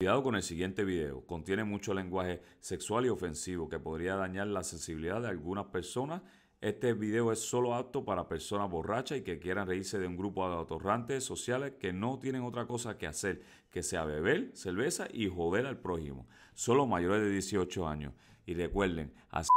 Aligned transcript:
Cuidado 0.00 0.22
con 0.22 0.36
el 0.36 0.44
siguiente 0.44 0.84
video. 0.84 1.26
Contiene 1.26 1.64
mucho 1.64 1.92
lenguaje 1.92 2.40
sexual 2.60 3.06
y 3.06 3.08
ofensivo 3.08 3.68
que 3.68 3.80
podría 3.80 4.14
dañar 4.14 4.46
la 4.46 4.62
sensibilidad 4.62 5.20
de 5.20 5.26
algunas 5.26 5.64
personas. 5.66 6.22
Este 6.60 6.92
video 6.92 7.32
es 7.32 7.40
solo 7.40 7.74
apto 7.74 8.04
para 8.04 8.28
personas 8.28 8.70
borrachas 8.70 9.18
y 9.18 9.22
que 9.22 9.40
quieran 9.40 9.66
reírse 9.66 9.98
de 9.98 10.06
un 10.06 10.16
grupo 10.16 10.48
de 10.48 10.62
atorrantes 10.62 11.24
sociales 11.24 11.72
que 11.80 11.92
no 11.92 12.20
tienen 12.20 12.44
otra 12.44 12.64
cosa 12.68 12.96
que 12.96 13.08
hacer 13.08 13.42
que 13.72 13.82
sea 13.82 14.04
beber 14.04 14.52
cerveza 14.54 15.08
y 15.12 15.28
joder 15.28 15.66
al 15.66 15.78
prójimo. 15.78 16.28
Solo 16.54 16.86
mayores 16.86 17.20
de 17.22 17.30
18 17.30 17.88
años. 17.88 18.12
Y 18.46 18.54
recuerden, 18.54 19.12
así 19.30 19.48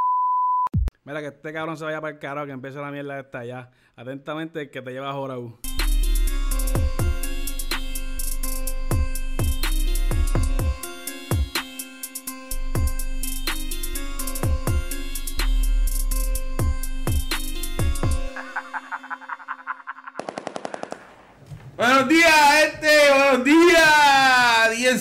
Mira, 1.04 1.22
que 1.22 1.28
este 1.28 1.54
cabrón 1.54 1.78
se 1.78 1.86
vaya 1.86 2.02
para 2.02 2.14
el 2.14 2.20
carajo, 2.20 2.48
que 2.48 2.54
empiece 2.54 2.80
la 2.80 2.90
mierda 2.90 3.20
esta 3.20 3.46
ya. 3.46 3.70
Atentamente, 3.96 4.72
que 4.72 4.82
te 4.82 4.92
lleva 4.92 5.12
a 5.12 5.14
Jorau. 5.14 5.60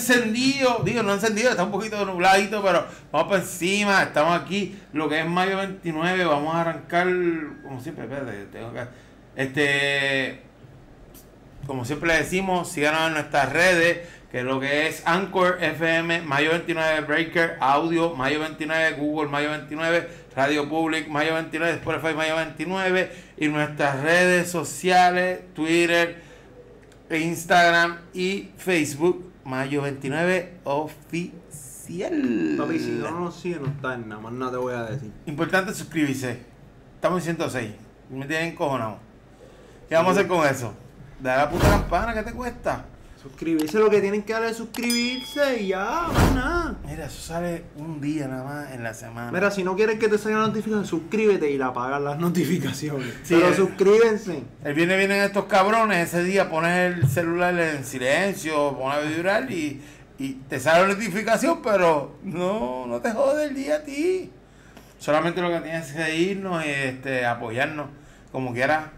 Encendido. 0.01 0.81
Digo, 0.83 1.03
no 1.03 1.13
encendido, 1.13 1.51
está 1.51 1.63
un 1.63 1.71
poquito 1.71 2.03
nubladito, 2.05 2.61
pero 2.63 2.85
vamos 3.11 3.27
por 3.27 3.39
encima. 3.39 4.03
Estamos 4.03 4.39
aquí, 4.39 4.79
lo 4.93 5.07
que 5.07 5.19
es 5.19 5.27
mayo 5.27 5.57
29. 5.57 6.25
Vamos 6.25 6.55
a 6.55 6.61
arrancar, 6.61 7.07
como 7.63 7.79
siempre, 7.79 8.05
espérate, 8.05 8.45
tengo 8.51 8.73
que. 8.73 8.85
Este. 9.35 10.41
Como 11.67 11.85
siempre 11.85 12.09
le 12.09 12.17
decimos, 12.17 12.71
síganos 12.71 13.07
en 13.07 13.13
nuestras 13.13 13.53
redes, 13.53 14.07
que 14.31 14.41
lo 14.41 14.59
que 14.59 14.87
es 14.87 15.03
Anchor 15.05 15.59
FM, 15.61 16.23
Mayo 16.23 16.49
29 16.51 17.01
Breaker, 17.01 17.57
Audio, 17.59 18.15
Mayo 18.15 18.39
29, 18.39 18.93
Google, 18.93 19.29
Mayo 19.29 19.51
29, 19.51 20.09
Radio 20.35 20.67
Public, 20.67 21.07
Mayo 21.07 21.35
29, 21.35 21.73
Spotify, 21.75 22.15
Mayo 22.15 22.35
29, 22.35 23.11
y 23.37 23.47
nuestras 23.47 24.01
redes 24.01 24.49
sociales, 24.49 25.41
Twitter, 25.53 26.19
Instagram 27.11 27.99
y 28.13 28.49
Facebook, 28.57 29.30
Mayo 29.45 29.81
29 29.81 30.59
Oficial. 30.63 32.55
Papi, 32.57 32.79
si 32.79 32.91
no 32.91 33.11
nos 33.19 33.35
sigue, 33.35 33.59
no 33.59 33.67
está 33.67 33.95
en 33.95 34.07
nada 34.09 34.21
más 34.21 34.33
nada 34.33 34.51
te 34.51 34.57
voy 34.57 34.73
a 34.73 34.83
decir. 34.83 35.11
Importante 35.25 35.73
suscribirse. 35.73 36.39
Estamos 36.95 37.19
en 37.19 37.35
106. 37.37 37.71
Me 38.09 38.25
tienen 38.27 38.51
encojonado. 38.51 38.97
¿Qué 39.89 39.95
vamos 39.95 40.09
a 40.09 40.19
hacer 40.19 40.27
con 40.27 40.47
eso? 40.47 40.73
Dale 41.19 41.41
a 41.41 41.45
la 41.45 41.51
puta 41.51 41.69
campana, 41.69 42.13
¿qué 42.13 42.23
te 42.23 42.33
cuesta? 42.33 42.85
Suscribirse 43.21 43.77
lo 43.77 43.91
que 43.91 44.01
tienen 44.01 44.23
que 44.23 44.33
hacer 44.33 44.49
es 44.49 44.57
suscribirse 44.57 45.61
y 45.61 45.67
ya, 45.67 46.07
más 46.11 46.33
nada. 46.33 46.75
Mira, 46.87 47.05
eso 47.05 47.21
sale 47.21 47.65
un 47.77 48.01
día 48.01 48.27
nada 48.27 48.43
más 48.43 48.71
en 48.71 48.81
la 48.81 48.95
semana. 48.95 49.31
Mira, 49.31 49.51
si 49.51 49.63
no 49.63 49.75
quieres 49.75 49.99
que 49.99 50.07
te 50.07 50.17
salga 50.17 50.39
la 50.39 50.47
notificación, 50.47 50.87
suscríbete 50.87 51.51
y 51.51 51.57
la 51.59 51.67
apagas 51.67 52.01
las 52.01 52.17
notificaciones. 52.17 53.13
Sí, 53.23 53.35
Pero 53.35 53.49
eh. 53.49 53.55
suscríbense. 53.55 54.43
El 54.63 54.73
viernes 54.73 54.97
vienen 54.97 55.21
estos 55.21 55.45
cabrones, 55.45 56.07
ese 56.07 56.23
día 56.23 56.49
pones 56.49 56.95
el 56.95 57.07
celular 57.07 57.59
en 57.59 57.85
silencio, 57.85 58.75
pones 58.75 58.97
a 58.97 59.01
vibrar 59.01 59.51
y, 59.51 59.79
y 60.17 60.33
te 60.49 60.59
sale 60.59 60.87
la 60.87 60.95
notificación, 60.95 61.61
pero 61.61 62.15
no, 62.23 62.87
no 62.87 63.01
te 63.01 63.11
jode 63.11 63.45
el 63.45 63.53
día 63.53 63.75
a 63.75 63.83
ti. 63.83 64.31
Solamente 64.97 65.41
lo 65.41 65.49
que 65.49 65.59
tienes 65.61 65.91
que 65.91 66.15
irnos 66.15 66.65
y 66.65 66.69
este, 66.69 67.23
apoyarnos 67.27 67.85
como 68.31 68.51
quiera. 68.51 68.93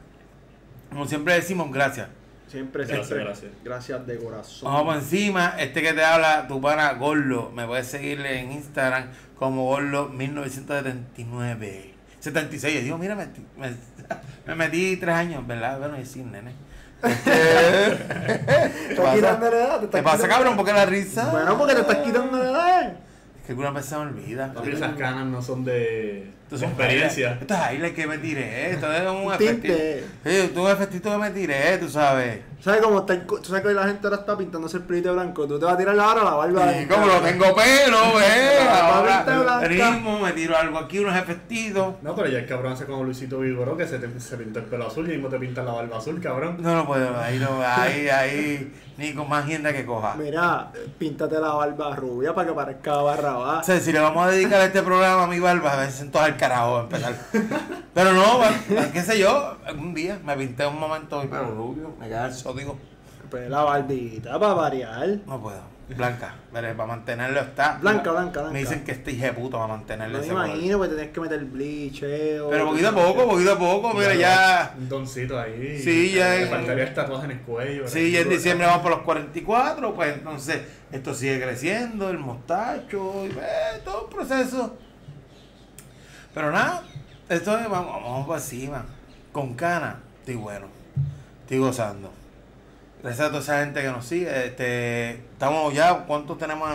Como 0.90 1.08
siempre 1.08 1.34
decimos, 1.34 1.70
gracias. 1.74 2.08
Siempre, 2.54 2.86
Gracias, 2.86 3.08
siempre. 3.08 3.26
gracias. 3.26 3.52
Gracias 3.64 4.06
de 4.06 4.18
corazón. 4.20 4.72
Vamos 4.72 4.94
por 4.94 4.96
encima, 5.02 5.56
este 5.58 5.82
que 5.82 5.92
te 5.92 6.04
habla, 6.04 6.48
tu 6.48 6.62
pana 6.62 6.94
Gorlo, 6.94 7.50
me 7.50 7.66
puedes 7.66 7.88
seguirle 7.88 8.42
en 8.42 8.52
Instagram 8.52 9.08
como 9.40 9.64
Gorlo 9.64 10.10
1979. 10.10 11.96
76, 12.20 12.84
digo, 12.84 13.00
mira, 13.00 13.16
me, 13.16 13.26
me, 13.58 13.76
me 14.46 14.54
metí 14.54 14.98
tres 14.98 15.16
años, 15.16 15.48
¿verdad? 15.48 15.80
Bueno, 15.80 16.00
y 16.00 16.06
sí, 16.06 16.22
nene. 16.22 16.52
Este, 17.02 17.32
¿Qué 18.88 18.94
estás 18.94 19.16
quitando 19.16 19.50
la 19.50 19.58
edad, 19.58 19.80
te 19.80 19.90
¿Qué 19.90 19.98
estás 19.98 20.04
pasa, 20.04 20.28
cabrón? 20.28 20.56
¿Por 20.56 20.66
qué 20.68 20.74
la 20.74 20.86
risa? 20.86 21.32
Bueno, 21.32 21.58
porque 21.58 21.74
te 21.74 21.82
estás 21.82 21.98
quitando 21.98 22.38
la 22.38 22.50
edad. 22.52 22.94
Es 23.40 23.46
que 23.48 23.54
alguna 23.54 23.72
vez 23.72 23.86
se 23.86 23.96
me 23.96 24.02
olvida. 24.04 24.54
Papi, 24.54 24.70
esas 24.70 24.96
canas 24.96 25.26
no 25.26 25.42
son 25.42 25.66
de, 25.66 26.32
Esto 26.54 26.58
de 26.58 26.66
es 26.66 26.72
un 26.72 26.80
experiencia. 26.80 27.38
Esto 27.42 27.54
es 27.54 27.72
highlight 27.72 27.96
que 27.96 28.08
me 28.08 28.18
tiré. 28.20 28.72
Esto 28.72 28.94
es 28.94 29.02
un 29.10 29.34
efectito. 29.34 29.74
Sí, 29.74 30.52
un 30.56 30.68
efectito 30.70 31.12
que 31.12 31.18
me 31.18 31.30
tiré, 31.32 31.78
tú 31.80 31.90
sabes. 31.90 32.40
¿Sabes 32.64 32.82
cómo 32.82 33.00
está 33.00 33.12
el 33.12 33.26
tú 33.26 33.44
sabes 33.44 33.62
que 33.62 33.74
la 33.74 33.86
gente 33.86 34.08
ahora 34.08 34.22
está 34.22 34.38
pintándose 34.38 34.78
el 34.78 34.84
pelito 34.84 35.14
blanco? 35.14 35.46
Tú 35.46 35.60
te 35.60 35.66
vas 35.66 35.74
a 35.74 35.78
tirar 35.78 36.00
ahora 36.00 36.24
la 36.24 36.32
barba. 36.32 36.82
Y 36.82 36.86
como 36.86 37.08
lo 37.08 37.20
tengo 37.20 37.54
pelo. 37.54 37.98
La 38.64 38.84
Ahora 38.88 40.00
me 40.22 40.32
tiro 40.32 40.58
algo 40.58 40.78
aquí, 40.80 41.00
unos 41.00 41.16
efectitos. 41.16 41.96
No, 42.02 42.16
pero 42.16 42.30
ya 42.30 42.40
el 42.40 42.46
cabrón 42.46 42.74
hace 42.74 42.86
como 42.86 43.04
Luisito 43.04 43.40
Vigoró 43.40 43.76
que 43.76 43.86
se, 43.86 44.00
te, 44.00 44.20
se 44.20 44.38
pintó 44.38 44.60
el 44.60 44.66
pelo 44.66 44.88
azul 44.88 45.06
y 45.08 45.14
mismo 45.14 45.28
te 45.28 45.38
pinta 45.40 45.64
la 45.64 45.74
barba 45.74 45.98
azul, 45.98 46.22
cabrón. 46.22 46.58
No, 46.62 46.74
no 46.74 46.88
puedo, 46.88 47.20
ahí 47.20 47.38
no, 47.38 47.62
ahí, 47.62 48.08
ahí, 48.08 48.74
ni 48.98 49.14
con 49.14 49.28
más 49.28 49.44
agenda 49.44 49.74
que 49.74 49.86
coja. 49.86 50.16
Mira, 50.16 50.72
píntate 50.98 51.40
la 51.40 51.54
barba 51.54 51.96
rubia 51.96 52.34
para 52.34 52.48
que 52.48 52.54
parezca 52.54 52.96
barra 53.02 53.38
O 53.38 53.42
baja. 53.42 53.64
sea, 53.64 53.80
si 53.80 53.92
le 53.92 54.00
vamos 54.00 54.26
a 54.26 54.32
dedicar 54.32 54.62
este 54.62 54.82
programa 54.82 55.24
a 55.24 55.28
mi 55.28 55.40
barba, 55.40 55.74
a 55.74 55.78
veces 55.78 56.00
en 56.02 56.12
todo 56.12 56.26
el 56.26 56.38
carajo 56.48 56.80
empezar. 56.82 57.16
Pero 57.94 58.12
no, 58.14 58.38
bueno, 58.38 58.56
qué 58.92 59.02
sé 59.02 59.18
yo, 59.20 59.58
algún 59.66 59.94
día 59.94 60.20
me 60.24 60.36
pinté 60.36 60.66
un 60.68 60.80
momento 60.80 61.22
mi 61.22 61.28
pelo 61.28 61.52
rubio, 61.52 61.96
me 62.00 62.08
queda 62.08 62.28
el 62.28 62.34
sódico. 62.34 62.78
Pues 63.30 63.50
la 63.50 63.64
barbita 63.64 64.38
para 64.40 64.54
variar. 64.54 65.08
No 65.26 65.42
puedo. 65.42 65.74
Blanca, 65.98 66.36
veré, 66.52 66.74
para 66.74 66.88
mantenerlo 66.88 67.40
está. 67.42 67.78
Blanca, 67.82 68.12
blanca, 68.12 68.40
blanca. 68.40 68.54
Me 68.54 68.60
dicen 68.60 68.84
que 68.84 68.94
este 68.94 69.12
hije 69.12 69.26
de 69.26 69.34
puto 69.34 69.58
para 69.58 69.68
mantenerlo 69.68 70.18
No 70.20 70.24
me 70.26 70.30
imagino, 70.32 70.78
pues 70.78 70.90
tenés 70.92 71.10
que 71.10 71.20
meter 71.20 71.44
bleacheo. 71.46 72.50
Pero 72.50 72.66
poquito 72.68 72.90
a 72.90 72.92
poco, 72.94 73.28
poquito 73.28 73.54
a 73.54 73.60
poco, 73.60 73.94
mira, 73.94 74.16
ya. 74.16 74.74
Un 74.78 74.88
doncito 74.90 75.40
ahí. 75.40 75.80
Sí, 75.84 76.14
ya 76.14 76.36
es- 76.36 76.50
faltaría 76.50 76.86
el 76.86 76.94
tatuaje 76.94 77.26
en 77.26 77.32
el 77.32 77.42
cuello. 77.42 77.88
Sí, 77.88 78.12
ya 78.12 78.22
en 78.22 78.30
diciembre 78.30 78.66
vamos 78.66 78.82
por 78.82 78.92
los 78.92 79.02
44, 79.02 79.94
pues 79.94 80.14
entonces 80.16 80.62
esto 80.92 81.14
sigue 81.14 81.42
creciendo, 81.42 82.10
el 82.10 82.18
mostacho, 82.18 83.26
y 83.26 83.30
eh, 83.32 83.82
todo 83.84 84.06
un 84.06 84.10
proceso. 84.10 84.78
Pero 86.34 86.52
nada, 86.52 86.84
esto 87.30 87.58
es, 87.58 87.70
vamos, 87.70 88.02
vamos 88.04 88.28
para 88.28 88.40
encima. 88.40 88.86
Con 89.32 89.54
cana, 89.54 90.00
estoy 90.20 90.36
bueno, 90.36 90.68
estoy 91.42 91.60
gozando. 91.60 92.12
Gracias 93.02 93.28
a 93.28 93.30
toda 93.30 93.42
esa 93.42 93.60
gente 93.60 93.82
que 93.82 93.88
nos 93.90 94.06
sigue. 94.06 94.46
Este, 94.48 95.12
estamos 95.12 95.74
ya, 95.74 96.06
¿cuántos 96.06 96.38
tenemos 96.38 96.70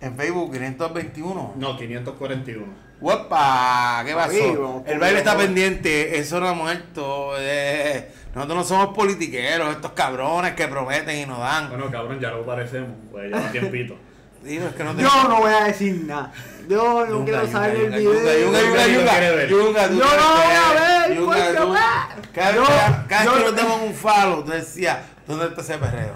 en 0.00 0.16
Facebook? 0.16 0.52
521. 0.52 1.54
No, 1.56 1.76
541. 1.78 2.88
¡Guapa! 3.00 4.02
¿Qué 4.04 4.14
pasó? 4.14 4.82
El 4.84 4.98
baile 4.98 5.18
está 5.18 5.36
pendiente, 5.36 6.18
eso 6.18 6.40
no 6.40 6.48
ha 6.48 6.54
muerto. 6.54 7.34
eh, 7.38 8.10
nosotros 8.34 8.58
no 8.58 8.64
somos 8.64 8.94
politiqueros, 8.94 9.70
estos 9.70 9.92
cabrones 9.92 10.54
que 10.54 10.66
prometen 10.66 11.16
y 11.16 11.26
nos 11.26 11.38
dan. 11.38 11.68
Bueno, 11.68 11.90
cabrón, 11.90 12.18
ya 12.20 12.30
lo 12.30 12.44
parecemos, 12.44 12.90
pues 13.10 13.30
ya 13.30 13.52
tiempito. 13.52 13.94
Digo, 14.42 14.66
es 14.68 14.74
que 14.74 14.84
no 14.84 14.94
te- 14.94 15.02
Yo 15.02 15.24
no 15.28 15.36
voy 15.40 15.52
a 15.52 15.64
decir 15.64 16.04
nada. 16.06 16.32
Yo 16.68 16.76
no 16.76 17.06
Yunga, 17.06 17.24
quiero 17.24 17.42
yunga, 17.46 17.52
saber 17.52 17.76
el 17.76 17.90
video. 17.92 18.12
yunga, 18.12 18.86
yunga, 18.86 19.46
Yunga, 19.46 19.88
Yo 19.88 19.96
no 19.96 20.04
voy 20.04 20.54
a 20.54 20.72
ver, 21.06 21.16
Yunga, 21.16 21.36
porque 21.36 21.64
va. 21.64 22.08
Cada 22.34 22.54
Yo- 22.54 22.60
vez 22.62 22.70
cada 23.08 23.24
yo- 23.24 23.32
vez 23.32 23.40
que 23.44 23.50
nos 23.50 23.56
demos 23.56 23.80
un 23.82 23.94
falo, 23.94 24.44
tú 24.44 24.50
decías, 24.52 24.98
¿dónde 25.26 25.46
está 25.46 25.60
ese 25.62 25.78
perreo? 25.78 26.14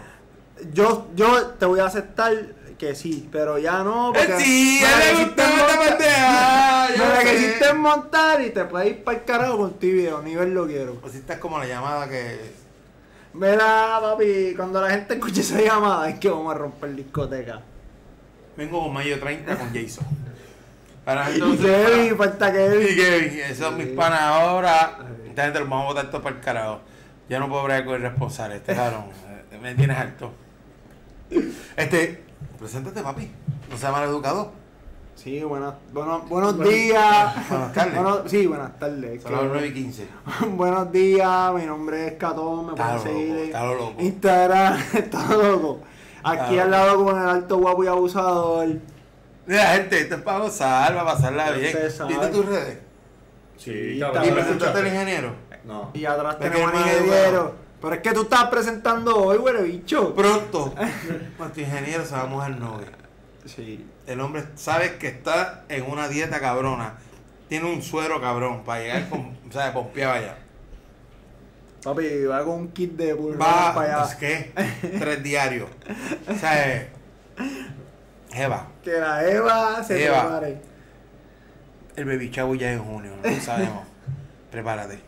Yo, 0.72 1.08
yo 1.14 1.46
te 1.58 1.66
voy 1.66 1.80
a 1.80 1.86
aceptar 1.86 2.32
que 2.78 2.94
sí, 2.94 3.28
pero 3.32 3.58
ya 3.58 3.82
no. 3.82 4.12
Porque 4.14 4.32
Eh, 4.34 4.40
sí, 4.40 4.82
me 4.82 5.04
le 5.14 5.24
gustaba 5.24 5.50
esta 5.56 5.78
pendeja, 5.80 6.88
Me 6.98 7.08
la 7.24 7.30
quisiste 7.30 7.72
montar 7.74 8.40
y 8.42 8.50
te 8.50 8.64
puedes 8.64 8.88
ir 8.88 9.04
para 9.04 9.18
el 9.18 9.24
carajo 9.24 9.56
con 9.56 9.72
tu 9.74 9.86
video, 9.86 10.20
ni 10.22 10.34
verlo 10.36 10.66
quiero. 10.66 10.94
Pues 10.96 11.14
esta 11.14 11.34
es 11.34 11.38
como 11.38 11.58
la 11.58 11.66
llamada 11.66 12.08
que. 12.08 12.52
Mira, 13.34 13.98
papi, 14.00 14.52
cuando 14.56 14.80
la 14.80 14.90
gente 14.90 15.14
escuche 15.14 15.40
esa 15.40 15.60
llamada 15.60 16.08
es 16.10 16.18
que 16.18 16.28
vamos 16.28 16.54
a 16.54 16.58
romper 16.58 16.94
discoteca. 16.94 17.62
Vengo 18.56 18.82
con 18.82 18.92
mayo 18.92 19.18
30 19.18 19.56
con 19.56 19.68
Jason. 19.74 20.04
Para 21.04 21.24
gente 21.26 21.46
Y 21.46 21.56
Kevin, 21.58 22.16
falta 22.16 22.52
Kevin. 22.52 22.88
Y 22.90 22.94
Kevin, 22.96 23.38
esos 23.40 23.58
son 23.66 23.76
mis 23.78 23.88
panas 23.88 24.20
ahora. 24.20 24.98
Esta 25.28 25.44
gente 25.44 25.60
los 25.60 25.68
vamos 25.68 25.84
a 25.86 25.88
botar 25.88 26.06
todos 26.10 26.22
para 26.22 26.36
el 26.36 26.42
carajo. 26.42 26.80
Ya 27.28 27.38
no 27.40 27.48
puedo 27.48 27.64
bregar 27.64 27.84
con 27.84 27.94
el 27.96 28.02
responsable, 28.02 28.56
este 28.56 28.74
cabrón. 28.74 29.04
Me 29.62 29.74
tienes 29.74 29.96
alto. 29.96 30.32
Este, 31.76 32.22
preséntate, 32.58 33.02
papi. 33.02 33.30
No 33.70 33.76
seas 33.78 33.92
mal 33.92 34.04
educado. 34.04 34.52
Sí, 35.14 35.42
buenas, 35.44 35.74
bueno- 35.92 36.20
buenos 36.28 36.58
días. 36.58 37.48
buenas 37.48 37.72
tardes. 37.72 37.94
Bueno, 37.94 38.28
sí, 38.28 38.46
buenas 38.46 38.78
tardes. 38.78 39.22
Son 39.22 39.32
las 39.32 39.40
Que- 39.42 39.46
9 39.48 39.66
y 39.68 39.72
15. 39.72 40.06
buenos 40.50 40.92
días, 40.92 41.54
mi 41.54 41.64
nombre 41.64 42.08
es 42.08 42.12
Catón, 42.14 42.66
me 42.66 42.72
pueden 42.74 43.00
seguir 43.00 43.52
loco. 43.54 43.94
Instagram, 44.00 44.78
está 44.94 45.28
loco. 45.36 45.80
Aquí 46.24 46.58
al 46.58 46.70
lado 46.70 47.04
con 47.04 47.20
el 47.20 47.28
alto 47.28 47.58
guapo 47.58 47.84
y 47.84 47.86
abusador. 47.86 48.68
Mira, 49.46 49.66
gente, 49.74 50.00
esto 50.00 50.14
es 50.16 50.22
para 50.22 50.38
gozar, 50.38 50.94
para 50.94 51.04
pasarla 51.04 51.50
bien. 51.50 51.76
¿Viste 52.08 52.28
tus 52.28 52.46
redes? 52.46 52.78
Sí, 53.56 53.98
cabrón. 54.00 54.24
¿Y 54.24 54.30
presentaste 54.30 54.78
al 54.78 54.86
ingeniero? 54.86 55.34
No. 55.64 55.90
Y 55.94 56.04
atrás 56.04 56.38
tenemos 56.38 56.72
el 56.72 56.78
al 56.78 56.88
ingeniero. 56.88 57.54
Pero 57.80 57.94
es 57.94 58.00
que 58.00 58.12
tú 58.12 58.22
estás 58.22 58.44
presentando 58.44 59.16
hoy, 59.16 59.38
güey, 59.38 59.62
bicho. 59.64 60.14
Pronto, 60.14 60.72
nuestro 61.38 61.62
ingeniero 61.62 62.04
se 62.04 62.14
va 62.14 62.22
a 62.22 62.26
mojar 62.26 62.52
novia. 62.52 62.88
Sí. 63.44 63.84
El 64.06 64.20
hombre 64.20 64.44
sabe 64.54 64.98
que 64.98 65.08
está 65.08 65.64
en 65.68 65.90
una 65.90 66.08
dieta 66.08 66.38
cabrona. 66.40 66.94
Tiene 67.48 67.72
un 67.72 67.82
suero 67.82 68.20
cabrón 68.20 68.62
para 68.64 68.80
llegar 68.80 69.08
con, 69.08 69.36
o 69.48 69.52
sea, 69.52 69.72
pompeado 69.72 70.12
allá. 70.12 70.38
Papi, 71.82 72.24
va 72.26 72.44
con 72.44 72.54
un 72.54 72.68
kit 72.68 72.92
de 72.92 73.12
Va, 73.14 73.74
para 73.74 73.98
allá. 73.98 74.04
pues, 74.04 74.14
¿qué? 74.16 74.52
Tres 74.98 75.22
diarios. 75.22 75.68
O 76.28 76.34
sea, 76.38 76.68
eh, 76.72 76.88
Eva, 78.34 78.68
Que 78.84 78.92
la 78.92 79.28
Eva 79.28 79.82
se 79.84 80.04
Eva. 80.06 80.22
prepare. 80.38 80.60
el 81.96 82.04
baby 82.04 82.30
chavo 82.30 82.54
ya 82.54 82.70
es 82.72 82.78
en 82.78 82.84
junio, 82.84 83.12
no 83.22 83.30
lo 83.30 83.40
sabemos. 83.40 83.84
Prepárate. 84.50 85.00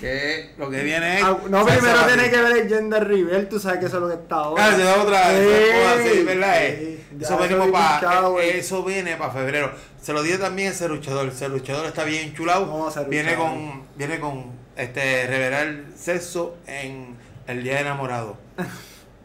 Que 0.00 0.52
lo 0.58 0.68
que 0.70 0.82
viene 0.82 1.18
es. 1.18 1.24
Ah, 1.24 1.36
no, 1.48 1.64
primero 1.64 1.96
batida. 1.98 2.06
tiene 2.06 2.30
que 2.30 2.42
ver 2.42 2.56
el 2.58 2.68
gender 2.68 3.08
reveal, 3.08 3.48
tú 3.48 3.58
sabes 3.58 3.80
que 3.80 3.86
eso 3.86 3.96
es 3.96 4.02
lo 4.02 4.08
que 4.08 4.14
está 4.22 4.36
ahora. 4.36 4.66
Ah, 4.66 4.72
se 4.76 4.82
da 4.84 5.02
otra 5.02 5.28
vez. 5.28 6.12
Sí, 6.12 6.22
¿verdad? 6.24 6.54
sí, 6.56 6.62
Eh, 6.62 7.04
eso 7.20 7.38
venimos 7.38 7.68
para. 7.70 8.20
güey. 8.28 8.50
eso 8.58 8.84
viene 8.84 9.16
para 9.16 9.32
febrero. 9.32 9.72
Se 10.00 10.12
lo 10.12 10.22
dio 10.22 10.38
también 10.38 10.68
el 10.68 10.74
ceruchador. 10.74 11.24
El 11.26 11.32
ceruchador 11.32 11.86
está 11.86 12.04
bien 12.04 12.34
chulado. 12.34 12.66
No, 12.66 13.04
viene 13.06 13.34
con. 13.34 13.86
Viene 13.96 14.20
con 14.20 14.51
este 14.76 15.26
revelar 15.26 15.84
sexo 15.96 16.56
en 16.66 17.16
el 17.46 17.62
día 17.62 17.74
de 17.74 17.80
enamorado. 17.82 18.36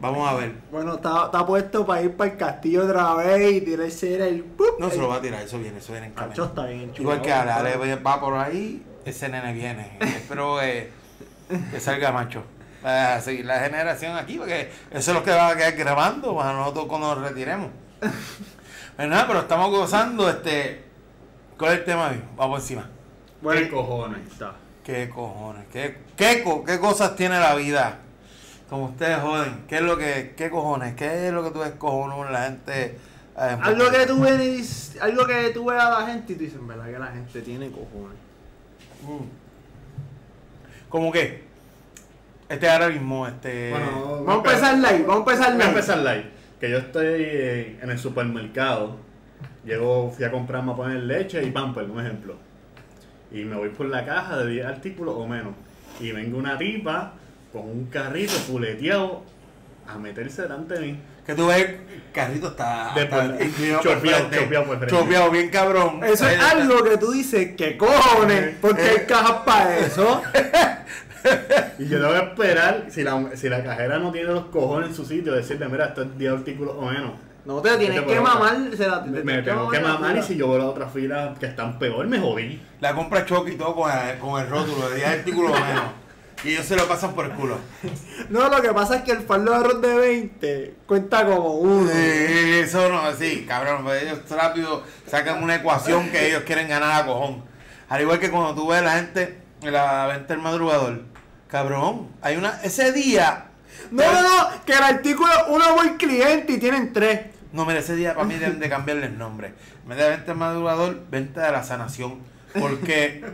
Vamos 0.00 0.28
a 0.28 0.34
ver. 0.34 0.52
Bueno, 0.70 0.94
está, 0.94 1.24
está 1.26 1.44
puesto 1.44 1.84
para 1.84 2.02
ir 2.02 2.16
para 2.16 2.30
el 2.30 2.36
castillo 2.36 2.84
otra 2.84 3.14
vez 3.14 3.52
y 3.52 3.60
tirarse 3.62 4.28
el... 4.28 4.44
¡pup! 4.44 4.78
No 4.78 4.90
se 4.90 4.98
lo 4.98 5.08
va 5.08 5.16
a 5.16 5.20
tirar, 5.20 5.42
eso 5.42 5.58
viene, 5.58 5.78
eso 5.78 5.90
viene 5.92 6.06
en 6.06 6.14
Macho, 6.14 6.28
camino. 6.28 6.44
está 6.44 6.66
bien 6.66 6.92
Igual 6.96 7.20
que 7.20 7.30
pero- 7.30 7.52
Ale 7.52 7.96
va 7.96 8.20
por 8.20 8.34
ahí, 8.34 8.84
ese 9.04 9.28
nene 9.28 9.52
viene. 9.52 9.98
Espero 10.00 10.62
eh, 10.62 10.90
que 11.72 11.80
salga 11.80 12.12
macho. 12.12 12.44
Para 12.80 13.20
seguir 13.20 13.44
la 13.44 13.58
generación 13.58 14.16
aquí, 14.16 14.38
porque 14.38 14.70
eso 14.92 15.10
es 15.10 15.16
lo 15.16 15.24
que 15.24 15.32
va 15.32 15.48
a 15.48 15.56
quedar 15.56 15.72
grabando 15.72 16.36
para 16.36 16.52
nosotros 16.52 16.86
cuando 16.86 17.16
nos 17.16 17.28
retiremos. 17.28 17.70
Pues 17.98 19.08
nada, 19.08 19.26
pero 19.26 19.40
estamos 19.40 19.70
gozando, 19.70 20.28
este. 20.30 20.84
¿Cuál 21.58 21.72
es 21.72 21.78
el 21.80 21.84
tema 21.84 22.10
hoy? 22.10 22.22
Vamos 22.36 22.60
encima. 22.60 22.88
Bueno, 23.42 23.60
¿Qué 23.62 23.68
cojones? 23.68 24.20
Está. 24.30 24.52
¿Qué 24.88 25.10
cojones? 25.10 25.66
¿Qué, 25.70 25.98
qué, 26.16 26.42
co- 26.42 26.64
qué 26.64 26.78
cosas 26.80 27.14
tiene 27.14 27.38
la 27.38 27.54
vida? 27.56 27.98
Como 28.70 28.86
ustedes 28.86 29.18
joden. 29.18 29.64
¿Qué 29.68 29.76
es 29.76 29.82
lo 29.82 29.98
que, 29.98 30.32
qué 30.34 30.48
cojones? 30.48 30.94
¿Qué 30.94 31.26
es 31.26 31.32
lo 31.34 31.44
que 31.44 31.50
tú 31.50 31.58
ves 31.58 31.72
cojones 31.72 32.30
la 32.32 32.44
gente? 32.44 32.96
eh, 33.38 33.56
algo 33.60 33.90
que 33.90 34.06
tú 34.06 34.18
ves 34.22 34.96
algo 34.98 35.26
que 35.26 35.50
tú 35.50 35.66
ves 35.66 35.78
a 35.78 35.90
la 36.00 36.06
gente 36.06 36.32
y 36.32 36.36
tú 36.36 36.42
dices, 36.44 36.66
¿verdad? 36.66 36.86
Que 36.86 36.98
la 36.98 37.08
gente 37.08 37.42
tiene 37.42 37.70
cojones. 37.70 38.16
Mm. 39.02 40.88
¿Cómo 40.88 41.12
qué? 41.12 41.44
Este 42.48 42.66
ahora 42.66 42.88
mismo, 42.88 43.26
este. 43.28 43.70
Bueno, 43.72 44.24
Vamos 44.24 44.46
a 44.46 44.48
empezar 44.48 44.74
live, 44.78 45.04
vamos 45.06 45.16
a 45.28 45.30
empezar 45.32 45.52
Voy 45.52 45.60
a 45.60 45.64
live. 45.66 45.68
empezar 45.68 45.98
live. 45.98 46.30
Que 46.58 46.70
yo 46.70 46.78
estoy 46.78 47.78
en 47.82 47.90
el 47.90 47.98
supermercado. 47.98 48.96
Llego, 49.66 50.10
fui 50.10 50.24
a 50.24 50.30
comprarme 50.30 50.72
a 50.72 50.76
poner 50.76 51.02
leche 51.02 51.42
y 51.44 51.50
pamper, 51.50 51.84
un 51.90 52.00
ejemplo. 52.00 52.36
Y 53.30 53.44
me 53.44 53.56
voy 53.56 53.68
por 53.70 53.86
la 53.86 54.04
caja 54.04 54.38
de 54.38 54.50
10 54.50 54.66
artículos 54.66 55.14
o 55.16 55.26
menos. 55.26 55.54
Y 56.00 56.12
vengo 56.12 56.38
una 56.38 56.56
tipa 56.56 57.12
con 57.52 57.62
un 57.62 57.86
carrito 57.86 58.32
fuleteado 58.32 59.22
a 59.86 59.98
meterse 59.98 60.42
delante 60.42 60.74
de 60.74 60.80
mí. 60.80 61.00
Que 61.26 61.34
tú 61.34 61.48
ves, 61.48 61.58
el 61.58 62.02
carrito 62.12 62.48
está. 62.48 62.94
Chopeado, 64.88 65.30
bien 65.30 65.50
cabrón. 65.50 66.02
Eso 66.02 66.26
es 66.26 66.40
algo 66.40 66.82
que 66.82 66.96
tú 66.96 67.12
dices, 67.12 67.54
¿qué 67.56 67.76
cojones? 67.76 68.56
Porque 68.60 68.82
hay 68.82 69.06
cajas 69.06 69.42
para 69.44 69.78
eso. 69.78 70.22
Y 71.78 71.88
yo 71.88 71.98
tengo 71.98 72.12
que 72.12 72.26
esperar, 72.28 72.86
si 72.90 73.02
la, 73.02 73.30
si 73.34 73.48
la 73.48 73.62
cajera 73.62 73.98
no 73.98 74.12
tiene 74.12 74.30
los 74.30 74.46
cojones 74.46 74.90
en 74.90 74.94
su 74.94 75.04
sitio, 75.04 75.32
decirle, 75.32 75.68
mira, 75.68 75.86
esto 75.86 76.02
es 76.02 76.16
10 76.16 76.32
artículos 76.32 76.74
o 76.78 76.86
menos. 76.86 77.12
No 77.44 77.62
te 77.62 77.76
tienes 77.78 78.00
Vete 78.00 78.14
que 78.14 78.20
mamar. 78.20 78.56
Se 78.76 78.86
la, 78.86 79.02
te 79.02 79.10
Me, 79.10 79.22
tienes 79.22 79.44
tengo 79.44 79.68
que 79.68 79.80
la 79.80 79.94
mamar 79.94 80.16
y 80.18 80.22
si 80.22 80.36
yo 80.36 80.48
voy 80.48 80.56
a 80.56 80.64
la 80.64 80.66
otra 80.66 80.88
fila 80.88 81.34
que 81.38 81.46
están 81.46 81.78
peor, 81.78 82.06
me 82.06 82.18
jodí. 82.18 82.60
La 82.80 82.94
compra 82.94 83.24
choque 83.24 83.52
y 83.52 83.56
todo 83.56 83.74
con 83.74 83.90
el, 83.90 84.18
con 84.18 84.40
el 84.40 84.48
rótulo 84.48 84.90
de 84.90 84.96
10 84.96 85.08
artículos 85.08 85.52
o 85.52 85.54
menos. 85.54 85.84
Y 86.44 86.50
ellos 86.50 86.66
se 86.66 86.76
lo 86.76 86.86
pasan 86.86 87.14
por 87.14 87.24
el 87.24 87.32
culo. 87.32 87.58
No, 88.28 88.48
lo 88.48 88.60
que 88.60 88.72
pasa 88.72 88.96
es 88.96 89.02
que 89.02 89.12
el 89.12 89.20
fardo 89.20 89.52
de 89.52 89.56
arroz 89.56 89.80
de 89.80 89.94
20 89.94 90.74
cuenta 90.86 91.24
como 91.24 91.54
uno. 91.54 91.88
Sí, 91.90 92.60
eso 92.60 92.90
no, 92.90 93.12
sí, 93.14 93.46
cabrón, 93.48 93.84
pues 93.84 94.02
ellos 94.02 94.18
rápido 94.28 94.82
sacan 95.06 95.42
una 95.42 95.56
ecuación 95.56 96.10
que 96.10 96.28
ellos 96.28 96.42
quieren 96.42 96.68
ganar 96.68 97.02
a 97.02 97.06
cojón. 97.06 97.42
Al 97.88 98.02
igual 98.02 98.18
que 98.18 98.30
cuando 98.30 98.54
tú 98.54 98.68
ves 98.68 98.80
a 98.80 98.84
la 98.84 98.92
gente 98.96 99.38
en 99.62 99.72
la 99.72 100.06
venta 100.08 100.34
del 100.34 100.42
madrugador, 100.42 101.04
cabrón, 101.48 102.08
hay 102.20 102.36
una, 102.36 102.60
ese 102.62 102.92
día, 102.92 103.46
No, 103.90 104.04
no, 104.04 104.22
no, 104.22 104.64
que 104.64 104.72
el 104.72 104.82
artículo 104.82 105.30
uno 105.48 105.74
buen 105.74 105.96
cliente 105.96 106.52
y 106.52 106.58
tienen 106.58 106.92
tres. 106.92 107.20
no, 107.52 107.64
mira, 107.64 107.80
ese 107.80 107.96
día 107.96 108.14
para 108.14 108.26
mí 108.26 108.34
deben 108.34 108.60
de 108.60 108.68
cambiarle 108.68 109.06
el 109.06 109.18
nombre. 109.18 109.54
En 109.82 109.88
vez 109.88 109.98
de 109.98 110.10
venta 110.10 110.26
del 110.26 110.36
madrugador, 110.36 111.02
venta 111.10 111.46
de 111.46 111.52
la 111.52 111.64
sanación. 111.64 112.18
Porque, 112.58 113.24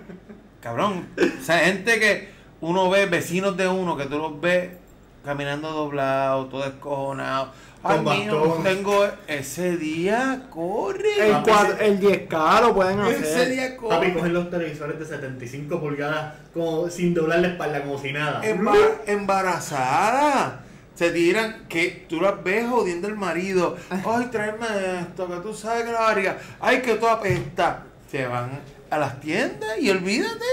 cabrón, 0.61 1.06
o 1.17 1.45
sea, 1.45 1.59
gente 1.61 1.99
que 1.99 2.29
uno 2.61 2.91
ve, 2.91 3.06
vecinos 3.06 3.56
de 3.56 3.69
uno, 3.69 3.97
que 3.97 4.06
tú 4.06 4.19
los 4.19 4.41
ves 4.41 4.71
caminando 5.25 5.71
doblados, 5.71 6.50
todo 6.50 6.62
descojonado. 6.65 7.53
Ay, 7.87 8.00
bastón. 8.03 8.62
tengo 8.62 9.06
ese 9.26 9.76
día, 9.76 10.47
corre. 10.49 11.11
El, 11.19 11.35
sí. 11.44 11.50
el 11.81 12.00
10K 12.00 12.61
lo 12.62 12.75
pueden 12.75 12.99
Ese 13.03 13.19
hacer. 13.21 13.49
día 13.50 13.76
corre. 13.76 13.97
Papi, 13.97 14.12
cogen 14.12 14.32
los 14.32 14.49
televisores 14.50 14.99
de 14.99 15.05
75 15.05 15.81
pulgadas 15.81 16.35
como 16.55 16.88
sin 16.88 17.12
doblar 17.12 17.41
la 17.41 17.49
espalda, 17.49 17.82
como 17.82 17.99
si 17.99 18.12
nada. 18.12 18.41
Emba- 18.43 18.79
embarazada. 19.06 20.61
Se 20.94 21.11
tiran 21.11 21.67
que 21.69 22.06
tú 22.09 22.20
las 22.20 22.43
ves 22.43 22.69
jodiendo 22.70 23.09
el 23.09 23.17
marido. 23.17 23.77
Ay, 23.91 24.29
tráeme 24.31 24.67
esto, 25.00 25.27
que 25.29 25.37
tú 25.37 25.53
sabes 25.53 25.85
que 25.85 25.93
la 25.93 26.00
barriga. 26.00 26.38
Ay, 26.61 26.81
que 26.81 26.94
tú 26.94 27.06
apesta. 27.09 27.82
Se 28.11 28.27
van 28.27 28.61
a 28.91 28.99
las 28.99 29.20
tiendas 29.20 29.77
y 29.79 29.91
olvídate. 29.91 30.44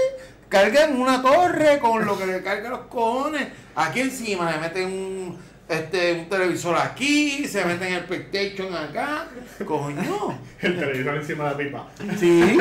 Cargan 0.48 1.00
una 1.00 1.22
torre 1.22 1.78
con 1.78 2.04
lo 2.04 2.18
que 2.18 2.26
le 2.26 2.42
carga 2.42 2.68
los 2.70 2.80
cojones. 2.80 3.48
Aquí 3.74 4.00
encima 4.00 4.50
le 4.50 4.58
meten 4.58 4.86
un, 4.86 5.38
este, 5.68 6.12
un 6.12 6.28
televisor 6.28 6.76
aquí, 6.76 7.46
se 7.46 7.64
meten 7.64 7.94
el 7.94 8.04
PlayStation 8.04 8.74
acá. 8.74 9.28
Coño. 9.64 10.38
El 10.60 10.78
televisor 10.78 11.16
encima 11.16 11.44
de 11.44 11.50
la 11.50 11.56
pipa. 11.56 11.88
Sí. 12.18 12.58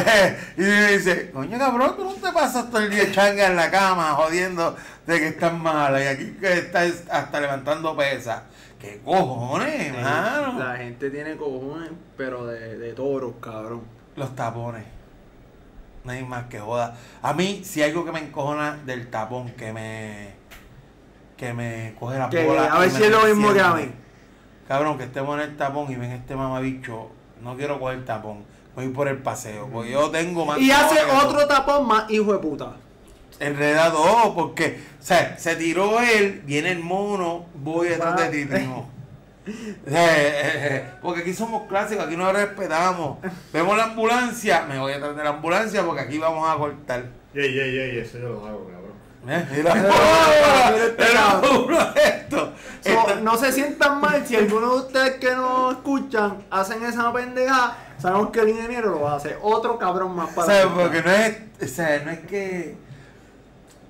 y 0.56 0.60
me 0.60 0.92
dice, 0.92 1.30
coño 1.30 1.58
cabrón, 1.58 1.96
tú 1.96 2.04
no 2.04 2.12
te 2.12 2.32
pasas 2.32 2.70
todo 2.70 2.80
el 2.82 2.90
día 2.90 3.10
changa 3.10 3.46
en 3.46 3.56
la 3.56 3.70
cama 3.70 4.12
jodiendo 4.12 4.76
de 5.06 5.18
que 5.18 5.28
estás 5.28 5.52
mala 5.52 6.02
y 6.02 6.06
aquí 6.06 6.36
que 6.40 6.52
estás 6.52 7.04
hasta 7.10 7.40
levantando 7.40 7.96
pesas. 7.96 8.42
¿Qué 8.78 9.00
cojones, 9.04 9.92
mano? 9.92 10.58
La 10.58 10.76
gente 10.76 11.10
tiene 11.10 11.36
cojones, 11.36 11.90
pero 12.16 12.46
de, 12.46 12.78
de 12.78 12.92
toros, 12.92 13.34
cabrón. 13.40 13.82
Los 14.16 14.34
tapones. 14.34 14.84
No 16.04 16.10
hay 16.10 16.24
más 16.24 16.46
que 16.46 16.58
joda. 16.58 16.96
A 17.22 17.32
mí, 17.32 17.62
si 17.64 17.80
hay 17.80 17.90
algo 17.90 18.04
que 18.04 18.12
me 18.12 18.18
encojona 18.18 18.78
del 18.84 19.08
tapón, 19.08 19.50
que 19.50 19.72
me. 19.72 20.41
Que 21.42 21.52
me 21.52 21.94
coge 21.98 22.18
la 22.18 22.30
Que, 22.30 22.44
bola. 22.46 22.66
a 22.72 22.78
ver 22.78 22.88
si 22.90 23.02
es 23.02 23.10
lo 23.10 23.24
mismo 23.24 23.52
que 23.52 23.60
a 23.60 23.74
mí. 23.74 23.90
Cabrón, 24.68 24.96
que 24.96 25.04
estemos 25.04 25.34
en 25.36 25.50
el 25.50 25.56
tapón 25.56 25.90
y 25.90 25.96
ven 25.96 26.12
este 26.12 26.36
mamabicho. 26.36 27.10
No 27.42 27.56
quiero 27.56 27.80
coger 27.80 27.98
el 27.98 28.04
tapón. 28.04 28.44
Voy 28.76 28.88
por 28.90 29.08
el 29.08 29.18
paseo. 29.18 29.68
Porque 29.72 29.90
yo 29.90 30.08
tengo 30.10 30.46
más. 30.46 30.58
Y 30.60 30.70
hace 30.70 31.00
otro 31.04 31.44
tapón 31.48 31.88
más, 31.88 32.08
hijo 32.10 32.32
de 32.32 32.38
puta. 32.38 32.76
Enredado, 33.40 34.32
porque, 34.36 34.80
o 35.00 35.02
sea, 35.02 35.36
se 35.36 35.56
tiró 35.56 35.98
él, 36.00 36.42
viene 36.46 36.70
el 36.70 36.78
mono, 36.78 37.46
voy 37.54 37.88
detrás 37.88 38.16
de 38.20 38.28
ti, 38.28 38.44
Va. 38.48 38.54
primo. 38.54 38.90
Eh, 39.44 39.52
eh, 39.86 40.52
eh, 40.70 40.84
porque 41.02 41.22
aquí 41.22 41.34
somos 41.34 41.66
clásicos, 41.66 42.06
aquí 42.06 42.16
nos 42.16 42.32
respetamos. 42.32 43.18
Vemos 43.52 43.76
la 43.76 43.84
ambulancia, 43.84 44.64
me 44.68 44.78
voy 44.78 44.92
detrás 44.92 45.16
de 45.16 45.24
la 45.24 45.30
ambulancia 45.30 45.82
porque 45.84 46.02
aquí 46.02 46.18
vamos 46.18 46.48
a 46.48 46.56
cortar. 46.56 47.04
Ey, 47.34 47.58
ey, 47.58 47.78
ey, 47.78 47.98
eso 47.98 48.18
yo 48.18 48.28
lo 48.28 48.46
hago, 48.46 48.66
cabrón. 48.68 48.81
Eh, 49.28 49.46
Mira, 49.52 49.74
mira 49.74 49.90
estos. 52.04 52.48
So, 52.80 52.90
Esta- 52.90 53.14
no 53.20 53.36
se 53.36 53.52
sientan 53.52 54.00
mal 54.00 54.26
si 54.26 54.36
alguno 54.36 54.72
de 54.74 54.78
ustedes 54.80 55.14
que 55.16 55.34
nos 55.34 55.72
escuchan 55.76 56.38
hacen 56.50 56.82
esa 56.82 57.12
pendeja. 57.12 57.76
Sabemos 57.98 58.30
que 58.30 58.40
el 58.40 58.48
ingeniero 58.48 58.90
lo 58.90 59.00
va 59.02 59.12
a 59.12 59.16
hacer. 59.16 59.38
Otro 59.42 59.78
cabrón 59.78 60.16
más 60.16 60.30
para 60.30 60.60
asustar. 60.60 60.82
porque 60.82 61.02
no 61.02 61.10
es, 61.12 61.38
o 61.62 61.66
sea, 61.74 62.02
no 62.04 62.10
es 62.10 62.20
que, 62.20 62.76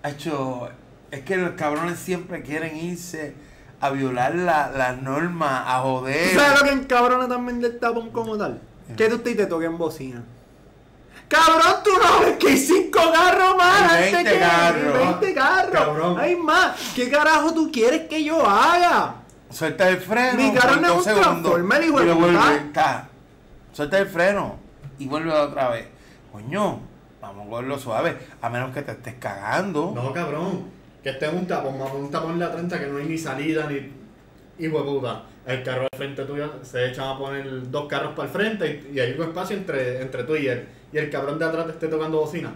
hecho, 0.05 0.69
es 1.11 1.21
que 1.23 1.37
los 1.37 1.53
cabrones 1.53 1.99
siempre 1.99 2.43
quieren 2.43 2.77
irse 2.77 3.35
a 3.81 3.91
violar 3.91 4.35
la, 4.35 4.71
la 4.71 4.93
norma, 4.93 5.65
a 5.67 5.81
joder. 5.81 6.33
¿Tú 6.35 6.41
sabes 6.41 6.61
lo 6.61 6.67
que 6.67 6.73
encabrona 6.75 7.27
también 7.27 7.61
del 7.61 7.79
tapón 7.79 8.11
como 8.11 8.37
tal? 8.37 8.61
Que 8.97 9.09
tú 9.09 9.19
te, 9.21 9.35
te 9.35 9.47
toquen 9.47 9.79
bocina. 9.79 10.23
Cabrón, 11.33 11.83
tú 11.83 11.91
no 11.93 12.21
ves 12.21 12.37
que 12.37 12.49
hay 12.49 12.59
cinco 12.59 13.01
carros 13.11 13.57
más 13.57 13.93
Hay 13.93 14.05
antes 14.05 14.12
20 14.25 14.33
que 14.33 14.39
carros. 14.39 14.95
hay 14.99 15.07
20 15.07 15.35
carros. 15.35 15.73
Cabrón. 15.73 16.19
Hay 16.21 16.37
más. 16.37 16.93
¿Qué 16.95 17.09
carajo 17.11 17.55
tú 17.55 17.71
quieres 17.73 18.03
que 18.07 18.23
yo 18.23 18.47
haga? 18.47 19.15
Suelta 19.49 19.89
el 19.89 19.97
freno. 19.97 20.37
Mi 20.37 20.53
carro 20.53 20.77
no 20.77 21.01
es 21.01 21.07
un 21.07 21.15
Transformer, 21.15 21.85
hijo 21.85 22.03
y 22.03 22.07
de 22.07 22.15
puta. 22.15 23.09
Suelta 23.73 23.99
el 23.99 24.07
freno 24.09 24.57
y 24.99 25.07
vuelve 25.07 25.33
otra 25.33 25.71
vez. 25.71 25.87
Coño, 26.31 26.81
vamos 27.21 27.47
a 27.47 27.51
cogerlo 27.51 27.79
suave. 27.79 28.19
A 28.43 28.51
menos 28.51 28.71
que 28.75 28.83
te 28.83 28.93
estés 28.93 29.15
cagando. 29.15 29.93
No, 29.95 30.12
cabrón. 30.12 30.65
que 31.03 31.11
esté 31.11 31.31
un 31.31 31.47
tapón, 31.47 31.79
más 31.79 31.93
un 31.93 32.11
tapón 32.11 32.33
en 32.33 32.41
la 32.41 32.53
30 32.53 32.79
que 32.79 32.87
no 32.89 32.99
hay 32.99 33.07
ni 33.07 33.17
salida 33.17 33.67
ni. 33.71 33.91
Hijo 34.59 34.79
de 34.79 34.85
puta. 34.85 35.23
El 35.47 35.62
carro 35.62 35.89
al 35.91 35.99
frente 35.99 36.25
tuyo 36.25 36.53
se 36.62 36.91
echan 36.91 37.09
a 37.09 37.19
poner 37.19 37.71
dos 37.71 37.89
carros 37.89 38.12
para 38.15 38.29
el 38.29 38.33
frente 38.35 38.85
y, 38.93 38.97
y 38.97 39.01
hay 39.01 39.12
un 39.19 39.29
espacio 39.29 39.57
entre, 39.57 40.03
entre 40.03 40.25
tú 40.25 40.37
y 40.37 40.47
él. 40.47 40.69
Y 40.93 40.99
el 40.99 41.11
cabrón 41.11 41.39
de 41.39 41.45
atrás 41.45 41.67
te 41.67 41.73
esté 41.73 41.89
tocando 41.89 42.19
bocina. 42.21 42.53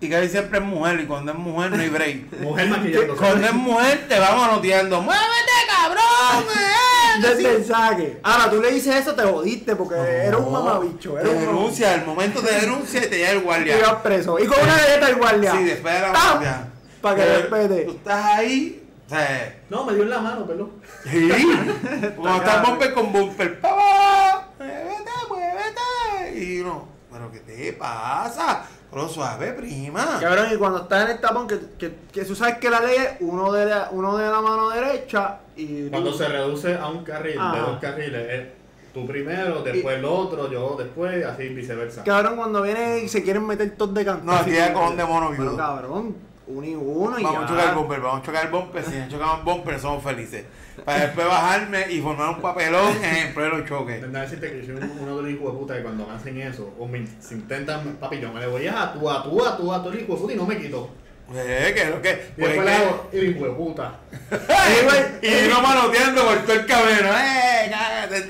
Y 0.00 0.08
que 0.08 0.28
siempre 0.28 0.58
es 0.58 0.64
mujer, 0.64 1.00
y 1.00 1.06
cuando 1.06 1.30
es 1.32 1.38
mujer 1.38 1.70
no 1.70 1.80
hay 1.80 1.88
break. 1.88 2.32
Mujer 2.40 2.68
maquillando. 2.68 3.16
cuando 3.16 3.46
es 3.46 3.54
mujer 3.54 4.06
te 4.08 4.18
vamos 4.18 4.46
manoteando. 4.48 5.00
¡Muévete, 5.00 5.52
cabrón! 5.68 6.44
eh! 6.58 7.48
El 7.54 7.64
saque. 7.64 8.18
Ahora, 8.22 8.50
tú 8.50 8.60
le 8.60 8.72
dices 8.72 8.96
eso, 8.96 9.14
te 9.14 9.22
jodiste 9.22 9.76
porque 9.76 9.94
eres 9.94 10.34
un 10.40 10.50
mamabicho. 10.50 11.14
Te 11.14 11.28
un 11.28 11.40
denuncia, 11.40 11.94
el 11.94 12.04
momento 12.04 12.40
de 12.40 12.52
denuncia 12.62 13.04
y 13.04 13.08
te 13.08 13.18
lleva 13.18 13.30
el 13.30 13.38
Y 13.38 13.42
guardia. 13.42 13.78
vas 13.80 13.94
preso. 14.02 14.38
Y 14.38 14.46
con 14.46 14.58
una 14.60 14.76
galleta 14.76 15.06
al 15.06 15.16
guardia. 15.16 15.52
Sí, 15.52 15.64
después 15.64 15.94
de 15.94 16.00
la 16.00 16.10
guardia. 16.10 16.68
Pa' 17.00 17.14
que 17.14 17.22
Pero 17.22 17.38
respete. 17.38 17.84
Tú 17.84 17.90
estás 17.92 18.24
ahí, 18.24 18.88
o 19.06 19.08
sea, 19.10 19.60
No, 19.68 19.84
me 19.84 19.94
dio 19.94 20.02
en 20.04 20.10
la 20.10 20.18
mano, 20.20 20.46
perdón. 20.46 20.70
sí. 21.04 21.28
Cuando 22.16 22.38
estás 22.44 22.66
bumper 22.66 22.94
con 22.94 23.12
bumper, 23.12 23.60
¡papá! 23.60 24.48
¡Muévete, 24.58 25.10
muévete! 25.28 26.38
Y 26.40 26.62
¿pero 26.62 26.88
qué 27.32 27.40
te 27.40 27.72
pasa? 27.72 28.64
Pero 28.90 29.08
suave, 29.08 29.52
prima. 29.54 30.18
Cabrón, 30.20 30.46
y 30.52 30.56
cuando 30.56 30.82
estás 30.82 31.04
en 31.06 31.16
el 31.16 31.20
tapón, 31.20 31.46
que, 31.46 31.58
que, 31.78 31.94
que 32.12 32.24
tú 32.24 32.34
sabes 32.34 32.58
que 32.58 32.68
la 32.68 32.80
ley 32.80 32.96
es 32.96 33.08
uno 33.20 33.50
de 33.52 33.64
la, 33.66 33.88
uno 33.90 34.16
de 34.18 34.28
la 34.30 34.40
mano 34.40 34.68
derecha 34.70 35.38
y. 35.56 35.88
Cuando 35.88 36.10
tú- 36.12 36.18
se 36.18 36.28
reduce 36.28 36.74
a 36.76 36.88
un 36.88 37.02
carril 37.02 37.38
de 37.38 37.58
dos 37.60 37.78
carriles, 37.80 38.30
es 38.30 38.46
tú 38.92 39.06
primero, 39.06 39.62
después 39.62 39.96
el 39.96 40.04
otro, 40.04 40.50
yo 40.52 40.76
después, 40.78 41.24
así 41.24 41.48
viceversa. 41.48 42.04
Cabrón, 42.04 42.36
cuando 42.36 42.60
viene 42.60 42.98
y 42.98 43.08
se 43.08 43.22
quieren 43.22 43.46
meter 43.46 43.74
todos 43.76 43.94
de 43.94 44.04
canto. 44.04 44.24
No, 44.26 44.32
aquí 44.34 44.50
hay 44.56 44.72
cojón 44.74 44.96
de 44.98 45.04
mono 45.06 45.30
Pero 45.30 45.42
viudo. 45.42 45.56
cabrón, 45.56 46.16
uno 46.48 46.66
y 46.66 46.74
uno 46.74 47.18
y 47.18 47.22
Vamos 47.24 47.44
a 47.44 47.46
chocar 47.48 47.68
el 47.70 47.74
bumper, 47.74 48.00
vamos 48.00 48.20
a 48.20 48.26
chocar 48.26 48.44
el 48.44 48.50
bumper. 48.50 48.84
Si 48.84 48.98
no 48.98 49.08
chocamos 49.08 49.44
bumper, 49.44 49.80
somos 49.80 50.02
felices. 50.04 50.44
Para 50.84 51.00
después 51.06 51.26
bajarme 51.26 51.92
y 51.92 52.00
formar 52.00 52.30
un 52.30 52.40
papelón 52.40 52.96
en 53.04 53.28
el 53.28 53.34
pleno 53.34 53.64
choque. 53.64 53.94
Tendrá 53.98 54.22
que 54.22 54.36
decirte 54.36 54.50
que 54.50 54.66
yo 54.66 54.78
soy 54.78 54.90
uno 55.00 55.16
de 55.16 55.22
los 55.22 55.30
hijos 55.30 55.52
de 55.52 55.58
puta 55.58 55.76
que 55.76 55.82
cuando 55.82 56.06
me 56.06 56.14
hacen 56.14 56.40
eso, 56.40 56.74
o 56.78 56.86
me 56.86 57.06
se 57.20 57.34
intentan, 57.34 57.96
papi, 58.00 58.20
yo 58.20 58.32
me 58.32 58.40
le 58.40 58.46
voy 58.46 58.66
a 58.66 58.92
tú, 58.92 59.08
a 59.08 59.22
tú, 59.22 59.44
a 59.44 59.56
tú, 59.56 59.72
a 59.72 59.82
tú, 59.82 59.92
hijo 59.92 60.14
de 60.14 60.20
puta 60.20 60.32
y 60.32 60.36
no 60.36 60.46
me 60.46 60.58
quito. 60.58 60.90
Eh, 61.34 61.72
que 61.74 61.82
es 61.82 61.90
lo 61.90 62.02
que. 62.02 62.10
Y 62.10 62.40
pues 62.40 62.48
después 62.48 62.64
le 62.64 62.74
hago, 62.74 63.08
el 63.12 63.30
hijo 63.30 63.44
de 63.44 63.50
puta. 63.52 64.00
y 65.22 65.48
no 65.48 65.62
manoteando 65.62 66.24
por 66.24 66.38
todo 66.42 66.52
el 66.52 66.66
camino. 66.66 67.08
¡Eh! 67.16 67.42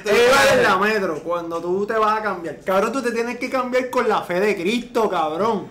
Tu 0.04 0.10
Igual 0.10 0.58
en 0.58 0.62
la 0.62 0.76
metro, 0.76 1.22
cuando 1.22 1.60
tú 1.60 1.84
te 1.86 1.94
vas 1.94 2.20
a 2.20 2.22
cambiar. 2.22 2.60
Cabrón, 2.60 2.92
tú 2.92 3.02
te 3.02 3.10
tienes 3.10 3.38
que 3.38 3.50
cambiar 3.50 3.90
con 3.90 4.08
la 4.08 4.22
fe 4.22 4.38
de 4.38 4.54
Cristo, 4.54 5.08
cabrón. 5.08 5.66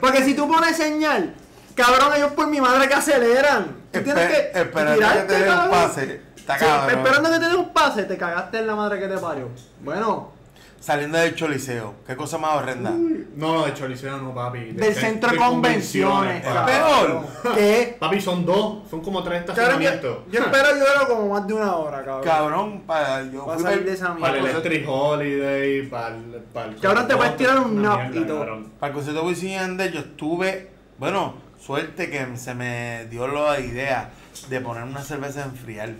Porque 0.00 0.22
si 0.22 0.34
tú 0.34 0.46
pones 0.48 0.76
señal, 0.76 1.34
cabrón, 1.74 2.12
ellos 2.16 2.32
por 2.32 2.46
mi 2.48 2.60
madre 2.60 2.88
que 2.88 2.94
aceleran. 2.94 3.76
Tú 3.92 4.00
tienes 4.02 4.28
que 4.28 4.60
esperando 4.60 5.00
que 5.12 5.20
te 5.26 5.38
den 5.40 5.52
un 5.52 5.70
pase. 5.70 6.20
Está 6.36 6.58
Sí, 6.58 6.64
cabrón. 6.64 6.98
esperando 6.98 7.30
que 7.30 7.38
te 7.38 7.44
den 7.48 7.56
un 7.56 7.72
pase, 7.72 8.02
te 8.04 8.16
cagaste 8.16 8.58
en 8.58 8.66
la 8.66 8.74
madre 8.74 8.98
que 8.98 9.06
te 9.08 9.18
parió. 9.18 9.48
Bueno, 9.80 10.32
Saliendo 10.80 11.16
del 11.16 11.36
choliseo. 11.36 11.94
Qué 12.04 12.16
cosa 12.16 12.38
más 12.38 12.56
horrenda. 12.56 12.90
No, 12.90 13.54
no, 13.54 13.64
de 13.66 13.72
Choliseo 13.72 14.16
no, 14.18 14.34
papi. 14.34 14.72
del 14.72 14.92
centro 14.92 15.30
de 15.30 15.36
convenciones, 15.36 16.42
papi. 16.44 16.72
cabrón. 16.72 17.26
¿Qué? 17.54 17.96
Papi, 18.00 18.20
son 18.20 18.44
dos, 18.44 18.78
son 18.90 19.00
como 19.00 19.22
tres 19.22 19.44
Cabrón, 19.44 19.56
yo, 19.56 19.62
estacionamientos. 19.62 20.18
yo 20.32 20.40
espero 20.40 20.68
yo 20.76 21.06
como 21.08 21.28
más 21.32 21.46
de 21.46 21.54
una 21.54 21.76
hora, 21.76 22.04
cabrón. 22.04 22.24
Cabrón, 22.24 22.80
para. 22.84 23.22
Yo 23.30 23.46
Va 23.46 23.52
a 23.54 23.58
fui 23.58 23.64
salir 23.64 23.84
de 23.84 23.92
esa 23.92 24.06
Para 24.16 24.32
mierda. 24.32 24.38
el 24.38 24.46
Electric 24.56 24.88
Holiday, 24.88 25.86
para 25.88 26.08
el. 26.16 26.42
Para 26.52 26.66
el 26.70 26.80
Cabrón, 26.80 27.06
te 27.06 27.16
puedes 27.16 27.36
tirar 27.36 27.58
un 27.60 27.80
nap 27.80 28.14
y 28.16 28.20
todo. 28.24 28.40
Para 28.80 28.88
el 28.88 28.92
concierto 28.92 29.20
de 29.22 29.26
Wisin 29.28 29.78
yo 29.92 30.00
estuve, 30.00 30.68
bueno, 30.98 31.34
suerte 31.64 32.10
que 32.10 32.36
se 32.36 32.54
me 32.54 33.06
dio 33.10 33.28
la 33.28 33.60
idea 33.60 34.10
de 34.48 34.60
poner 34.60 34.82
una 34.82 35.02
cerveza 35.02 35.42
a 35.42 35.44
enfriar. 35.46 35.90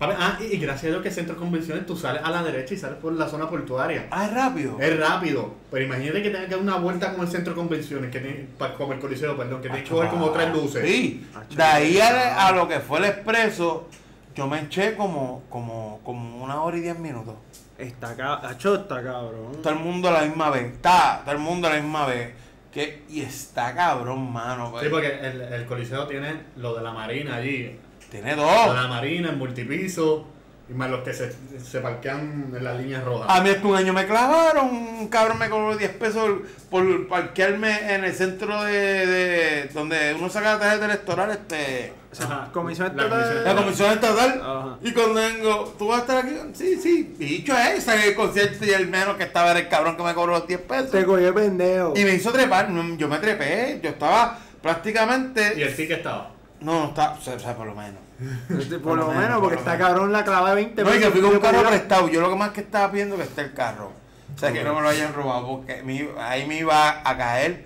Ah, 0.00 0.38
y, 0.40 0.54
y 0.54 0.58
gracias 0.58 0.84
a 0.84 0.88
Dios 0.90 1.02
que 1.02 1.10
centro 1.10 1.34
de 1.34 1.40
convenciones 1.40 1.84
tú 1.84 1.96
sales 1.96 2.22
a 2.24 2.30
la 2.30 2.44
derecha 2.44 2.72
y 2.72 2.76
sales 2.76 2.98
por 2.98 3.12
la 3.14 3.26
zona 3.26 3.50
portuaria. 3.50 4.06
Ah, 4.12 4.26
es 4.26 4.32
rápido. 4.32 4.76
Es 4.78 4.96
rápido, 4.96 5.54
pero 5.72 5.84
imagínate 5.84 6.22
que 6.22 6.30
tengas 6.30 6.46
que 6.46 6.54
dar 6.54 6.62
una 6.62 6.76
vuelta 6.76 7.10
como 7.10 7.24
el 7.24 7.28
centro 7.28 7.52
de 7.52 7.56
convenciones, 7.58 8.12
que 8.12 8.20
tiene, 8.20 8.46
como 8.76 8.92
el 8.92 9.00
coliseo, 9.00 9.36
perdón, 9.36 9.60
que 9.60 9.68
tienes 9.68 9.88
que 9.88 9.94
coger 9.94 10.10
como 10.10 10.30
tres 10.30 10.52
luces. 10.52 10.84
Sí, 10.86 11.26
de 11.50 11.62
ahí 11.64 11.98
a, 11.98 12.46
a 12.46 12.52
lo 12.52 12.68
que 12.68 12.78
fue 12.78 13.00
el 13.00 13.06
expreso, 13.06 13.88
yo 14.36 14.46
me 14.46 14.60
eché 14.60 14.94
como, 14.94 15.42
como, 15.50 15.98
como 16.04 16.44
una 16.44 16.62
hora 16.62 16.76
y 16.76 16.80
diez 16.80 16.96
minutos. 16.96 17.34
Está 17.76 18.14
cabrón, 18.14 18.52
está 18.52 19.02
cabrón. 19.02 19.62
Todo 19.62 19.72
el 19.72 19.80
mundo 19.80 20.08
a 20.10 20.12
la 20.12 20.22
misma 20.22 20.50
vez, 20.50 20.74
está, 20.74 21.22
todo 21.24 21.34
el 21.34 21.40
mundo 21.40 21.66
a 21.66 21.72
la 21.74 21.80
misma 21.80 22.06
vez. 22.06 22.34
Que, 22.78 23.02
y 23.08 23.22
está 23.22 23.74
cabrón, 23.74 24.32
mano. 24.32 24.70
pues. 24.70 24.84
Sí, 24.84 24.88
porque 24.90 25.08
el, 25.20 25.40
el 25.42 25.66
coliseo 25.66 26.06
tiene 26.06 26.34
lo 26.56 26.74
de 26.74 26.82
la 26.82 26.92
marina 26.92 27.36
allí. 27.36 27.76
Tiene 28.10 28.36
Lo 28.36 28.42
de 28.46 28.48
dos. 28.52 28.74
la 28.74 28.86
marina, 28.88 29.30
el 29.30 29.36
multipiso, 29.36 30.26
y 30.68 30.72
más 30.74 30.88
los 30.90 31.00
que 31.02 31.12
se, 31.12 31.32
se 31.60 31.80
parquean 31.80 32.52
en 32.56 32.62
las 32.64 32.78
líneas 32.78 33.04
rojas. 33.04 33.26
A 33.28 33.42
mí 33.42 33.50
hasta 33.50 33.66
un 33.66 33.74
año 33.76 33.92
me 33.92 34.06
clavaron, 34.06 34.68
un 34.68 35.08
cabrón 35.08 35.38
me 35.38 35.50
cobró 35.50 35.76
10 35.76 35.90
pesos 35.92 36.30
por 36.70 37.08
parquearme 37.08 37.94
en 37.94 38.04
el 38.04 38.14
centro 38.14 38.62
de, 38.62 39.06
de 39.06 39.64
donde 39.74 40.14
uno 40.14 40.28
saca 40.30 40.54
la 40.54 40.60
tarjeta 40.60 40.84
electoral, 40.86 41.30
este, 41.32 41.92
Ajá. 42.20 42.48
Comisión 42.52 42.96
La 42.96 43.04
estatal. 43.04 43.22
comisión 43.24 43.44
la 43.44 43.62
comisión 43.62 43.90
estatal. 43.92 44.40
Ajá. 44.42 44.76
Y 44.82 44.92
cuando 44.92 45.14
vengo, 45.14 45.74
¿tú 45.78 45.88
vas 45.88 45.98
a 45.98 46.00
estar 46.02 46.18
aquí? 46.24 46.36
Sí, 46.54 46.76
sí. 46.80 47.14
Dicho 47.18 47.56
es, 47.56 47.84
salí 47.84 48.02
del 48.02 48.14
concierto 48.14 48.64
y 48.64 48.70
el 48.70 48.88
menos 48.88 49.16
que 49.16 49.24
estaba 49.24 49.50
era 49.50 49.60
el 49.60 49.68
cabrón 49.68 49.96
que 49.96 50.02
me 50.02 50.14
cobró 50.14 50.32
los 50.32 50.46
10 50.46 50.60
pesos. 50.62 50.90
Te 50.90 51.04
cogió 51.04 51.34
pendejo. 51.34 51.92
Y 51.96 52.04
me 52.04 52.14
hizo 52.14 52.32
trepar, 52.32 52.68
yo 52.96 53.08
me 53.08 53.18
trepé, 53.18 53.80
yo 53.82 53.90
estaba 53.90 54.38
prácticamente... 54.62 55.54
Y 55.56 55.62
el 55.62 55.74
ticket 55.76 55.98
estaba. 55.98 56.30
No, 56.60 56.80
no 56.80 56.88
estaba, 56.88 57.12
o 57.14 57.20
sea, 57.20 57.34
o 57.34 57.38
sea, 57.38 57.54
por 57.56 57.66
lo 57.66 57.74
menos. 57.74 58.00
Por 58.48 58.80
Por 58.82 58.96
lo 58.98 59.02
lo 59.04 59.08
menos, 59.08 59.22
menos, 59.22 59.40
porque 59.40 59.56
por 59.56 59.58
está 59.66 59.72
menos. 59.74 59.88
cabrón 59.88 60.12
la 60.12 60.24
clava 60.24 60.48
de 60.50 60.54
20 60.56 60.82
No, 60.84 60.94
y 60.94 60.98
que 60.98 61.10
fui 61.10 61.20
con 61.20 61.30
un 61.34 61.40
carro 61.40 61.58
podía- 61.58 61.70
prestado. 61.70 62.08
Yo 62.08 62.20
lo 62.20 62.30
que 62.30 62.36
más 62.36 62.50
que 62.50 62.60
estaba 62.62 62.90
pidiendo 62.90 63.16
que 63.16 63.22
esté 63.22 63.42
el 63.42 63.54
carro. 63.54 63.92
O 64.34 64.38
sea, 64.38 64.52
que 64.52 64.62
no 64.64 64.74
me 64.74 64.80
lo 64.80 64.88
hayan 64.88 65.12
robado 65.14 65.46
porque 65.46 65.82
me- 65.82 66.08
ahí 66.20 66.46
me 66.46 66.58
iba 66.58 67.00
a 67.08 67.16
caer 67.16 67.64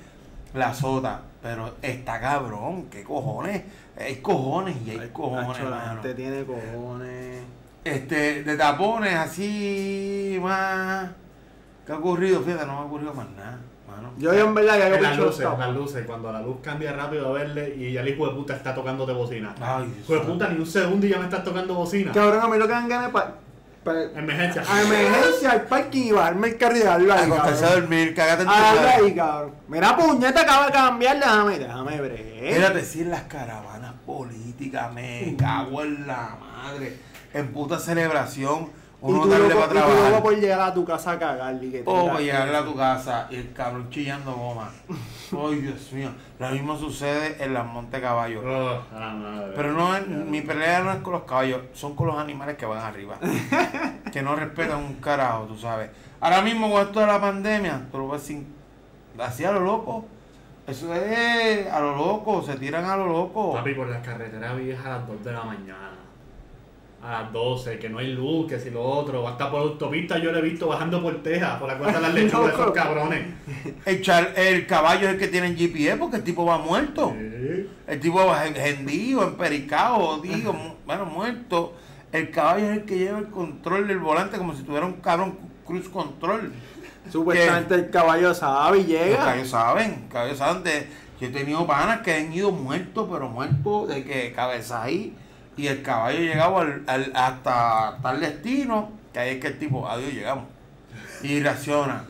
la 0.54 0.74
sota. 0.74 1.22
Pero 1.42 1.74
está 1.82 2.20
cabrón, 2.20 2.86
qué 2.90 3.02
cojones. 3.02 3.62
Hay 3.98 4.16
cojones 4.16 4.76
y 4.86 4.90
hay 4.90 4.98
Ay, 5.00 5.10
cojones, 5.12 5.62
la 5.64 5.70
mano. 5.70 5.92
gente 6.02 6.14
tiene 6.14 6.44
cojones. 6.44 7.42
Este, 7.84 8.42
de 8.44 8.56
tapones 8.56 9.14
así 9.14 10.38
más. 10.40 11.10
¿Qué 11.86 11.92
ha 11.92 11.96
ocurrido? 11.98 12.40
Fíjate, 12.42 12.64
no 12.66 12.74
me 12.74 12.78
ha 12.78 12.82
ocurrido 12.84 13.12
más 13.12 13.26
nada, 13.30 13.58
mano. 13.88 14.12
Yo, 14.18 14.32
yo 14.32 14.46
en 14.46 14.54
verdad 14.54 14.78
ya 14.78 14.86
En 14.88 14.94
yo 14.94 15.00
las 15.02 15.18
luces, 15.18 15.46
las 15.58 15.74
luces, 15.74 16.06
cuando 16.06 16.32
la 16.32 16.40
luz 16.40 16.58
cambia 16.62 16.92
rápido 16.92 17.28
a 17.28 17.32
verle 17.32 17.74
y 17.76 17.92
ya 17.92 18.02
el 18.02 18.08
hijo 18.08 18.28
de 18.28 18.34
puta 18.34 18.54
está 18.54 18.74
tocando 18.74 19.04
de 19.04 19.12
bocina. 19.14 19.54
Ay, 19.60 19.92
Hijo 20.02 20.14
de 20.14 20.20
puta, 20.20 20.48
ni 20.48 20.58
un 20.60 20.66
segundo 20.66 21.06
y 21.06 21.10
ya 21.10 21.18
me 21.18 21.24
estás 21.24 21.42
tocando 21.44 21.74
bocina. 21.74 22.12
Cabrón, 22.12 22.40
a 22.42 22.48
mí 22.48 22.56
lo 22.56 22.66
que 22.66 22.72
dan 22.72 22.88
ganas 22.88 23.10
Emergencia. 23.84 24.62
A 24.68 24.82
emergencia 24.82 25.50
al 25.50 25.62
parking 25.62 26.02
y 26.02 26.12
bajarme 26.12 26.48
el 26.48 26.56
carro 26.56 26.76
y 26.76 26.80
darlo 26.80 27.12
ahí, 27.12 27.22
Acostarse 27.24 27.64
a 27.64 27.74
dormir, 27.74 28.14
cagate 28.14 28.42
en 28.42 28.48
tu 28.48 28.54
ahí, 28.54 29.14
cabrón. 29.14 29.54
Mira, 29.68 29.96
puñeta, 29.96 30.42
acaba 30.42 30.66
de 30.66 30.72
cambiar, 30.72 31.18
déjame, 31.18 31.58
déjame 31.58 32.00
bregar. 32.00 32.44
Espérate, 32.44 32.84
si 32.84 33.00
en 33.00 33.10
las 33.10 33.22
caravanas 33.22 33.94
políticas, 34.06 34.92
me 34.92 35.34
cago 35.36 35.82
en 35.82 36.06
la 36.06 36.36
madre. 36.40 36.96
En 37.34 37.48
puta 37.52 37.78
celebración, 37.78 38.70
Y 39.04 39.10
uno 39.10 39.22
tú 39.22 39.30
tarde 39.30 39.48
loco, 39.48 39.60
para 39.60 39.66
y 39.66 39.68
tú 39.68 39.74
loco 39.80 39.90
trabajar. 39.92 40.22
por 40.22 40.36
llegar 40.36 40.60
a 40.60 40.74
tu 40.74 40.84
casa 40.84 41.10
a 41.12 41.18
cagar 41.18 41.54
y 41.54 41.82
O 41.84 41.92
diga- 41.94 42.06
para 42.06 42.20
llegarle 42.20 42.56
a 42.56 42.64
tu 42.64 42.76
casa 42.76 43.26
y 43.30 43.34
el 43.36 43.52
cabrón 43.52 43.90
chillando 43.90 44.32
goma. 44.32 44.70
Ay, 44.88 45.54
Dios 45.56 45.92
mío. 45.92 46.10
Lo 46.38 46.50
mismo 46.50 46.76
sucede 46.76 47.42
en 47.42 47.54
las 47.54 47.66
Monte 47.66 48.00
Caballos. 48.00 48.44
Oh. 48.46 48.80
Pero 49.56 49.72
no 49.72 49.96
es, 49.96 50.06
mi 50.06 50.42
pelea 50.42 50.80
no 50.80 50.92
es 50.92 50.98
con 50.98 51.14
los 51.14 51.22
caballos, 51.24 51.62
son 51.72 51.96
con 51.96 52.06
los 52.06 52.18
animales 52.18 52.56
que 52.56 52.66
van 52.66 52.78
arriba. 52.78 53.16
que 54.12 54.22
no 54.22 54.36
respetan 54.36 54.78
un 54.78 54.94
carajo, 54.94 55.44
tú 55.44 55.56
sabes. 55.58 55.90
Ahora 56.20 56.42
mismo 56.42 56.70
con 56.70 56.82
esto 56.82 57.00
de 57.00 57.06
la 57.06 57.20
pandemia, 57.20 57.82
tú 57.90 57.98
lo 57.98 58.08
ves 58.08 58.22
sin. 58.22 58.54
Así 59.18 59.44
a 59.44 59.52
lo 59.52 59.60
loco. 59.60 60.04
Eso 60.66 60.94
es 60.94 61.66
a 61.66 61.80
lo 61.80 61.96
loco, 61.96 62.40
se 62.42 62.54
tiran 62.54 62.84
a 62.84 62.96
lo 62.96 63.06
loco. 63.08 63.52
Papi, 63.54 63.74
por 63.74 63.88
las 63.88 64.00
carreteras 64.06 64.56
viejas 64.56 64.86
a 64.86 64.90
las 64.90 65.08
2 65.08 65.24
de 65.24 65.32
la 65.32 65.42
mañana. 65.42 65.90
A 67.02 67.22
las 67.22 67.32
12, 67.32 67.78
que 67.80 67.88
no 67.88 67.98
hay 67.98 68.12
luz, 68.12 68.46
que 68.48 68.60
si 68.60 68.70
lo 68.70 68.80
otro. 68.82 69.26
Hasta 69.26 69.50
por 69.50 69.60
autopista 69.62 70.18
yo 70.18 70.30
lo 70.30 70.38
he 70.38 70.42
visto 70.42 70.68
bajando 70.68 71.02
por 71.02 71.20
Texas, 71.22 71.58
por 71.58 71.66
la 71.68 71.76
cuenta 71.76 71.98
de 71.98 72.02
las 72.06 72.14
lechugas, 72.22 72.52
esos 72.54 72.70
cabrones. 72.70 73.26
El, 73.84 74.02
char- 74.02 74.32
el 74.36 74.66
caballo 74.68 75.08
es 75.08 75.14
el 75.14 75.18
que 75.18 75.26
tiene 75.28 75.48
el 75.48 75.56
GPS 75.56 75.96
porque 75.96 76.16
el 76.18 76.22
tipo 76.22 76.44
va 76.44 76.58
muerto. 76.58 77.12
El 77.88 77.98
tipo 78.00 78.24
va 78.24 78.46
hendido, 78.46 79.24
empericado, 79.24 80.18
digo, 80.20 80.76
bueno, 80.86 81.04
muerto. 81.06 81.74
El 82.12 82.30
caballo 82.30 82.66
es 82.70 82.78
el 82.78 82.84
que 82.84 82.98
lleva 82.98 83.18
el 83.18 83.28
control 83.30 83.88
del 83.88 83.98
volante 83.98 84.38
como 84.38 84.54
si 84.54 84.62
tuviera 84.62 84.86
un 84.86 84.94
cabrón 85.00 85.38
cruise 85.66 85.88
control. 85.88 86.52
Supuestamente 87.10 87.74
el 87.74 87.90
caballo 87.90 88.32
sabe 88.32 88.78
y 88.78 88.82
Los 88.82 88.88
llega. 88.90 89.16
caballos 89.16 89.48
saben, 89.48 89.90
los 90.02 90.12
caballos 90.12 90.38
saben 90.38 90.62
de. 90.62 90.86
Yo 91.20 91.28
he 91.28 91.30
tenido 91.30 91.66
panas 91.66 92.00
que 92.02 92.14
han 92.14 92.32
ido 92.32 92.50
muertos, 92.52 93.08
pero 93.10 93.28
muertos 93.28 93.88
de 93.88 94.04
que 94.04 94.32
cabeza 94.32 94.82
ahí. 94.82 95.14
Y 95.56 95.66
el 95.66 95.82
caballo 95.82 96.18
llegaba 96.18 96.62
al, 96.62 96.82
al- 96.86 97.12
hasta 97.14 97.98
tal 98.02 98.20
destino, 98.20 98.90
que 99.12 99.18
ahí 99.18 99.30
es 99.34 99.40
que 99.40 99.48
el 99.48 99.58
tipo, 99.58 99.86
adiós, 99.88 100.12
llegamos. 100.12 100.44
Y 101.22 101.40
reacciona. 101.42 102.04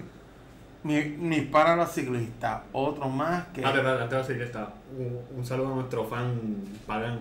Mi- 0.85 1.05
mis 1.05 1.43
para 1.45 1.77
los 1.77 1.93
ciclistas, 1.93 2.61
otro 2.73 3.09
más 3.09 3.45
que. 3.55 3.65
Ah, 3.65 3.73
de 3.73 3.83
verdad, 3.83 4.09
te 4.09 4.15
voy 4.17 4.25
a 4.25 4.27
decir 4.27 4.39
que 4.39 4.45
está. 4.45 4.69
Un, 4.97 5.39
un 5.39 5.47
saludo 5.47 5.73
a 5.73 5.77
nuestro 5.77 6.05
fan 6.07 6.41
Pagan. 6.87 7.19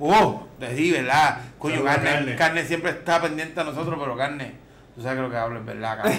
Oh, 0.00 0.46
te 0.58 0.74
di, 0.74 0.90
¿verdad? 0.90 1.38
Coño, 1.58 1.76
Saludos, 1.76 1.94
carne, 1.94 2.10
Carne. 2.12 2.36
carne 2.36 2.64
siempre 2.64 2.90
está 2.90 3.22
pendiente 3.22 3.60
a 3.60 3.64
nosotros, 3.64 3.96
pero 4.00 4.16
carne, 4.16 4.54
tú 4.94 5.00
sabes 5.02 5.16
que 5.18 5.22
lo 5.22 5.30
que 5.30 5.36
hablo 5.36 5.60
es 5.60 5.64
verdad, 5.64 5.96
cabrón. 5.98 6.18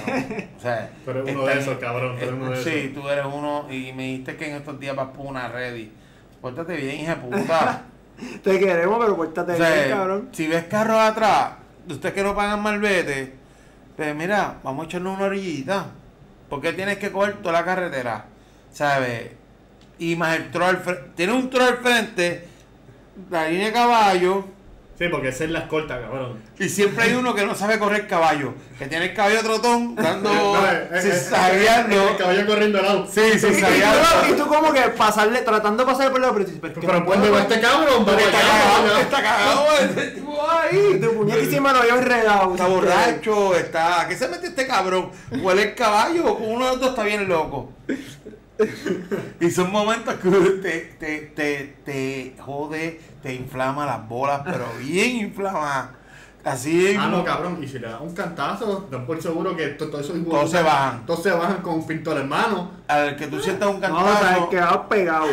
O 0.57 0.60
sea, 0.62 0.89
Tú 1.05 1.12
eres 1.12 1.36
uno 1.36 1.45
de 1.45 1.60
esos, 1.60 1.77
cabrón, 1.77 2.15
tú 2.17 2.24
eres 2.24 2.34
uno 2.36 2.50
de 2.51 2.63
Sí, 2.63 2.69
esos. 2.69 2.93
tú 3.01 3.10
eres 3.10 3.25
uno 3.25 3.65
y 3.69 3.91
me 3.91 4.03
dijiste 4.03 4.38
que 4.38 4.50
en 4.50 4.55
estos 4.55 4.79
días 4.79 4.95
vas 4.95 5.10
por 5.10 5.25
una 5.25 5.50
ready. 5.50 5.91
Pórtate 6.41 6.77
bien, 6.77 7.01
hija 7.01 7.15
de 7.15 7.22
puta. 7.22 7.84
Te 8.43 8.60
queremos, 8.60 8.98
pero 9.00 9.15
pórtate 9.15 9.53
O 9.53 9.57
sea, 9.57 9.74
bien, 9.75 9.89
cabrón. 9.89 10.29
si 10.31 10.48
ves 10.48 10.63
carros 10.65 10.98
atrás, 11.00 11.53
de 11.86 11.93
ustedes 11.93 12.15
que 12.15 12.24
no 12.24 12.36
pagan 12.36 12.62
malvete, 12.62 13.34
pues 13.95 14.15
mira, 14.15 14.57
vamos 14.63 14.86
a 14.86 14.88
echarnos 14.88 15.17
una 15.17 15.25
orillita. 15.27 15.88
porque 16.50 16.74
tienes 16.74 16.98
que 16.98 17.12
coger 17.12 17.38
toda 17.41 17.53
la 17.53 17.65
carretera? 17.65 18.25
¿Sabes? 18.72 19.31
Y 20.00 20.15
más 20.15 20.36
el 20.38 20.51
troll. 20.51 20.75
Tienes 21.15 21.36
un 21.36 21.50
troll 21.50 21.67
al 21.67 21.77
frente, 21.77 22.48
la 23.29 23.48
línea 23.50 23.67
de 23.67 23.74
caballo, 23.74 24.45
Sí, 24.98 25.10
porque 25.10 25.28
esa 25.28 25.44
es 25.44 25.50
la 25.50 25.60
escolta, 25.60 26.00
cabrón. 26.00 26.40
y 26.58 26.70
siempre 26.70 27.04
hay 27.04 27.14
uno 27.16 27.36
que 27.36 27.46
no 27.46 27.54
sabe 27.54 27.78
correr 27.78 28.08
caballo, 28.08 28.54
que 28.80 28.88
tiene 28.88 29.08
el 29.08 29.14
caballo 29.14 29.42
trotón, 29.44 29.94
dando, 29.94 30.34
No, 30.34 30.66
eh, 30.66 30.88
eh, 30.90 30.90
eh, 30.94 31.02
zigzagueando. 31.02 32.10
El 32.12 32.18
caballo 32.18 32.46
corriendo 32.46 32.80
al 32.80 32.86
lado. 32.86 33.08
Sí, 33.12 33.20
Y, 33.20 33.36
y 33.36 33.40
tú, 33.40 34.34
y 34.34 34.38
tú 34.38 34.48
como 34.48 34.72
que 34.72 34.82
pasarle, 34.98 35.42
tratando 35.42 35.84
de 35.84 35.92
pasar 35.92 36.08
por 36.08 36.16
el 36.16 36.22
lado, 36.22 36.36
pero, 36.36 36.50
pero, 36.62 36.74
Pero 36.80 37.06
¿cuándo 37.06 37.30
va 37.30 37.42
este 37.42 37.60
cabrón? 37.60 38.06
Pero 38.06 38.20
está 38.20 38.40
cagado, 38.40 38.98
está 39.00 39.22
cagado 39.22 39.66
ese 39.80 40.12
tipo 40.12 40.50
ahí. 40.50 41.00
Tu 41.02 41.14
puñetísima 41.14 41.74
lo 41.74 41.80
había 41.80 41.96
enredado. 41.96 42.52
Está 42.52 42.68
borracho, 42.68 43.54
está. 43.56 44.02
¿A 44.02 44.08
qué 44.08 44.16
se 44.16 44.30
mete 44.30 44.48
este 44.48 44.66
cabrón? 44.66 45.12
¿Huele 45.42 45.64
el 45.64 45.75
caballo? 45.75 46.36
Uno 46.36 46.66
de 46.66 46.72
los 46.72 46.80
dos 46.80 46.90
está 46.92 47.04
bien 47.04 47.28
loco. 47.28 47.74
Y 49.42 49.52
son 49.52 49.70
momentos 49.72 50.14
que 50.16 50.30
te, 50.30 50.80
te, 50.98 51.20
te, 51.36 51.75
te 51.84 52.36
jode, 52.40 53.02
te 53.25 53.34
inflama 53.34 53.86
las 53.88 54.08
bolas, 54.08 54.41
pero 54.46 54.65
bien 54.79 55.15
inflama. 55.17 55.91
Así 56.44 56.96
Ah, 56.96 57.08
no, 57.08 57.24
cabrón. 57.25 57.58
Y 57.63 57.67
si 57.67 57.79
le 57.79 57.88
das 57.88 58.00
un 58.00 58.13
cantazo, 58.13 58.88
dan 58.91 59.03
por 59.08 59.20
seguro 59.20 59.55
que 59.58 59.65
to- 59.70 59.89
todo 59.89 60.00
eso 60.00 60.15
igual. 60.15 60.38
Todos 60.41 60.51
se 60.51 60.62
bajan. 60.62 61.05
Todos 61.08 61.24
se 61.24 61.32
bajan 61.32 61.58
con 61.63 61.74
un 61.74 61.88
pintor 61.88 62.17
en 62.20 62.29
mano. 62.29 62.70
al 62.88 63.15
que 63.15 63.25
tú 63.25 63.39
sientas 63.39 63.67
un 63.67 63.79
No, 63.82 63.98
o 63.98 64.03
sea, 64.08 64.20
cantazo. 64.20 64.50
quedado 64.50 64.88
pegado. 64.88 65.25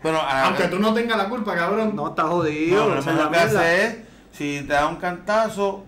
Bueno, 0.00 0.18
a- 0.20 0.44
Aunque 0.44 0.68
tú 0.68 0.78
no 0.78 0.94
tengas 0.94 1.18
la 1.18 1.28
culpa, 1.28 1.56
cabrón. 1.56 1.96
No, 1.96 2.08
está 2.10 2.22
no, 2.22 2.28
jodido. 2.28 2.88
lo 2.88 2.98
esa 3.00 3.10
es 3.10 3.16
mejor 3.16 3.32
la 3.32 3.36
que 3.38 3.44
haces 3.44 3.60
es, 3.84 3.96
si 4.32 4.60
te 4.64 4.72
da 4.74 4.86
un 4.86 4.96
cantazo, 4.96 5.84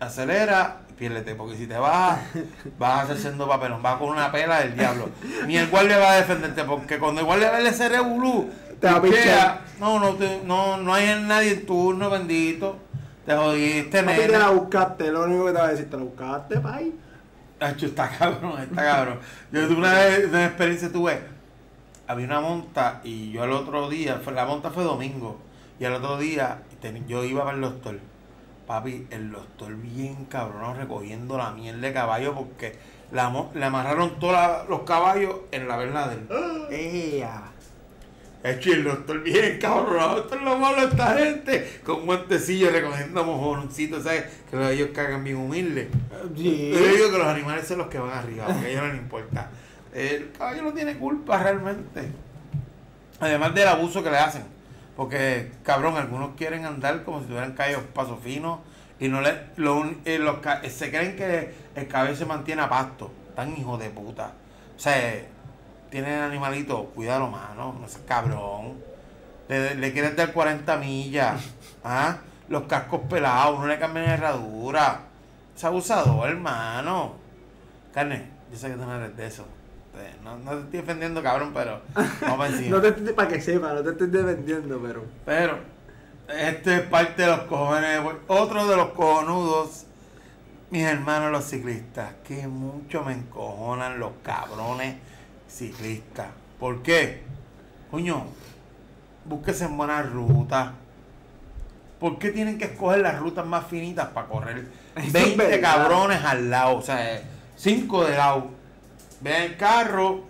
acelera 0.00 0.78
y 0.90 0.92
piérdete, 0.94 1.36
porque 1.36 1.56
si 1.56 1.68
te 1.68 1.78
bajas, 1.78 2.18
vas 2.78 2.90
a 2.98 3.02
hacer 3.02 3.18
siendo 3.18 3.46
papelón, 3.48 3.82
vas 3.84 3.98
con 3.98 4.08
una 4.08 4.32
pela 4.32 4.58
del 4.60 4.74
diablo. 4.74 5.10
Ni 5.46 5.56
el 5.56 5.68
guardia 5.68 5.98
va 5.98 6.12
a 6.12 6.16
defenderte, 6.16 6.64
porque 6.64 6.98
cuando 6.98 7.20
el 7.20 7.26
guardia 7.26 7.52
ve 7.52 7.68
ese 7.68 7.88
revolú, 7.88 8.50
Te 8.80 8.88
pichea, 9.00 9.64
no, 9.80 9.98
no, 9.98 10.14
te- 10.14 10.40
no, 10.44 10.76
no 10.78 10.94
hay 10.94 11.20
nadie 11.26 11.52
en 11.52 11.66
turno, 11.66 12.10
bendito. 12.10 12.76
Te 13.26 13.34
jodiste, 13.36 14.02
Papi, 14.02 14.16
te 14.32 14.38
la 14.38 14.50
buscaste, 14.50 15.10
lo 15.10 15.24
único 15.24 15.46
que 15.46 15.52
te 15.52 15.58
va 15.58 15.64
a 15.66 15.70
decir, 15.70 15.90
te 15.90 15.96
la 15.96 16.02
buscaste, 16.02 16.60
pay. 16.60 16.94
Hacho, 17.60 17.86
está 17.86 18.08
cabrón, 18.08 18.60
está 18.62 18.82
cabrón. 18.82 19.18
Yo 19.52 19.66
tuve 19.66 19.78
una, 19.78 19.92
vez- 19.94 20.26
una 20.28 20.46
experiencia 20.46 20.90
tuve. 20.92 21.20
Había 22.06 22.24
una 22.26 22.40
monta 22.40 23.00
y 23.04 23.32
yo 23.32 23.42
al 23.42 23.52
otro 23.52 23.88
día, 23.90 24.20
la 24.32 24.46
monta 24.46 24.70
fue 24.70 24.82
domingo, 24.84 25.38
y 25.78 25.84
al 25.84 25.94
otro 25.94 26.16
día 26.16 26.62
yo 27.06 27.24
iba 27.24 27.44
para 27.44 27.56
el 27.56 27.62
doctor. 27.62 27.98
Papi, 28.66 29.06
el 29.10 29.30
doctor 29.32 29.74
bien 29.76 30.24
cabrón 30.26 30.76
recogiendo 30.76 31.36
la 31.36 31.50
miel 31.50 31.80
de 31.80 31.92
caballo 31.92 32.34
porque 32.34 32.78
la, 33.12 33.32
le 33.54 33.64
amarraron 33.64 34.18
todos 34.18 34.68
los 34.68 34.82
caballos 34.82 35.36
en 35.50 35.68
la 35.68 35.76
verla 35.76 36.08
de 36.08 36.14
él. 36.14 36.28
Ea. 36.70 37.42
Hecho, 38.44 38.70
y 38.70 38.72
el 38.74 38.84
doctor 38.84 39.20
bien 39.22 39.58
cabrón, 39.58 40.18
esto 40.18 40.36
es 40.36 40.42
lo 40.42 40.56
malo 40.58 40.80
de 40.80 40.86
esta 40.86 41.16
gente, 41.18 41.80
con 41.84 42.06
guantecillos 42.06 42.72
recogiendo 42.72 43.24
mojoncitos, 43.24 44.04
¿sabes? 44.04 44.24
Que 44.48 44.56
los- 44.56 44.70
ellos 44.70 44.90
cagan 44.94 45.24
bien 45.24 45.36
humildes. 45.36 45.88
Sí. 46.36 46.70
Yo 46.72 46.78
digo 46.78 47.10
que 47.10 47.18
los 47.18 47.26
animales 47.26 47.66
son 47.66 47.78
los 47.78 47.88
que 47.88 47.98
van 47.98 48.10
arriba, 48.16 48.46
porque 48.46 48.66
a 48.66 48.68
ellos 48.68 48.82
no 48.82 48.88
les 48.92 48.98
importa. 48.98 49.50
El 49.92 50.30
caballo 50.38 50.62
no 50.62 50.72
tiene 50.72 50.96
culpa 50.98 51.42
realmente. 51.42 52.08
Además 53.20 53.54
del 53.54 53.66
abuso 53.68 54.02
que 54.04 54.10
le 54.10 54.18
hacen. 54.18 54.42
Porque, 54.96 55.50
cabrón, 55.62 55.96
algunos 55.96 56.30
quieren 56.36 56.64
andar 56.64 57.02
como 57.04 57.20
si 57.20 57.26
tuvieran 57.26 57.52
caballos 57.54 57.82
paso 57.94 58.16
finos 58.22 58.60
y 59.00 59.08
no 59.08 59.20
le, 59.20 59.32
lo 59.56 59.84
eh, 60.04 60.18
los 60.18 60.36
se 60.72 60.90
creen 60.90 61.16
que 61.16 61.52
el 61.74 61.86
caballo 61.88 62.14
se 62.16 62.26
mantiene 62.26 62.62
a 62.62 62.68
pasto. 62.68 63.10
Tan 63.34 63.56
hijos 63.56 63.78
de 63.80 63.90
puta. 63.90 64.32
O 64.76 64.80
sea, 64.80 65.22
tienen 65.90 66.20
animalito, 66.20 66.84
cuídalo, 66.94 67.28
mano, 67.28 67.76
no 67.80 67.88
seas 67.88 68.02
cabrón. 68.06 68.74
Le, 69.48 69.74
le 69.74 69.92
quieren 69.92 70.14
dar 70.16 70.32
40 70.32 70.76
millas. 70.76 71.40
¿ah? 71.84 72.18
Los 72.48 72.64
cascos 72.64 73.00
pelados, 73.08 73.60
no 73.60 73.66
le 73.66 73.78
cambian 73.78 74.06
la 74.06 74.14
herradura. 74.14 75.00
Es 75.56 75.64
abusador, 75.64 76.28
hermano. 76.28 77.14
Carne, 77.92 78.30
yo 78.50 78.58
sé 78.58 78.68
que 78.68 78.74
tú 78.74 78.80
no 78.80 78.94
eres 78.94 79.16
de 79.16 79.26
eso. 79.26 79.46
No, 80.22 80.36
no 80.38 80.50
te 80.52 80.58
estoy 80.58 80.80
defendiendo, 80.80 81.22
cabrón, 81.22 81.50
pero 81.52 81.80
vamos 82.20 82.48
encima. 82.50 82.70
No 82.76 82.82
te 82.82 82.88
estoy, 82.88 83.12
para 83.12 83.28
que 83.28 83.40
sepa, 83.40 83.72
no 83.72 83.82
te 83.82 83.90
estoy 83.90 84.08
defendiendo, 84.08 84.80
pero. 84.80 85.04
Pero, 85.24 85.58
este 86.28 86.76
es 86.76 86.82
parte 86.82 87.22
de 87.22 87.28
los 87.28 87.40
cojones. 87.42 88.00
Otro 88.28 88.66
de 88.66 88.76
los 88.76 88.90
cojonudos, 88.90 89.86
mis 90.70 90.84
hermanos 90.84 91.32
los 91.32 91.44
ciclistas, 91.44 92.14
que 92.26 92.46
mucho 92.46 93.02
me 93.02 93.14
encojonan 93.14 93.98
los 93.98 94.12
cabrones 94.22 94.96
ciclistas. 95.48 96.28
¿Por 96.58 96.82
qué? 96.82 97.22
Coño, 97.90 98.24
búsquese 99.24 99.64
en 99.64 99.76
buenas 99.76 100.10
rutas. 100.10 100.70
¿Por 101.98 102.18
qué 102.18 102.30
tienen 102.30 102.58
que 102.58 102.66
escoger 102.66 103.00
las 103.00 103.18
rutas 103.18 103.44
más 103.44 103.66
finitas 103.66 104.08
para 104.08 104.28
correr 104.28 104.58
Eso 104.58 104.68
es 105.06 105.12
20 105.12 105.36
verdad. 105.36 105.60
cabrones 105.60 106.24
al 106.24 106.48
lado? 106.50 106.76
O 106.76 106.82
sea, 106.82 107.20
5 107.56 108.04
de 108.04 108.16
lado. 108.16 108.50
Ven 109.20 109.42
el 109.42 109.56
carro, 109.56 110.24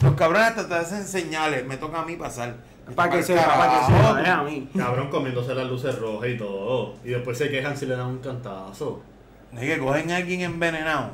los 0.00 0.14
cabrones 0.14 0.48
hasta 0.48 0.66
te 0.66 0.74
hacen 0.74 1.04
señales. 1.04 1.66
Me 1.66 1.76
toca 1.76 2.00
a 2.00 2.04
mí 2.06 2.16
pasar. 2.16 2.54
Para 2.94 3.10
que 3.10 3.22
para 3.22 3.26
que 3.26 3.34
carajo. 3.34 3.86
sepa, 3.86 4.22
es 4.22 4.28
a 4.28 4.42
mí. 4.42 4.70
Cabrón 4.76 5.10
comiéndose 5.10 5.54
las 5.54 5.66
luces 5.68 5.96
rojas 5.98 6.30
y 6.30 6.38
todo. 6.38 6.94
Y 7.04 7.10
después 7.10 7.36
se 7.38 7.50
quejan 7.50 7.76
si 7.76 7.86
le 7.86 7.96
dan 7.96 8.06
un 8.06 8.18
cantazo. 8.18 9.02
Es 9.52 9.60
que 9.60 9.78
cogen 9.78 10.10
a 10.10 10.16
alguien 10.16 10.40
envenenado, 10.40 11.10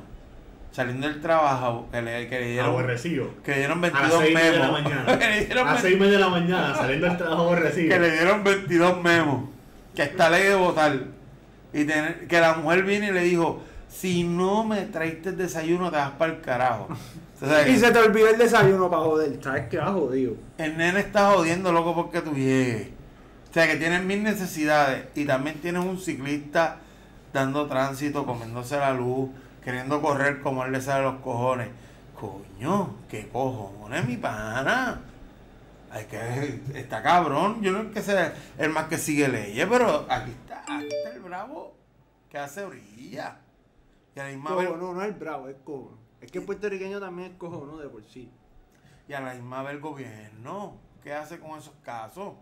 saliendo 0.72 1.08
del 1.08 1.20
trabajo, 1.20 1.88
que 1.90 2.02
le, 2.02 2.28
que 2.28 2.38
le 2.40 2.50
dieron, 2.52 2.70
Aborrecido. 2.70 3.30
que 3.42 3.52
le 3.52 3.58
dieron 3.58 3.82
A 3.84 3.88
las 3.88 3.92
22 3.92 4.20
seis 4.20 4.30
y 4.30 4.34
media 4.34 4.52
de 4.52 4.58
la 4.58 4.66
memos. 4.66 4.82
mañana. 4.82 5.18
que, 5.18 5.26
le 5.28 5.44
dieron 5.46 5.68
A 5.68 5.72
las 5.72 5.82
ve- 5.82 5.88
seis 5.88 5.96
y 5.96 6.00
media 6.00 6.12
de 6.14 6.18
la 6.24 6.28
mañana, 6.28 6.74
saliendo 6.74 7.06
del 7.06 7.16
trabajo 7.16 7.42
aborrecido. 7.42 7.88
que 7.88 8.00
le 8.00 8.10
dieron 8.12 8.44
22 8.44 9.02
memos. 9.02 9.48
Que 9.94 10.02
está 10.02 10.28
ley 10.30 10.42
de 10.44 10.54
votar. 10.54 10.92
Y 11.72 11.84
tener- 11.84 12.26
que 12.28 12.40
la 12.40 12.54
mujer 12.54 12.82
viene 12.84 13.08
y 13.08 13.12
le 13.12 13.22
dijo, 13.22 13.62
si 13.88 14.24
no 14.24 14.64
me 14.64 14.82
traiste 14.82 15.30
el 15.30 15.36
desayuno 15.38 15.90
te 15.90 15.96
vas 15.96 16.10
para 16.12 16.32
el 16.32 16.40
carajo. 16.40 16.88
Y 17.68 17.76
se 17.76 17.90
te 17.92 17.98
olvidó 17.98 18.28
el 18.30 18.38
desayuno 18.38 18.88
para 18.88 19.02
joder. 19.02 19.38
¿Sabes 19.44 19.64
qué 19.68 19.76
va 19.76 19.92
jodido? 19.92 20.32
El 20.56 20.78
nene 20.78 21.00
está 21.00 21.32
jodiendo 21.32 21.70
loco 21.70 21.94
porque 21.94 22.22
tú 22.22 22.32
llegues. 22.32 22.88
O 23.50 23.52
sea 23.52 23.66
que 23.70 23.76
tienes 23.76 24.02
mil 24.04 24.22
necesidades 24.22 25.04
y 25.14 25.26
también 25.26 25.56
tienes 25.60 25.84
un 25.84 25.98
ciclista 26.00 26.78
dando 27.34 27.66
tránsito, 27.66 28.24
comiéndose 28.24 28.78
la 28.78 28.94
luz, 28.94 29.28
queriendo 29.66 30.00
correr 30.00 30.42
como 30.42 30.64
él 30.64 30.70
le 30.70 30.80
sale 30.80 31.02
los 31.02 31.16
cojones. 31.16 31.68
Coño, 32.14 32.98
qué 33.08 33.28
cojones, 33.28 34.06
mi 34.06 34.16
pana. 34.16 35.02
Hay 35.90 36.04
que, 36.04 36.60
está 36.72 37.02
cabrón. 37.02 37.60
Yo 37.62 37.72
no 37.72 37.80
es 37.80 37.92
que 37.92 38.00
sea 38.00 38.32
el 38.58 38.70
más 38.70 38.86
que 38.86 38.96
sigue 38.96 39.26
leyes, 39.26 39.66
pero 39.68 40.06
aquí 40.08 40.30
está, 40.30 40.62
aquí 40.62 40.86
está 40.86 41.10
el 41.16 41.20
bravo 41.20 41.74
que 42.30 42.38
hace 42.38 42.62
orilla. 42.62 43.40
Y 44.14 44.20
a 44.20 44.26
la 44.26 44.30
misma 44.30 44.54
vez, 44.54 44.70
No, 44.70 44.76
no, 44.76 44.94
no 44.94 45.02
es 45.02 45.18
bravo, 45.18 45.48
es 45.48 45.56
cojo. 45.64 45.98
Es 46.20 46.30
que 46.30 46.38
el 46.38 46.44
puertorriqueño 46.44 47.00
también 47.00 47.32
es 47.32 47.36
cojo, 47.36 47.66
¿no? 47.66 47.78
De 47.78 47.88
por 47.88 48.04
sí. 48.04 48.30
y 49.08 49.14
a 49.14 49.20
la 49.20 49.34
misma 49.34 49.64
vez 49.64 49.74
el 49.74 49.80
gobierno. 49.80 50.76
¿Qué 51.02 51.12
hace 51.12 51.40
con 51.40 51.58
esos 51.58 51.74
casos? 51.82 52.34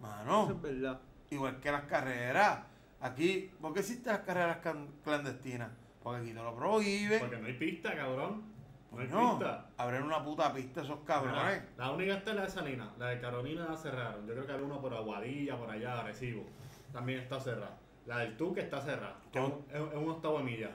Mano. 0.00 0.44
Eso 0.44 0.52
es 0.52 0.62
verdad. 0.62 1.00
Igual 1.28 1.60
que 1.60 1.70
las 1.70 1.82
carreras. 1.82 2.60
Aquí, 3.02 3.52
¿por 3.60 3.74
qué 3.74 3.80
existen 3.80 4.14
las 4.14 4.22
carreras 4.22 4.60
clandestinas? 5.04 5.68
Porque 6.02 6.20
aquí 6.22 6.32
no 6.32 6.44
lo 6.44 6.54
prohíben. 6.54 7.20
Porque 7.20 7.38
no 7.38 7.46
hay 7.46 7.54
pista, 7.54 7.94
cabrón. 7.94 8.42
No 8.90 9.00
hay 9.00 9.08
No, 9.08 9.38
pista. 9.38 9.66
abren 9.76 10.02
una 10.02 10.24
puta 10.24 10.52
pista 10.54 10.80
esos 10.82 11.00
cabrones. 11.00 11.42
Mira, 11.42 11.64
La 11.76 11.90
única 11.90 12.14
está 12.14 12.30
es 12.30 12.36
la 12.36 12.42
de 12.44 12.50
Salina. 12.50 12.90
La 12.98 13.06
de 13.10 13.20
Carolina 13.20 13.66
la 13.68 13.76
cerraron. 13.76 14.26
Yo 14.26 14.32
creo 14.34 14.46
que 14.46 14.52
hay 14.52 14.60
uno 14.62 14.80
por 14.80 14.94
Aguadilla, 14.94 15.56
por 15.58 15.70
allá, 15.70 16.00
Arecibo. 16.00 16.44
También 16.92 17.20
está 17.20 17.38
cerrada. 17.38 17.76
La 18.06 18.18
del 18.20 18.36
Tuque 18.36 18.60
está 18.62 18.80
cerrada. 18.80 19.16
Es 19.32 19.40
un, 19.42 19.64
es- 19.70 19.94
un 19.94 20.08
octavo 20.08 20.38
de 20.38 20.44
milla. 20.44 20.70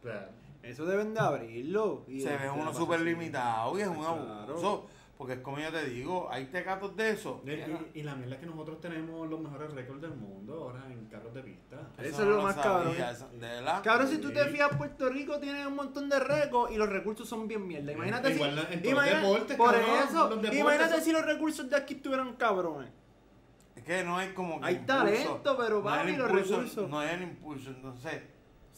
O 0.00 0.02
sea, 0.04 0.30
Eso 0.62 0.86
deben 0.86 1.12
de 1.14 1.20
abrirlo. 1.20 2.04
y 2.06 2.20
Se 2.20 2.32
este, 2.34 2.44
ve 2.44 2.50
uno 2.50 2.66
pasa 2.66 2.78
súper 2.78 3.00
limitado 3.00 3.76
y 3.78 3.82
es 3.82 3.88
un 3.88 3.96
Claro. 3.96 4.42
abuso. 4.48 4.86
Porque 5.18 5.32
es 5.32 5.40
como 5.40 5.58
yo 5.58 5.72
te 5.72 5.84
digo, 5.84 6.28
hay 6.30 6.44
tecatos 6.46 6.96
de 6.96 7.10
eso. 7.10 7.42
Y, 7.44 7.50
y- 7.50 7.90
y 7.94 8.02
la 8.04 8.14
mierda 8.14 8.36
es 8.36 8.40
que 8.40 8.46
nosotros 8.46 8.80
tenemos 8.80 9.28
los 9.28 9.40
mejores 9.40 9.72
récords 9.74 10.00
del 10.00 10.12
mundo 10.14 10.54
ahora 10.54 10.86
en 10.92 11.06
carros 11.06 11.34
de 11.34 11.42
pista. 11.42 11.76
Eso 11.98 12.22
es 12.22 12.28
lo 12.28 12.40
más 12.40 12.54
cabrón. 12.54 12.94
eso- 12.96 13.28
De 13.32 13.38
verdad. 13.48 13.82
Cabrón, 13.82 14.06
si 14.08 14.18
tú 14.18 14.30
te 14.30 14.44
fijas, 14.44 14.76
Puerto 14.76 15.08
Rico 15.10 15.40
tiene 15.40 15.66
un 15.66 15.74
montón 15.74 16.08
de 16.08 16.20
récords 16.20 16.72
y 16.72 16.76
los 16.76 16.88
recursos 16.88 17.28
son 17.28 17.48
bien 17.48 17.66
mierda. 17.66 17.90
Imagínate 17.92 18.32
Igual 18.32 18.66
si. 18.70 18.74
en 18.74 18.86
imagina- 18.86 19.20
deportes, 19.20 19.56
por 19.56 19.72
cabrón, 19.72 19.90
eso. 20.08 20.28
los 20.30 20.54
imagínate 20.54 20.94
son- 20.94 21.02
si 21.02 21.12
los 21.12 21.24
recursos 21.26 21.68
de 21.68 21.76
aquí 21.76 21.94
estuvieran 21.94 22.34
cabrones. 22.36 22.90
Es 23.74 23.82
que 23.82 24.04
no 24.04 24.18
hay 24.18 24.28
como 24.34 24.60
que 24.60 24.66
Hay 24.66 24.74
impulso. 24.76 24.98
talento, 25.04 25.56
pero 25.58 25.78
no 25.78 25.84
papi, 25.84 26.10
el 26.12 26.18
los 26.18 26.30
recursos. 26.30 26.88
No 26.88 27.00
hay 27.00 27.14
el 27.16 27.22
impulso. 27.22 27.70
Entonces, 27.70 28.22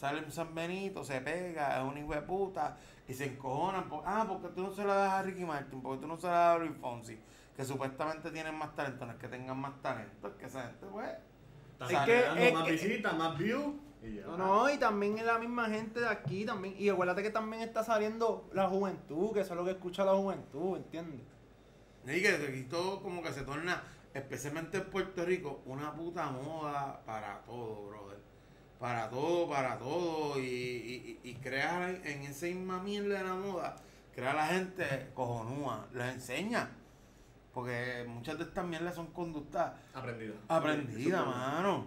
sale 0.00 0.22
un 0.24 0.30
San 0.32 0.54
Benito, 0.54 1.04
se 1.04 1.20
pega, 1.20 1.76
es 1.78 1.84
un 1.84 1.98
hijo 1.98 2.14
de 2.14 2.22
puta 2.22 2.78
y 3.06 3.12
se 3.12 3.26
encojonan. 3.26 3.86
por- 3.90 4.02
ah, 4.06 4.24
porque 4.26 4.48
tú 4.48 4.62
no 4.62 4.72
se 4.72 4.82
la 4.84 4.94
das 4.94 5.12
a 5.12 5.22
Ricky 5.22 5.44
Martin, 5.44 5.82
porque 5.82 6.00
tú 6.00 6.06
no 6.08 6.16
se 6.16 6.26
la 6.26 6.32
das 6.32 6.56
a 6.56 6.58
Luis 6.58 6.72
Fonsi, 6.80 7.18
que 7.54 7.64
supuestamente 7.66 8.30
tienen 8.30 8.54
más 8.54 8.74
talento, 8.74 9.04
no 9.04 9.12
es 9.12 9.18
que 9.18 9.28
tengan 9.28 9.58
más 9.60 9.80
talento, 9.82 10.28
es 10.28 10.34
que 10.36 10.46
esa 10.46 10.62
gente, 10.62 10.86
pues. 10.90 11.10
Están 11.72 11.90
Es 11.90 11.98
que- 12.06 12.48
es 12.48 12.54
más 12.54 12.64
que- 12.64 12.72
visitas, 12.72 13.14
más 13.16 13.36
views. 13.38 13.74
Y 14.02 14.14
ya. 14.14 14.22
No, 14.26 14.36
no, 14.38 14.70
y 14.70 14.78
también 14.78 15.18
es 15.18 15.26
la 15.26 15.38
misma 15.38 15.66
gente 15.66 16.00
de 16.00 16.08
aquí 16.08 16.46
también. 16.46 16.74
Y 16.78 16.88
acuérdate 16.88 17.22
que 17.22 17.28
también 17.30 17.60
está 17.62 17.84
saliendo 17.84 18.48
la 18.54 18.66
juventud, 18.68 19.34
que 19.34 19.40
eso 19.40 19.52
es 19.52 19.58
lo 19.58 19.64
que 19.66 19.72
escucha 19.72 20.04
la 20.06 20.14
juventud, 20.14 20.78
¿entiendes? 20.78 21.20
Y 22.06 22.22
que 22.22 22.28
aquí 22.28 22.62
todo 22.62 23.02
como 23.02 23.22
que 23.22 23.30
se 23.34 23.42
torna, 23.42 23.82
especialmente 24.14 24.78
en 24.78 24.84
Puerto 24.84 25.22
Rico, 25.26 25.60
una 25.66 25.92
puta 25.92 26.30
moda 26.30 27.02
para 27.04 27.42
todo, 27.42 27.88
brother. 27.88 28.09
Para 28.80 29.08
todo, 29.10 29.48
para 29.48 29.78
todo. 29.78 30.40
Y, 30.40 30.42
y, 30.42 31.20
y 31.22 31.30
y 31.30 31.34
crea 31.34 31.90
en, 31.90 32.22
esa 32.22 32.46
misma 32.46 32.82
mierda 32.82 33.18
de 33.18 33.24
la 33.24 33.34
moda, 33.34 33.76
crea 34.14 34.32
a 34.32 34.34
la 34.34 34.46
gente 34.48 35.10
cojonúa, 35.14 35.86
les 35.92 36.14
enseña. 36.14 36.70
Porque 37.52 38.04
muchas 38.08 38.38
de 38.38 38.44
estas 38.44 38.64
mierdas 38.64 38.94
son 38.94 39.08
conductas 39.08 39.72
Aprendidas. 39.92 40.36
aprendidas, 40.48 41.26
mano. 41.26 41.86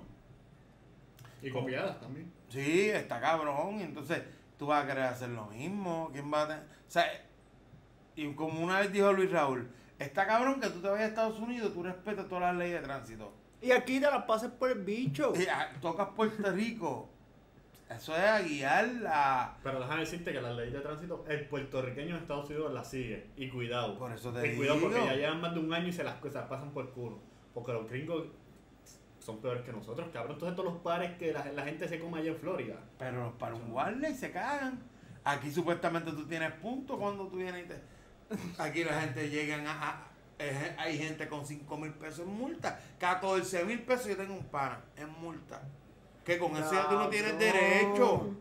Y 1.42 1.50
copiadas 1.50 2.00
también. 2.00 2.32
Sí, 2.50 2.90
está 2.90 3.20
cabrón. 3.20 3.80
Y 3.80 3.84
entonces 3.84 4.22
tú 4.58 4.68
vas 4.68 4.84
a 4.84 4.88
querer 4.88 5.04
hacer 5.04 5.30
lo 5.30 5.46
mismo. 5.48 6.10
¿Quién 6.14 6.32
va 6.32 6.44
a 6.44 6.48
tener? 6.48 6.64
O 6.64 6.92
sea, 6.92 7.06
y 8.16 8.32
como 8.34 8.62
una 8.64 8.80
vez 8.80 8.92
dijo 8.92 9.12
Luis 9.12 9.32
Raúl, 9.32 9.68
está 10.00 10.28
cabrón 10.28 10.60
que 10.62 10.70
tú 10.70 10.80
te 10.80 10.88
vayas 10.90 11.06
a 11.06 11.10
Estados 11.10 11.40
Unidos, 11.40 11.74
tú 11.74 11.82
respetas 11.84 12.28
todas 12.28 12.44
las 12.44 12.56
leyes 12.58 12.80
de 12.82 12.86
tránsito. 12.88 13.34
Y 13.64 13.72
aquí 13.72 14.00
te 14.00 14.08
las 14.12 14.24
pases 14.26 14.52
por 14.52 14.70
el 14.72 14.80
bicho. 14.84 15.34
Y, 15.36 15.46
ah, 15.48 15.72
tocas 15.82 16.10
Puerto 16.16 16.52
Rico. 16.52 17.10
Eso 17.90 18.16
es 18.16 18.22
a 18.24 18.42
guiar 18.42 18.88
la. 19.02 19.58
Pero 19.64 19.80
déjame 19.80 20.02
decirte 20.02 20.32
que 20.34 20.42
las 20.42 20.56
leyes 20.56 20.74
de 20.74 20.80
tránsito, 20.82 21.24
el 21.28 21.48
puertorriqueño 21.48 22.16
en 22.16 22.22
Estados 22.22 22.50
Unidos 22.50 22.74
las 22.74 22.90
sigue. 22.90 23.28
Y 23.38 23.50
cuidado. 23.50 23.98
Por 23.98 24.12
eso 24.12 24.32
te 24.34 24.54
y 24.54 24.56
cuidado 24.58 24.80
porque 24.82 25.06
ya 25.06 25.14
llevan 25.16 25.42
más 25.42 25.54
de 25.54 25.60
un 25.60 25.74
año 25.74 25.88
y 25.88 25.94
se 25.94 26.04
las 26.04 26.16
cosas 26.16 26.48
pasan 26.48 26.72
por 26.72 26.90
culo. 26.92 27.20
Porque 27.54 27.72
los 27.72 27.88
gringos 27.90 28.26
son 29.20 29.40
peores 29.40 29.64
que 29.64 29.72
nosotros, 29.72 30.08
cabrón. 30.12 30.34
Entonces 30.34 30.56
todos 30.56 30.74
los 30.74 30.82
pares 30.82 31.18
que 31.18 31.32
la, 31.32 31.46
la 31.54 31.64
gente 31.64 31.88
se 31.88 32.00
come 32.00 32.20
allá 32.20 32.32
en 32.32 32.38
Florida. 32.38 32.76
Pero 32.98 33.24
los 33.26 33.34
para 33.34 33.56
un 33.56 33.72
Warley 33.72 34.14
se 34.16 34.32
cagan. 34.32 34.82
Aquí 35.24 35.52
supuestamente 35.52 36.12
tú 36.12 36.26
tienes 36.26 36.52
puntos 36.54 36.98
cuando 37.00 37.28
tú 37.28 37.38
vienes 37.38 37.66
y 37.66 37.68
te. 37.70 37.82
Aquí 38.62 38.84
la 38.84 39.00
gente 39.02 39.30
llega 39.30 39.56
a. 39.72 39.90
a- 39.90 40.08
eh, 40.08 40.13
hay 40.78 40.98
gente 40.98 41.28
con 41.28 41.46
5 41.46 41.78
mil 41.78 41.94
pesos 41.94 42.20
en 42.22 42.34
multa. 42.34 42.80
14 43.00 43.64
mil 43.66 43.82
pesos 43.84 44.08
yo 44.08 44.18
tengo 44.18 44.34
un 44.34 44.46
pana 44.46 44.82
en 44.98 45.10
multa. 45.10 45.62
Que 46.26 46.38
con 46.38 46.56
eso 46.56 46.72
ya 46.74 46.88
tú 46.90 46.96
no 46.96 47.10
tienes 47.10 47.38
derecho. 47.38 48.34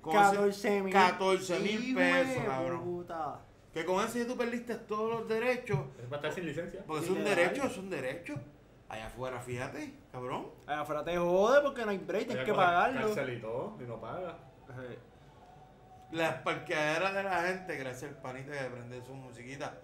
Con 0.00 0.12
ese- 0.16 0.22
14 0.36 0.82
mil. 0.82 0.92
14 0.92 1.58
mil 1.60 1.94
pesos, 1.94 2.44
cabrón. 2.44 2.84
puta. 2.84 3.40
Que 3.72 3.84
con 3.84 4.04
eso 4.04 4.18
ya 4.18 4.26
tú 4.26 4.36
perdiste 4.36 4.74
todos 4.76 5.20
los 5.20 5.28
derechos. 5.28 5.78
Es 6.00 6.06
para 6.06 6.16
estar 6.16 6.32
sin 6.32 6.46
licencia. 6.46 6.82
Porque 6.86 7.04
es 7.04 7.10
un 7.10 7.24
derecho, 7.24 7.64
es 7.64 7.76
un 7.76 7.90
derecho. 7.90 8.34
Allá 8.88 9.06
afuera, 9.08 9.38
fíjate, 9.40 9.92
cabrón. 10.10 10.48
Allá 10.66 10.80
afuera 10.80 11.04
te 11.04 11.16
jode 11.18 11.60
porque 11.60 11.84
no 11.84 11.90
hay 11.90 11.98
break, 11.98 12.26
tienes 12.28 12.44
que 12.46 12.54
pagarlo. 12.54 13.12
Y 13.32 13.40
todo, 13.40 13.76
y 13.80 13.82
no 13.84 14.00
paga. 14.00 14.38
Las 16.10 16.36
parqueaderas 16.36 17.12
de 17.14 17.22
la 17.22 17.42
gente, 17.42 17.76
gracias 17.76 18.10
al 18.12 18.16
panita 18.22 18.52
que 18.52 18.64
prende 18.70 19.04
su 19.04 19.12
musiquita, 19.12 19.74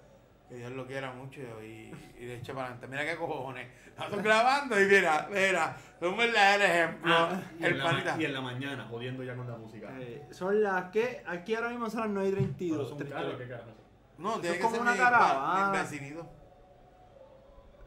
que 0.49 0.57
Dios 0.57 0.73
lo 0.73 0.87
quiera 0.87 1.13
mucho 1.13 1.41
y, 1.63 1.93
y 2.19 2.27
de 2.27 2.37
eche 2.37 2.53
para 2.53 2.67
adelante. 2.67 2.87
Mira 2.89 3.05
qué 3.07 3.17
cojones. 3.17 3.67
Estamos 3.89 4.23
grabando 4.23 4.81
y 4.81 4.85
mira, 4.87 5.29
mira, 5.31 5.77
un 6.01 6.17
verdadero 6.17 6.65
ejemplo. 6.65 7.15
Ah, 7.17 7.43
y, 7.59 7.65
el 7.65 7.73
en 7.73 7.79
la, 7.79 8.17
y 8.19 8.25
en 8.25 8.35
la 8.35 8.41
mañana, 8.41 8.87
jodiendo 8.91 9.23
ya 9.23 9.35
con 9.37 9.49
la 9.51 9.57
música. 9.57 9.89
eh, 10.01 10.27
son 10.31 10.63
las 10.63 10.91
que 10.91 11.23
aquí 11.27 11.55
ahora 11.55 11.71
mismo 11.71 11.89
son 11.89 12.01
las 12.01 12.11
9 12.11 12.29
y 12.29 12.33
Pero 12.33 12.87
32. 12.87 12.89
son 12.89 12.99
caros, 13.07 13.35
¿qué 13.39 13.49
carajo? 13.49 13.71
No, 14.19 14.41
tiene 14.41 14.57
que 14.57 14.63
como 14.63 14.75
ser 14.75 14.83
una 14.83 14.93
mi, 14.93 14.99
caravana. 14.99 15.71
mi 15.73 15.79
vecinito. 15.79 16.29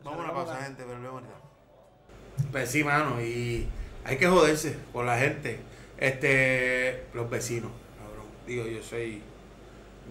Vamos 0.03 0.19
a 0.19 0.23
una 0.23 0.33
pausa, 0.33 0.55
gente, 0.63 0.83
pero 0.87 0.99
luego 0.99 1.17
ahorita. 1.17 1.33
Pues 2.51 2.69
sí, 2.71 2.83
mano, 2.83 3.21
y 3.21 3.67
hay 4.05 4.17
que 4.17 4.27
joderse 4.27 4.77
con 4.93 5.05
la 5.05 5.17
gente. 5.17 5.59
Este, 5.97 7.07
los 7.13 7.29
vecinos, 7.29 7.71
cabrón. 7.97 8.25
Digo, 8.45 8.65
yo 8.67 8.81
soy, 8.83 9.21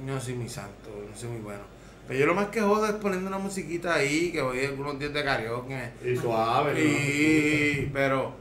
no 0.04 0.20
soy 0.20 0.34
muy 0.34 0.48
santo, 0.48 0.90
no 1.08 1.16
soy 1.16 1.30
muy 1.30 1.40
bueno. 1.40 1.62
Pero 2.06 2.20
yo 2.20 2.26
lo 2.26 2.34
más 2.34 2.48
que 2.48 2.60
jodo 2.60 2.86
es 2.86 2.92
poniendo 2.92 3.28
una 3.28 3.38
musiquita 3.38 3.94
ahí, 3.94 4.30
que 4.30 4.40
voy 4.40 4.64
algunos 4.64 4.98
días 4.98 5.12
de 5.12 5.24
karaoke. 5.24 5.90
Y 6.04 6.16
suave. 6.16 6.80
Y, 6.80 7.90
pero, 7.92 8.32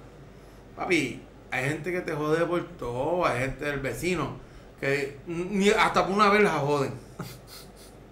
papi, 0.76 1.22
hay 1.50 1.70
gente 1.70 1.92
que 1.92 2.02
te 2.02 2.14
jode 2.14 2.46
por 2.46 2.64
todo, 2.78 3.26
hay 3.26 3.40
gente 3.40 3.66
del 3.66 3.80
vecino, 3.80 4.38
que 4.80 5.18
ni 5.26 5.70
hasta 5.70 6.06
por 6.06 6.16
una 6.16 6.30
vez 6.30 6.44
la 6.44 6.52
joden. 6.52 6.92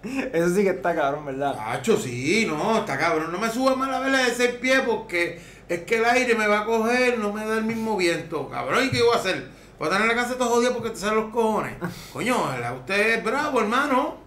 Eso 0.32 0.54
sí 0.54 0.64
que 0.64 0.70
está 0.70 0.94
cabrón, 0.94 1.24
¿verdad? 1.26 1.56
Hacho, 1.58 1.96
sí, 1.96 2.46
no, 2.48 2.78
está 2.78 2.98
cabrón. 2.98 3.30
No 3.32 3.38
me 3.38 3.48
subas 3.48 3.76
más 3.76 3.88
la 3.88 4.00
vela 4.00 4.18
de 4.24 4.32
seis 4.32 4.54
pies 4.60 4.80
porque 4.80 5.40
es 5.68 5.80
que 5.82 5.98
el 5.98 6.04
aire 6.04 6.34
me 6.34 6.46
va 6.46 6.60
a 6.60 6.64
coger, 6.64 7.18
no 7.18 7.32
me 7.32 7.46
da 7.46 7.58
el 7.58 7.64
mismo 7.64 7.96
viento. 7.96 8.48
Cabrón, 8.50 8.86
¿y 8.86 8.90
qué 8.90 9.02
voy 9.02 9.14
a 9.14 9.18
hacer? 9.18 9.48
¿Voy 9.78 9.88
a 9.88 9.90
estar 9.90 10.02
en 10.02 10.08
la 10.08 10.14
casa 10.14 10.36
todos 10.36 10.50
los 10.50 10.60
días 10.60 10.72
porque 10.72 10.90
te 10.90 10.96
salen 10.96 11.16
los 11.16 11.32
cojones? 11.32 11.74
Coño, 12.12 12.36
usted 12.80 13.18
es 13.18 13.24
bravo, 13.24 13.60
hermano. 13.60 14.23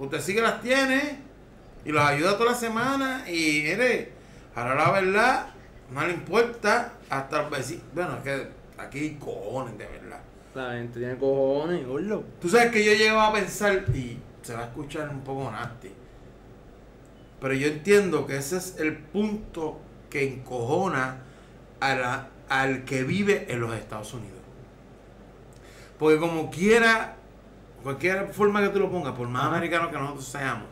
Usted 0.00 0.20
sí 0.20 0.34
que 0.34 0.40
las 0.42 0.60
tiene 0.60 1.18
y 1.84 1.92
los 1.92 2.02
ayuda 2.02 2.36
toda 2.36 2.52
la 2.52 2.56
semana. 2.56 3.24
Y 3.28 3.62
mire, 3.64 4.12
ahora 4.54 4.74
la 4.74 4.90
verdad, 4.90 5.46
no 5.92 6.06
le 6.06 6.14
importa 6.14 6.94
hasta 7.08 7.42
los 7.42 7.50
vecinos. 7.50 7.84
Bueno, 7.94 8.16
es 8.16 8.22
que 8.22 8.48
aquí 8.78 8.98
hay 8.98 9.14
cojones, 9.16 9.78
de 9.78 9.86
verdad. 9.86 10.20
La 10.54 10.72
gente 10.72 10.98
tiene 10.98 11.16
cojones, 11.16 11.86
gordo. 11.86 12.24
Tú 12.40 12.48
sabes 12.48 12.72
que 12.72 12.84
yo 12.84 12.92
llego 12.94 13.20
a 13.20 13.32
pensar, 13.32 13.84
y 13.94 14.18
se 14.42 14.54
va 14.54 14.60
a 14.60 14.64
escuchar 14.64 15.08
un 15.10 15.20
poco 15.20 15.50
nasty, 15.50 15.92
pero 17.40 17.54
yo 17.54 17.68
entiendo 17.68 18.26
que 18.26 18.36
ese 18.38 18.56
es 18.56 18.76
el 18.78 18.96
punto 18.96 19.80
que 20.08 20.26
encojona 20.26 21.18
a 21.78 21.94
la- 21.94 22.28
al 22.48 22.84
que 22.84 23.04
vive 23.04 23.46
en 23.48 23.60
los 23.60 23.72
Estados 23.74 24.12
Unidos. 24.12 24.40
Porque 25.98 26.18
como 26.18 26.50
quiera, 26.50 27.16
cualquier 27.82 28.32
forma 28.32 28.62
que 28.62 28.68
tú 28.68 28.78
lo 28.78 28.90
pongas, 28.90 29.12
por 29.14 29.28
más 29.28 29.44
americano 29.44 29.90
que 29.90 29.96
nosotros 29.98 30.24
seamos, 30.26 30.66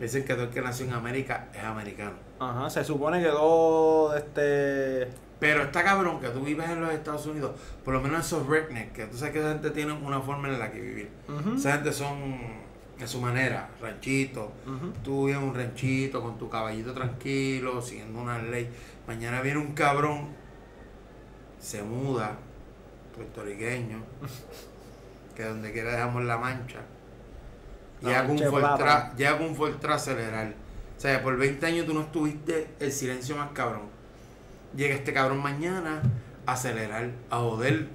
dicen 0.00 0.24
que 0.24 0.34
todo 0.34 0.44
el 0.44 0.50
que 0.50 0.60
nació 0.60 0.86
en 0.86 0.92
América 0.92 1.48
es 1.54 1.62
americano. 1.62 2.12
Ajá, 2.38 2.70
se 2.70 2.84
supone 2.84 3.22
que 3.22 3.28
todo 3.28 4.16
este. 4.16 5.08
Pero 5.38 5.62
está 5.62 5.82
cabrón 5.82 6.20
que 6.20 6.28
tú 6.28 6.40
vives 6.40 6.68
en 6.70 6.80
los 6.80 6.92
Estados 6.92 7.26
Unidos, 7.26 7.52
por 7.84 7.94
lo 7.94 8.00
menos 8.00 8.24
esos 8.24 8.46
rednecks, 8.46 8.92
que 8.92 9.06
tú 9.06 9.16
sabes 9.16 9.32
que 9.32 9.40
esa 9.40 9.50
gente 9.50 9.70
tiene 9.70 9.92
una 9.92 10.20
forma 10.20 10.48
en 10.48 10.58
la 10.58 10.70
que 10.70 10.80
vivir. 10.80 11.10
Esa 11.56 11.72
gente 11.72 11.92
son 11.92 12.62
a 13.02 13.06
su 13.06 13.20
manera, 13.20 13.68
ranchito. 13.80 14.52
Tú 15.02 15.26
vives 15.26 15.42
en 15.42 15.48
un 15.48 15.54
ranchito 15.54 16.22
con 16.22 16.38
tu 16.38 16.48
caballito 16.48 16.92
tranquilo, 16.92 17.82
siguiendo 17.82 18.20
una 18.20 18.38
ley. 18.38 18.68
Mañana 19.08 19.40
viene 19.40 19.58
un 19.58 19.72
cabrón, 19.72 20.28
se 21.58 21.82
muda, 21.82 22.38
puertorriqueño, 23.16 23.98
que 25.34 25.44
donde 25.44 25.72
quiera 25.72 25.92
dejamos 25.92 26.24
la 26.24 26.38
mancha. 26.38 26.80
La 28.00 28.08
Llega 28.08 28.26
con 28.26 28.36
mancha 28.36 28.50
Fortra, 28.50 29.14
llega 29.16 29.38
con 29.38 29.54
Fortra 29.54 29.94
acelerar. 29.94 30.54
O 30.96 31.00
sea, 31.00 31.22
por 31.22 31.36
20 31.36 31.66
años 31.66 31.86
tú 31.86 31.94
no 31.94 32.02
estuviste 32.02 32.68
el 32.78 32.92
silencio 32.92 33.36
más 33.36 33.50
cabrón. 33.52 33.82
Llega 34.76 34.94
este 34.94 35.12
cabrón 35.12 35.42
mañana 35.42 36.02
a 36.46 36.52
acelerar, 36.52 37.10
a 37.30 37.38
joder. 37.38 37.88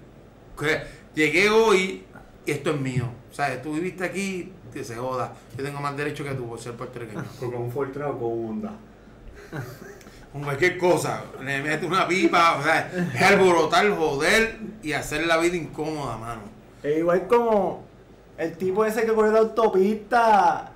Que 0.58 0.82
Llegué 1.17 1.50
hoy 1.50 2.06
y 2.45 2.52
esto 2.52 2.69
es 2.69 2.80
mío. 2.80 3.10
O 3.32 3.34
sea, 3.34 3.60
tú 3.60 3.73
viviste 3.73 4.04
aquí, 4.04 4.54
que 4.71 4.84
se 4.84 4.95
joda. 4.95 5.34
Yo 5.58 5.63
tengo 5.63 5.80
más 5.80 5.97
derecho 5.97 6.23
que 6.23 6.30
tú 6.36 6.47
por 6.47 6.60
ser 6.60 6.73
puertorriqueño. 6.73 7.23
Con 7.39 7.56
un 7.56 7.71
Fortran 7.71 8.12
o 8.12 8.19
con 8.19 8.32
un 8.32 8.50
Honda. 8.50 8.73
Con 10.32 10.43
cualquier 10.43 10.78
cosa. 10.78 11.23
Le 11.43 11.63
mete 11.63 11.88
una 11.88 12.08
pipa, 12.08 12.58
o 12.58 12.63
sea, 12.63 12.91
es 13.15 13.21
alborotar, 13.21 13.89
joder 13.97 14.60
y 14.84 14.93
hacer 14.93 15.26
la 15.26 15.38
vida 15.38 15.56
incómoda, 15.56 16.17
mano. 16.17 16.57
Es 16.91 16.97
igual 17.00 17.28
como 17.28 17.84
el 18.38 18.56
tipo 18.58 18.86
ese 18.86 19.06
que 19.06 19.13
corrió 19.13 19.32
la 19.34 19.39
autopista. 19.39 20.71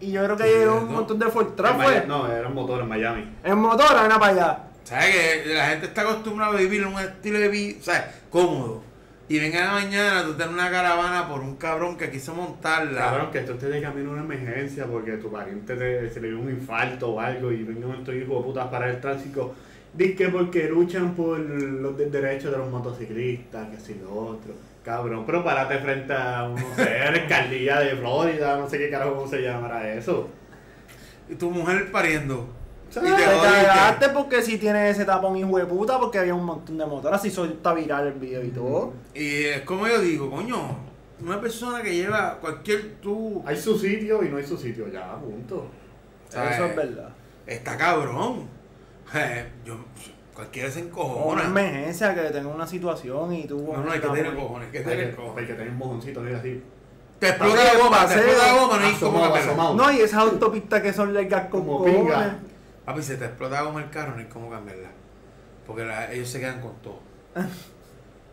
Y 0.00 0.12
yo 0.12 0.24
creo 0.24 0.36
que 0.36 0.44
Sí, 0.44 0.50
llegó 0.50 0.76
un 0.78 0.92
montón 0.92 1.18
de 1.18 1.26
Fortran, 1.26 1.76
fue. 1.76 1.86
Maya- 1.86 2.04
No, 2.06 2.26
era 2.30 2.48
un 2.48 2.54
motor 2.54 2.80
en 2.82 2.88
Miami. 2.88 3.24
En 3.44 3.58
motor, 3.58 3.86
ven 4.00 4.08
para 4.18 4.26
allá. 4.26 4.58
¿Sabes 4.84 5.06
que 5.44 5.54
la 5.54 5.66
gente 5.68 5.86
está 5.86 6.02
acostumbrada 6.02 6.52
a 6.54 6.56
vivir 6.56 6.82
en 6.82 6.88
un 6.88 6.98
estilo 7.00 7.38
de 7.38 7.48
vida, 7.48 7.78
¿sabes? 7.82 8.02
Cómodo. 8.30 8.82
y 9.28 9.38
venga 9.38 9.60
en 9.60 9.64
la 9.66 9.72
mañana 9.72 10.24
tú 10.24 10.34
tener 10.34 10.52
una 10.52 10.70
caravana 10.70 11.26
por 11.26 11.40
un 11.40 11.56
cabrón 11.56 11.96
que 11.96 12.10
quiso 12.10 12.34
montarla. 12.34 13.00
Cabrón, 13.00 13.30
que 13.30 13.38
esto 13.38 13.52
esté 13.52 13.68
de 13.68 13.80
camino 13.80 14.10
a 14.10 14.12
una 14.14 14.22
emergencia 14.24 14.84
porque 14.84 15.12
tu 15.12 15.30
pariente 15.32 15.74
te- 15.74 16.10
se 16.10 16.20
le 16.20 16.28
dio 16.28 16.38
un 16.40 16.50
infarto 16.50 17.12
o 17.12 17.20
algo 17.20 17.50
y 17.50 17.62
venga 17.62 17.94
estos 17.96 18.14
hijos 18.14 18.38
de 18.38 18.42
putas 18.44 18.66
para 18.68 18.90
el 18.90 19.00
tránsito. 19.00 19.54
Dice 19.94 20.16
que 20.16 20.28
porque 20.28 20.68
luchan 20.68 21.14
por 21.14 21.38
los 21.38 21.96
de- 21.96 22.10
derechos 22.10 22.50
de 22.52 22.58
los 22.58 22.68
motociclistas, 22.68 23.68
que 23.70 23.78
si 23.80 23.94
lo 23.94 24.12
otro. 24.14 24.52
Cabrón, 24.84 25.24
pero 25.24 25.44
párate 25.44 25.78
frente 25.78 26.12
a, 26.12 26.48
no 26.48 26.74
sé, 26.74 27.00
alcaldía 27.02 27.80
de 27.80 27.96
Florida, 27.96 28.56
no 28.56 28.68
sé 28.68 28.78
qué 28.78 28.90
carajo 28.90 29.14
cómo 29.14 29.28
se 29.28 29.40
llamará 29.40 29.92
eso. 29.94 30.28
Y 31.28 31.36
tu 31.36 31.50
mujer 31.50 31.90
pariendo. 31.92 32.48
Y 32.90 32.94
Te 32.94 33.24
cagaste 33.24 34.08
porque 34.10 34.42
si 34.42 34.58
tiene 34.58 34.90
ese 34.90 35.04
tapón 35.04 35.36
hijo 35.36 35.56
de 35.56 35.64
puta 35.64 35.98
porque 35.98 36.18
había 36.18 36.34
un 36.34 36.44
montón 36.44 36.76
de 36.76 36.84
motoras 36.84 37.24
y 37.24 37.28
está 37.28 37.72
viral 37.72 38.08
el 38.08 38.14
video 38.14 38.44
y 38.44 38.50
todo. 38.50 38.92
Y 39.14 39.44
es 39.44 39.62
como 39.62 39.86
yo 39.86 40.00
digo, 40.00 40.30
coño, 40.30 40.76
una 41.20 41.40
persona 41.40 41.82
que 41.82 41.94
lleva 41.94 42.38
cualquier 42.38 42.96
tú. 43.00 43.42
Hay 43.46 43.56
su 43.56 43.78
sitio 43.78 44.22
y 44.22 44.28
no 44.28 44.36
hay 44.36 44.44
su 44.44 44.58
sitio, 44.58 44.88
ya, 44.88 45.16
punto. 45.16 45.68
Eso 46.28 46.66
es 46.66 46.76
verdad. 46.76 47.10
Está 47.46 47.76
cabrón. 47.76 48.48
Eh, 49.14 49.46
yo, 49.64 49.76
cualquiera 50.34 50.70
se 50.70 50.80
O 50.80 50.82
una 50.82 50.88
encojona. 50.90 51.44
emergencia 51.44 52.14
que 52.14 52.20
tenga 52.30 52.48
una 52.48 52.66
situación 52.66 53.32
y 53.34 53.46
tú... 53.46 53.72
No, 53.72 53.84
no, 53.84 53.90
hay 53.92 54.00
que 54.00 54.08
tener 54.08 54.34
cojones, 54.34 54.66
hay 54.66 54.72
que 54.72 54.80
tener 54.80 55.14
cojones. 55.16 55.38
hay 55.38 55.46
que 55.46 55.52
tener 55.54 55.68
un 55.70 55.78
mojoncito, 55.78 56.20
mira 56.20 56.38
así. 56.38 56.62
Te 57.18 57.28
explota 57.28 57.64
la 57.64 57.78
goma, 57.82 58.06
te 58.06 58.14
explota 58.14 58.46
la 58.46 58.52
goma, 58.60 58.78
no 58.78 58.86
hay 58.86 58.94
como 58.94 59.20
cambiarla. 59.20 59.38
asomado. 59.52 59.74
No, 59.74 59.92
y 59.92 60.00
esas 60.00 60.18
autopistas 60.20 60.82
que 60.82 60.92
son 60.92 61.14
largas 61.14 61.48
como 61.48 61.78
Como 61.78 61.84
pinga. 61.84 62.38
Papi, 62.84 63.02
se 63.02 63.16
te 63.16 63.26
explota 63.26 63.56
la 63.56 63.62
goma 63.62 63.82
el 63.82 63.90
carro, 63.90 64.12
no 64.12 64.18
hay 64.18 64.26
como 64.26 64.50
cambiarla. 64.50 64.88
Porque 65.66 65.84
la- 65.84 66.12
ellos 66.12 66.28
se 66.28 66.40
quedan 66.40 66.60
con 66.60 66.74
todo. 66.82 66.98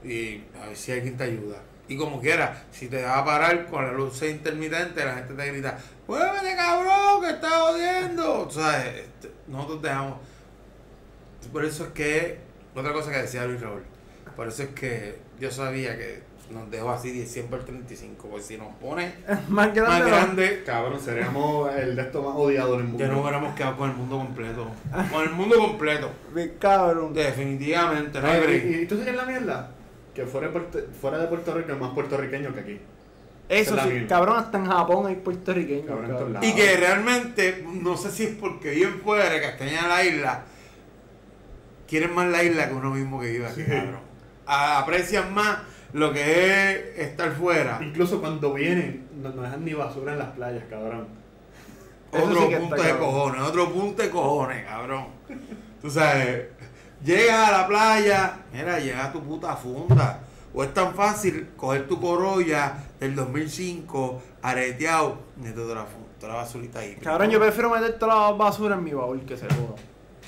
Y 0.03 0.43
a 0.61 0.67
ver 0.67 0.77
si 0.77 0.91
alguien 0.93 1.17
te 1.17 1.25
ayuda. 1.25 1.57
Y 1.89 1.97
como 1.97 2.21
quiera, 2.21 2.63
si 2.71 2.87
te 2.87 3.01
va 3.03 3.19
a 3.19 3.25
parar 3.25 3.65
con 3.67 3.83
la 3.85 3.91
luz 3.91 4.21
intermitente, 4.23 5.03
la 5.03 5.13
gente 5.15 5.33
te 5.33 5.51
grita, 5.51 5.77
¡Muévete 6.07 6.55
cabrón, 6.55 7.21
que 7.21 7.29
estás 7.31 7.51
jodiendo! 7.53 8.47
O 8.47 8.49
sea, 8.49 8.85
este, 8.87 9.29
nosotros 9.47 9.81
dejamos. 9.81 10.15
Por 11.47 11.65
eso 11.65 11.85
es 11.85 11.89
que, 11.91 12.37
otra 12.75 12.93
cosa 12.93 13.11
que 13.11 13.17
decía 13.17 13.45
Luis 13.45 13.61
Raúl, 13.61 13.81
por 14.35 14.47
eso 14.47 14.63
es 14.63 14.69
que 14.69 15.17
yo 15.39 15.49
sabía 15.51 15.97
que 15.97 16.21
nos 16.51 16.69
dejó 16.71 16.89
así 16.91 17.11
10 17.11 17.31
100 17.31 17.47
por 17.47 17.63
35, 17.63 18.27
porque 18.27 18.43
si 18.43 18.57
nos 18.57 18.73
pone 18.75 19.13
Más 19.49 19.73
grande. 19.73 19.81
más 19.81 19.99
no. 19.99 20.07
grande, 20.07 20.63
Cabrón, 20.65 20.99
seríamos 20.99 21.73
el 21.75 21.95
de 21.95 22.01
estos 22.01 22.25
más 22.25 22.35
odiados 22.35 22.77
del 22.77 22.87
mundo. 22.87 23.05
ya 23.05 23.11
no 23.11 23.21
hubiéramos 23.21 23.55
quedado 23.55 23.77
con 23.77 23.89
el 23.91 23.95
mundo 23.95 24.17
completo. 24.17 24.67
Con 25.11 25.23
el 25.23 25.31
mundo 25.31 25.57
completo. 25.57 26.11
Bien 26.33 26.53
cabrón. 26.59 27.13
Definitivamente, 27.13 28.19
no 28.19 28.27
break. 28.27 28.65
¿Y, 28.65 28.75
y 28.81 28.85
tú 28.85 28.97
sabes 28.97 29.15
la 29.15 29.25
mierda? 29.25 29.71
Que 30.13 30.25
fuera 30.25 30.47
de, 30.47 30.53
Puerto, 30.53 30.79
fuera 30.99 31.17
de 31.19 31.27
Puerto 31.27 31.53
Rico 31.53 31.71
es 31.71 31.79
más 31.79 31.91
puertorriqueño 31.93 32.53
que 32.53 32.59
aquí. 32.59 32.79
Eso 33.47 33.75
es 33.77 33.83
sí, 33.83 34.05
cabrón, 34.07 34.37
hasta 34.37 34.57
en 34.59 34.65
Japón 34.65 35.07
hay 35.07 35.15
puertorriqueños. 35.15 35.85
Cabrón, 35.87 36.05
en 36.05 36.17
cabrón. 36.17 36.37
Y 36.43 36.53
que 36.53 36.77
realmente, 36.77 37.65
no 37.73 37.97
sé 37.97 38.11
si 38.11 38.23
es 38.25 38.35
porque 38.35 38.71
viven 38.71 39.01
fuera, 39.01 39.39
que 39.39 39.45
extrañan 39.47 39.89
la 39.89 40.03
isla, 40.03 40.43
quieren 41.89 42.13
más 42.13 42.27
la 42.27 42.43
isla 42.43 42.67
que 42.69 42.75
uno 42.75 42.91
mismo 42.91 43.19
que 43.19 43.31
vive 43.31 43.47
aquí, 43.47 43.63
cabrón. 43.63 43.99
A- 44.45 44.79
Aprecian 44.79 45.33
más 45.33 45.59
lo 45.93 46.13
que 46.13 46.21
es 46.71 46.99
estar 46.99 47.31
fuera. 47.31 47.79
Incluso 47.81 48.19
cuando 48.21 48.53
vienen, 48.53 49.07
no, 49.21 49.29
no 49.29 49.41
dejan 49.41 49.65
ni 49.65 49.73
basura 49.73 50.13
en 50.13 50.19
las 50.19 50.29
playas, 50.29 50.63
cabrón. 50.69 51.07
Otro 52.11 52.41
sí 52.49 52.55
punto 52.55 52.75
está 52.75 52.87
de 52.87 52.93
cabrón. 52.93 53.11
cojones, 53.11 53.41
otro 53.41 53.71
punto 53.71 54.01
de 54.03 54.09
cojones, 54.09 54.65
cabrón. 54.65 55.05
Tú 55.81 55.89
sabes, 55.89 56.47
llegas 57.03 57.49
a 57.49 57.51
la 57.51 57.67
playa, 57.67 58.37
mira, 58.51 58.79
llega 58.79 59.05
a 59.05 59.11
tu 59.11 59.21
puta 59.23 59.55
funda. 59.55 60.21
O 60.51 60.63
es 60.63 60.73
tan 60.73 60.95
fácil 60.95 61.49
coger 61.55 61.87
tu 61.87 62.01
corolla 62.01 62.73
del 62.99 63.15
2005, 63.15 64.19
areteado, 64.41 65.19
meter 65.37 65.53
toda 65.53 65.75
la, 65.75 65.85
toda 66.19 66.33
la 66.33 66.39
basurita 66.39 66.79
ahí. 66.79 66.95
Cabrón, 66.95 67.29
yo 67.29 67.39
prefiero 67.39 67.69
meter 67.69 67.99
toda 67.99 68.15
la 68.31 68.31
basura 68.35 68.73
en 68.75 68.83
mi 68.83 68.91
baúl 68.91 69.21
que 69.25 69.37
se 69.37 69.45
joda. 69.45 69.75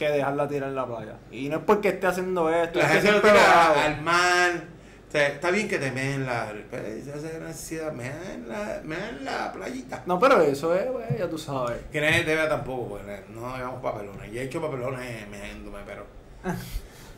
Que 0.02 0.10
dejarla 0.10 0.48
tirar 0.48 0.70
en 0.70 0.76
la 0.76 0.88
playa. 0.88 1.14
Y 1.30 1.48
no 1.48 1.58
es 1.58 1.64
porque 1.64 1.90
esté 1.90 2.08
haciendo 2.08 2.50
esto. 2.50 2.80
La 2.80 2.86
es 2.86 2.92
que 2.92 3.02
gente 3.02 3.12
lo 3.12 3.22
tira 3.22 3.86
al 3.86 4.02
mar. 4.02 4.52
O 5.08 5.12
sea, 5.12 5.28
está 5.28 5.52
bien 5.52 5.68
que 5.68 5.78
te 5.78 5.92
meen 5.92 6.26
la. 6.26 6.52
necesidad, 7.46 7.92
meen 7.92 8.48
la, 8.48 8.82
meen 8.84 9.24
la 9.24 9.52
playita. 9.54 10.02
No, 10.08 10.18
pero 10.20 10.42
eso 10.42 10.74
es, 10.74 10.90
güey, 10.92 11.06
ya 11.20 11.30
tú 11.30 11.38
sabes. 11.38 11.78
Que 11.92 12.02
nadie 12.02 12.24
te 12.24 12.34
vea 12.34 12.50
tampoco, 12.50 12.98
porque 12.98 13.26
no 13.30 13.48
hagamos 13.48 13.80
papelones. 13.80 14.32
Ya 14.32 14.42
he 14.42 14.46
hecho 14.46 14.60
papelones 14.60 15.28
meándome, 15.30 15.80
pero. 15.86 16.06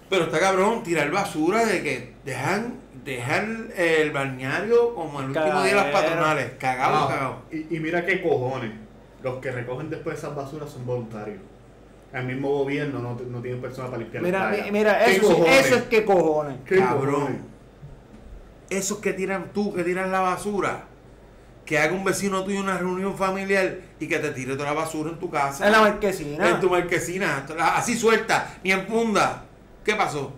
Pero 0.10 0.26
está 0.26 0.39
cabrón 0.39 0.84
tirar 0.84 1.10
basura 1.10 1.65
de 1.65 1.82
que 1.82 2.13
dejan, 2.26 2.76
dejan 3.04 3.72
el 3.76 4.12
balneario 4.12 4.93
como 4.93 5.22
el 5.22 5.28
último 5.28 5.46
día 5.63 5.63
de 5.63 5.76
las 5.76 5.86
patronales. 5.88 6.52
Cagado, 6.60 6.98
Ah, 6.98 7.08
cagado. 7.08 7.36
y, 7.52 7.78
y 7.78 7.80
mira 7.80 8.06
qué 8.06 8.22
cojones. 8.22 8.72
Los 9.24 9.38
que 9.39 9.52
recogen 9.52 9.89
después 9.89 10.17
esas 10.19 10.36
basuras 10.36 10.69
son 10.69 10.86
voluntarios. 10.86 11.39
El 12.13 12.26
mismo 12.26 12.49
gobierno 12.49 12.99
no, 12.99 13.17
no 13.28 13.41
tiene 13.41 13.58
personas 13.58 13.89
para 13.89 14.02
limpiar 14.04 14.23
Mira, 14.23 14.39
la 14.43 14.47
playa. 14.49 14.63
mi- 14.65 14.71
mira, 14.71 14.99
¿Qué 15.06 15.15
eso, 15.15 15.45
eso 15.47 15.76
es 15.76 15.84
que 15.84 16.06
cojones. 16.06 16.58
¿Qué 16.65 16.76
cojones? 16.76 16.89
Cabrón. 16.95 17.38
Esos 18.69 18.99
que 18.99 19.13
tiran 19.13 19.52
tú, 19.54 19.73
que 19.73 19.84
tiran 19.84 20.12
la 20.12 20.19
basura. 20.21 20.86
Que 21.65 21.80
haga 21.80 21.93
un 21.93 22.04
vecino 22.04 22.43
tuyo 22.43 22.60
una 22.60 22.78
reunión 22.78 23.15
familiar 23.17 23.78
y 23.99 24.08
que 24.08 24.19
te 24.19 24.32
tire 24.32 24.54
toda 24.56 24.65
la 24.73 24.73
basura 24.73 25.10
en 25.12 25.17
tu 25.19 25.30
casa. 25.30 25.65
En 25.65 25.71
la 25.71 25.80
marquesina. 25.82 26.49
En 26.49 26.60
tu 26.60 26.69
marquesina. 26.69 27.45
Así 27.76 27.97
suelta, 27.97 28.58
ni 28.63 28.71
en 28.71 28.86
funda. 28.86 29.45
¿Qué 29.84 29.95
pasó? 29.95 30.34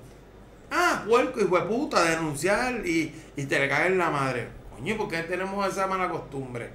Ah, 0.72 1.04
puerco, 1.08 1.40
hijo 1.42 1.58
de 1.58 1.66
puta, 1.66 2.04
denunciar 2.04 2.86
y, 2.86 3.14
y 3.36 3.46
te 3.46 3.60
le 3.60 3.68
cae 3.68 3.88
en 3.88 3.98
la 3.98 4.10
madre. 4.12 4.48
Coño, 4.76 4.98
¿por 4.98 5.08
qué 5.08 5.24
tenemos 5.24 5.68
esa 5.68 5.88
mala 5.88 6.10
costumbre? 6.10 6.70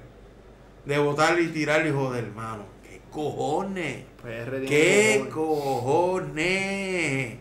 De 0.85 0.97
botar 0.97 1.39
y 1.39 1.47
tirar, 1.47 1.85
hijo 1.85 2.11
del 2.11 2.25
hermano. 2.25 2.63
¿Qué 2.83 3.01
cojones? 3.11 4.03
PR 4.21 4.49
tiene 4.51 4.65
¿Qué 4.67 5.27
cojones. 5.31 7.35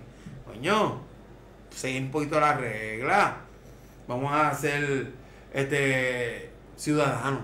Coño, 0.47 1.01
seguir 1.71 2.03
un 2.03 2.11
poquito 2.11 2.41
la 2.41 2.55
regla. 2.55 3.37
Vamos 4.09 4.33
a 4.33 4.53
ser 4.55 5.09
este 5.53 6.51
ciudadanos. 6.77 7.43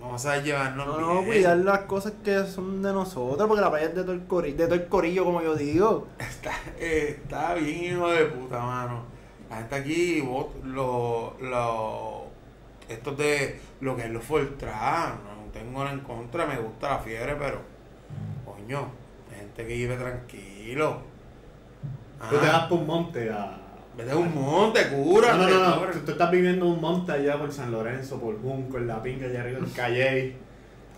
Vamos 0.00 0.26
a 0.26 0.38
llevarnos 0.42 0.86
No, 0.86 0.96
bien. 0.98 1.08
no, 1.08 1.24
cuidar 1.24 1.56
las 1.58 1.78
cosas 1.80 2.12
que 2.22 2.44
son 2.46 2.82
de 2.82 2.92
nosotros, 2.92 3.46
porque 3.48 3.60
la 3.62 3.70
playa 3.70 3.86
es 3.86 3.94
de 3.94 4.02
todo 4.02 4.12
el 4.12 4.26
corillo, 4.26 4.56
de 4.56 4.64
todo 4.66 4.74
el 4.74 4.86
corillo 4.88 5.24
como 5.24 5.40
yo 5.42 5.54
digo. 5.54 6.08
Está, 6.18 6.52
está 6.78 7.54
bien 7.54 7.94
hijo 7.96 8.10
de 8.10 8.24
puta, 8.26 8.60
mano. 8.60 9.04
La 9.48 9.56
gente 9.58 9.74
aquí, 9.76 10.20
vos, 10.20 10.48
lo, 10.64 11.36
lo, 11.40 12.24
estos 12.88 13.16
de 13.16 13.60
lo 13.80 13.96
que 13.96 14.02
es 14.02 14.10
los 14.10 14.24
Fortran, 14.24 15.20
no 15.24 15.50
tengo 15.52 15.78
nada 15.84 15.92
en 15.94 16.00
contra, 16.00 16.44
me 16.46 16.58
gusta 16.58 16.90
la 16.90 16.98
fiebre, 16.98 17.36
pero, 17.36 17.60
coño, 18.56 18.88
hay 19.30 19.38
gente 19.40 19.66
que 19.66 19.74
vive 19.74 19.96
tranquilo. 19.96 21.02
Tú 22.30 22.36
te 22.36 22.46
Ah, 22.46 22.52
vas 22.52 22.66
por 22.68 22.78
un 22.78 22.86
monte 22.86 23.30
a... 23.30 23.60
Vete 23.96 24.10
a 24.10 24.16
un 24.16 24.34
monte, 24.34 24.88
cura. 24.88 25.34
No, 25.34 25.48
no, 25.48 25.58
no, 25.60 25.76
no. 25.86 25.86
Tú, 25.92 25.98
tú 26.00 26.12
estás 26.12 26.30
viviendo 26.30 26.66
un 26.66 26.80
monte 26.80 27.12
allá 27.12 27.38
por 27.38 27.52
San 27.52 27.70
Lorenzo, 27.70 28.18
por 28.18 28.40
Junco, 28.40 28.78
en 28.78 28.88
la 28.88 29.00
pinga 29.02 29.26
allá 29.26 29.40
arriba 29.42 29.58
en 29.60 29.66
Calle. 29.70 30.36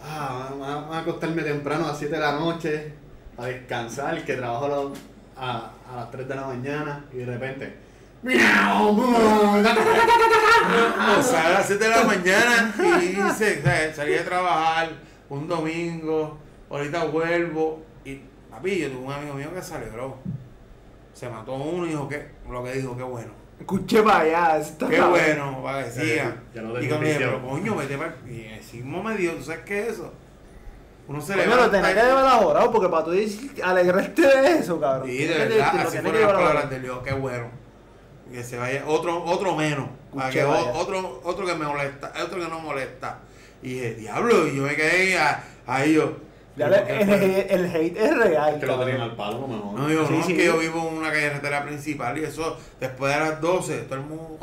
Ah, 0.03 0.49
vamos 0.59 0.95
a- 0.97 1.01
acostarme 1.01 1.43
temprano 1.43 1.85
a 1.85 1.89
las 1.89 1.99
7 1.99 2.15
de 2.15 2.21
la 2.21 2.33
noche 2.33 2.93
a 3.37 3.45
descansar, 3.47 4.25
que 4.25 4.35
trabajo 4.35 4.65
a, 4.65 4.69
los- 4.69 4.99
a, 5.37 5.71
a 5.93 5.97
las 5.97 6.11
3 6.11 6.27
de 6.29 6.35
la 6.37 6.47
mañana 6.47 7.05
y 7.13 7.17
de 7.19 7.27
repente. 7.27 7.77
¡Miau! 8.23 8.99
O 11.19 11.23
sea, 11.23 11.47
a 11.47 11.51
las 11.51 11.67
7 11.67 11.85
de 11.85 11.91
la 11.91 12.05
mañana 12.05 12.75
y 13.03 13.09
dice, 13.09 13.93
salí 13.95 14.15
a 14.15 14.25
trabajar 14.25 14.89
un 15.29 15.47
domingo, 15.49 16.39
ahorita 16.71 17.05
vuelvo. 17.05 17.83
Y 18.05 18.21
papi, 18.51 18.79
yo 18.79 18.91
tuve 18.91 19.05
un 19.07 19.13
amigo 19.13 19.35
mío 19.35 19.55
que 19.55 19.63
se 19.63 19.75
alegró. 19.75 20.19
Se 21.13 21.29
mató 21.29 21.55
uno 21.55 21.87
y 21.87 21.91
dijo 21.91 22.09
que, 22.09 22.29
lo 22.51 22.63
que 22.65 22.73
dijo, 22.73 22.97
qué 22.97 23.03
bueno. 23.03 23.33
Escuche 23.59 24.03
para 24.03 24.21
allá. 24.21 24.59
está 24.59 24.89
Qué 24.89 25.01
bueno, 25.01 25.63
para 25.63 25.85
que 25.85 25.91
Ya, 25.91 26.01
siga. 26.03 26.43
ya 26.55 26.63
lo 26.63 26.69
y 26.69 26.89
cuando 26.89 27.07
dije, 27.07 27.19
desnotició. 27.19 27.27
pero 27.31 27.49
coño, 27.49 27.77
vete 27.77 27.97
para. 27.99 28.17
Y 28.29 28.61
el 28.79 28.85
me 28.85 29.17
dio, 29.17 29.33
¿tú 29.33 29.43
sabes 29.45 29.61
qué 29.65 29.81
es 29.81 29.89
eso? 29.95 30.13
Uno 31.09 31.21
se 31.21 31.37
lo 31.37 31.43
levanta 31.43 31.71
tenés 31.71 31.93
y- 31.93 31.95
que 31.95 32.03
llevar 32.03 32.27
ahorrado, 32.27 32.71
porque 32.73 32.89
para 32.89 33.05
tú 33.05 33.11
decir- 33.13 33.63
alegrarte 33.63 34.23
de 34.23 34.59
eso, 34.59 34.79
cabrón. 34.81 35.09
Sí, 35.09 35.19
de 35.19 35.27
que- 35.33 35.39
verdad, 35.39 35.73
te 35.73 35.79
así 35.79 35.99
fueron 35.99 36.13
que 36.13 36.21
las 36.21 36.33
palabras 36.33 36.71
de 36.71 36.81
Dios, 36.81 36.99
qué 37.05 37.13
bueno. 37.15 37.47
Que 38.31 38.43
se 38.43 38.59
vaya 38.59 38.83
otro, 38.87 39.23
otro 39.25 39.55
menos. 39.55 39.89
Para 40.15 40.31
que 40.31 40.45
otro, 40.45 41.21
otro 41.25 41.47
que 41.47 41.55
me 41.55 41.65
molesta, 41.65 42.13
otro 42.25 42.41
que 42.41 42.49
no 42.49 42.59
molesta. 42.61 43.21
Y 43.63 43.75
dije, 43.75 43.95
diablo, 43.95 44.49
y 44.49 44.57
yo 44.57 44.65
me 44.65 44.75
quedé 44.75 45.17
a- 45.19 45.45
ahí 45.67 45.95
yo. 45.95 46.13
Ya 46.57 46.69
pero 46.71 46.87
le- 46.87 46.87
¿qué 46.87 47.47
el, 47.51 47.67
hate 47.67 47.97
es 47.99 48.17
real. 48.17 48.59
Que 48.61 48.67
lo 48.67 48.79
tenían 48.79 49.01
al 49.03 49.15
palo, 49.17 49.41
lo 49.43 49.49
mejor. 49.49 49.79
No, 49.79 49.91
yo 49.91 50.07
Sí, 50.07 50.13
no, 50.15 50.25
sí. 50.25 50.37
que 50.37 50.45
yo 50.47 50.59
vivo 50.59 50.89
en 50.89 50.97
una 50.99 51.13
carretera 51.13 51.65
principal 51.65 52.17
y 52.19 52.25
eso 52.25 52.59
después 52.81 53.13
de 53.13 53.21
las 53.21 53.41
12, 53.41 53.77
todo 53.83 53.95
el 53.97 54.01
mundo. 54.07 54.39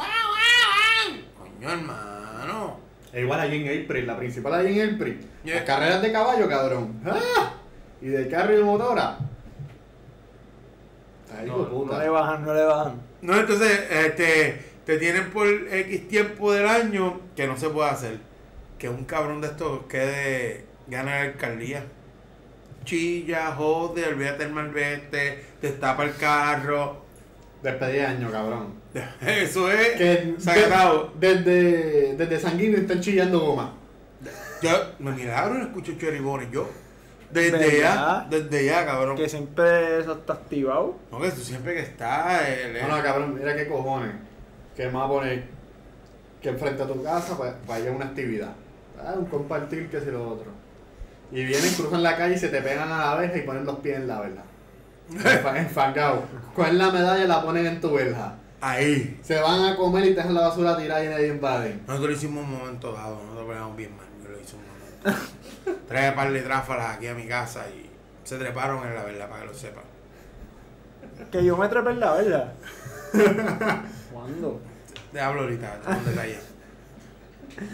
Coño, 1.38 1.71
hermano. 1.71 2.78
E 3.12 3.21
igual 3.21 3.39
allí 3.39 3.67
en 3.67 3.84
April, 3.86 4.08
la 4.08 4.17
principal 4.17 4.54
allí 4.54 4.80
en 4.80 4.95
April. 4.95 5.28
Yeah. 5.43 5.56
Las 5.56 5.63
carreras 5.65 6.02
de 6.02 6.12
caballo, 6.12 6.47
cabrón. 6.49 6.99
¡Ah! 7.06 7.54
Y 8.02 8.08
de 8.08 8.28
carro 8.28 8.54
y 8.54 8.58
de 8.58 8.63
motora. 8.63 9.17
Ay, 11.36 11.45
de 11.45 11.52
No 11.52 11.69
puta. 11.69 11.99
le 11.99 12.10
bajan, 12.10 12.45
no 12.45 12.54
le 12.54 12.63
bajan. 12.63 13.02
No, 13.21 13.36
entonces, 13.39 13.88
este, 13.89 14.62
te 14.86 14.97
tienen 14.97 15.32
por 15.32 15.47
X 15.47 16.08
tiempo 16.08 16.52
del 16.54 16.67
año 16.67 17.21
que 17.36 17.47
no 17.47 17.58
se 17.58 17.69
puede 17.69 17.89
hacer. 17.89 18.19
Que 18.78 18.89
un 18.89 19.06
cabrón 19.06 19.41
de 19.41 19.47
estos 19.47 19.86
quede, 19.88 20.65
gane 20.88 21.12
la 21.12 21.21
alcaldía. 21.21 21.84
Chilla, 22.84 23.52
jode, 23.56 24.06
olvídate 24.06 24.43
el 24.43 24.52
malvete, 24.52 25.46
destapa 25.62 26.04
el 26.04 26.15
carro. 26.15 27.02
Despedí 27.62 27.93
de 27.93 28.06
año, 28.06 28.30
cabrón. 28.32 28.74
Eso 29.22 29.72
es 29.72 29.91
Que 29.91 30.36
sagrado. 30.38 31.12
de- 31.19 31.36
desde, 31.36 32.15
desde 32.17 32.39
Sanguíneo 32.39 32.80
están 32.80 33.00
chillando 33.00 33.39
goma. 33.39 33.74
Yo 34.62 34.72
me 35.00 35.12
milagro 35.12 35.56
no 35.56 35.63
escucho 35.65 35.93
choribones 35.98 36.50
yo. 36.52 36.69
Desde 37.32 37.52
¿Verdad? 37.58 38.28
ya, 38.30 38.38
desde 38.39 38.65
ya, 38.65 38.86
cabrón. 38.86 39.15
Que 39.17 39.28
siempre 39.28 40.00
eso 40.00 40.13
está 40.13 40.34
activado. 40.34 40.96
No, 41.12 41.19
que 41.19 41.32
tú 41.32 41.41
siempre 41.41 41.74
que 41.74 41.80
estás. 41.82 42.48
el- 42.48 42.82
No, 42.82 42.96
no, 42.98 43.04
cabrón, 43.04 43.34
mira 43.36 43.56
qué 43.56 43.67
cojones. 43.67 44.12
Que 44.76 44.86
me 44.88 44.93
va 44.93 45.06
a 45.06 45.08
poner 45.08 45.43
que 46.41 46.50
enfrente 46.50 46.84
a 46.84 46.88
tu 46.88 47.02
casa 47.04 47.38
para 47.38 47.58
vaya 47.67 47.91
una 47.91 48.06
actividad. 48.06 48.54
Ah, 49.00 49.15
un 49.17 49.26
compartir 49.26 49.89
que 49.89 50.00
si 50.00 50.12
lo 50.12 50.30
otro. 50.30 50.52
Y 51.34 51.46
vienen, 51.46 51.74
cruzan 51.74 52.04
la 52.04 52.15
calle 52.15 52.36
y 52.36 52.38
se 52.38 52.50
te 52.50 52.62
pegan 52.62 52.91
a 52.91 52.98
la 53.08 53.15
verja 53.15 53.38
y 53.38 53.41
ponen 53.41 53.65
los 53.65 53.80
pies 53.80 53.98
en 53.98 54.08
la 54.08 54.19
verja. 54.22 54.43
Enfa- 55.12 55.58
Enfangado. 55.58 56.24
Cogen 56.56 56.78
la 56.78 56.91
medalla 56.91 57.24
y 57.24 57.28
la 57.28 57.41
ponen 57.43 57.65
en 57.65 57.82
tu 57.82 57.91
verja. 57.93 58.36
Ahí. 58.62 59.19
Se 59.24 59.39
van 59.41 59.65
a 59.65 59.76
comer 59.76 60.06
y 60.06 60.10
te 60.10 60.15
dejan 60.17 60.34
la 60.36 60.48
basura 60.48 60.78
tirada 60.78 61.04
y 61.04 61.10
nadie 61.10 61.28
invade. 61.30 61.80
Nosotros 61.88 62.12
lo 62.12 62.15
hicimos 62.17 62.43
un 62.46 62.52
momento 62.60 62.93
dado, 62.93 63.15
nosotros 63.24 63.48
peleamos 63.48 63.76
bien 63.76 63.98
mal, 63.98 64.06
yo 64.24 64.30
lo 64.30 64.39
hice 64.39 64.56
un 64.56 64.62
momento. 64.62 65.84
Trae 65.88 66.12
par 66.13 66.32
de 66.32 66.41
tráfalas 66.41 66.96
aquí 66.98 67.08
a 67.08 67.13
mi 67.15 67.28
casa 67.28 67.65
y 67.69 67.89
se 68.24 68.38
treparon 68.38 68.88
en 68.88 68.96
la 68.96 69.04
verdad, 69.04 69.28
para 69.28 69.41
que 69.41 69.48
lo 69.48 69.54
sepan. 69.54 69.84
Que 71.32 71.43
yo 71.43 71.58
me 71.58 71.67
trepé 71.67 71.89
en 71.91 72.00
la 72.00 72.13
verdad. 72.13 72.54
¿Cuándo? 74.13 74.62
Te 75.12 75.19
hablo 75.19 75.41
ahorita, 75.41 75.80
te 75.82 75.89
un 75.91 76.06
detalle. 76.06 76.39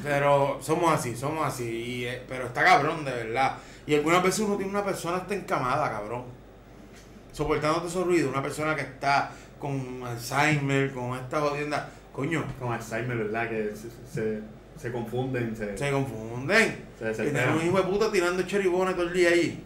Pero 0.03 0.59
somos 0.61 0.93
así, 0.93 1.15
somos 1.15 1.45
así. 1.45 1.63
y, 1.69 2.05
eh, 2.05 2.21
pero 2.27 2.47
está 2.47 2.63
cabrón, 2.63 3.05
de 3.05 3.11
verdad. 3.11 3.57
Y 3.85 3.95
algunas 3.95 4.23
veces 4.23 4.41
uno 4.41 4.55
tiene 4.55 4.71
una 4.71 4.83
persona 4.83 5.17
hasta 5.17 5.33
encamada, 5.33 5.89
cabrón. 5.89 6.23
Soportándote 7.31 7.87
esos 7.87 8.05
ruidos. 8.05 8.31
Una 8.31 8.41
persona 8.43 8.75
que 8.75 8.81
está 8.81 9.31
con 9.59 10.03
Alzheimer, 10.05 10.91
con 10.91 11.17
esta 11.17 11.39
jodienda. 11.41 11.89
Coño, 12.13 12.43
Con 12.59 12.73
Alzheimer, 12.73 13.17
¿verdad? 13.17 13.49
Que 13.49 13.71
se, 13.75 13.89
se, 14.11 14.41
se 14.77 14.91
confunden, 14.91 15.55
se, 15.55 15.77
se 15.77 15.91
confunden. 15.91 16.85
se 16.99 17.11
Y 17.11 17.31
tenemos 17.31 17.61
un 17.61 17.67
hijo 17.67 17.77
de 17.77 17.83
puta 17.83 18.11
tirando 18.11 18.43
cheribones 18.43 18.95
todo 18.95 19.07
el 19.07 19.13
día 19.13 19.29
ahí. 19.29 19.63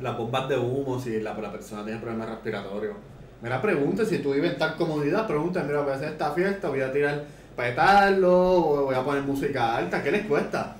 Las 0.00 0.16
bombas 0.16 0.48
de 0.48 0.58
humo, 0.58 0.98
si 0.98 1.20
la, 1.20 1.34
la 1.34 1.52
persona 1.52 1.84
tiene 1.84 2.00
problemas 2.00 2.30
respiratorios. 2.30 2.96
Mira, 3.40 3.60
pregunta 3.60 4.04
si 4.04 4.18
tú 4.18 4.32
vives 4.32 4.52
en 4.52 4.58
tal 4.58 4.76
comodidad, 4.76 5.26
pregunta, 5.26 5.62
mira, 5.62 5.80
voy 5.80 5.92
a 5.92 5.96
hacer 5.96 6.10
esta 6.10 6.30
fiesta, 6.32 6.68
voy 6.68 6.80
a 6.80 6.92
tirar 6.92 7.24
petarlo, 7.56 8.32
o 8.32 8.84
voy 8.84 8.94
a 8.94 9.04
poner 9.04 9.22
música 9.22 9.76
alta, 9.76 10.02
¿qué 10.02 10.10
les 10.10 10.26
cuesta? 10.26 10.76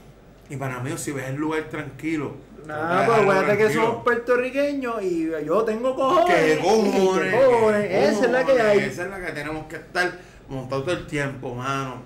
Y 0.49 0.57
para 0.57 0.81
mí, 0.81 0.93
si 0.97 1.13
ves 1.13 1.29
el 1.29 1.37
lugar 1.37 1.65
tranquilo. 1.65 2.35
Nada, 2.67 3.07
pues 3.07 3.19
acuérdate 3.19 3.59
que 3.59 3.73
somos 3.73 4.05
puertorriqueños 4.05 5.03
y 5.03 5.31
yo 5.45 5.65
tengo 5.65 5.95
cojones. 5.95 6.35
¿Qué 6.35 6.55
y 6.55 6.63
cojones? 6.63 7.35
qué 7.35 7.41
cojones. 7.41 7.89
¿Qué 7.89 8.05
Esa 8.05 8.25
es 8.27 8.31
la 8.31 8.45
que 8.45 8.61
hay. 8.61 8.79
Esa 8.79 9.05
es 9.05 9.11
la 9.11 9.25
que 9.25 9.33
tenemos 9.33 9.67
que 9.67 9.77
estar 9.77 10.13
montados 10.49 10.85
todo 10.85 10.95
el 10.95 11.07
tiempo, 11.07 11.55
mano. 11.55 12.03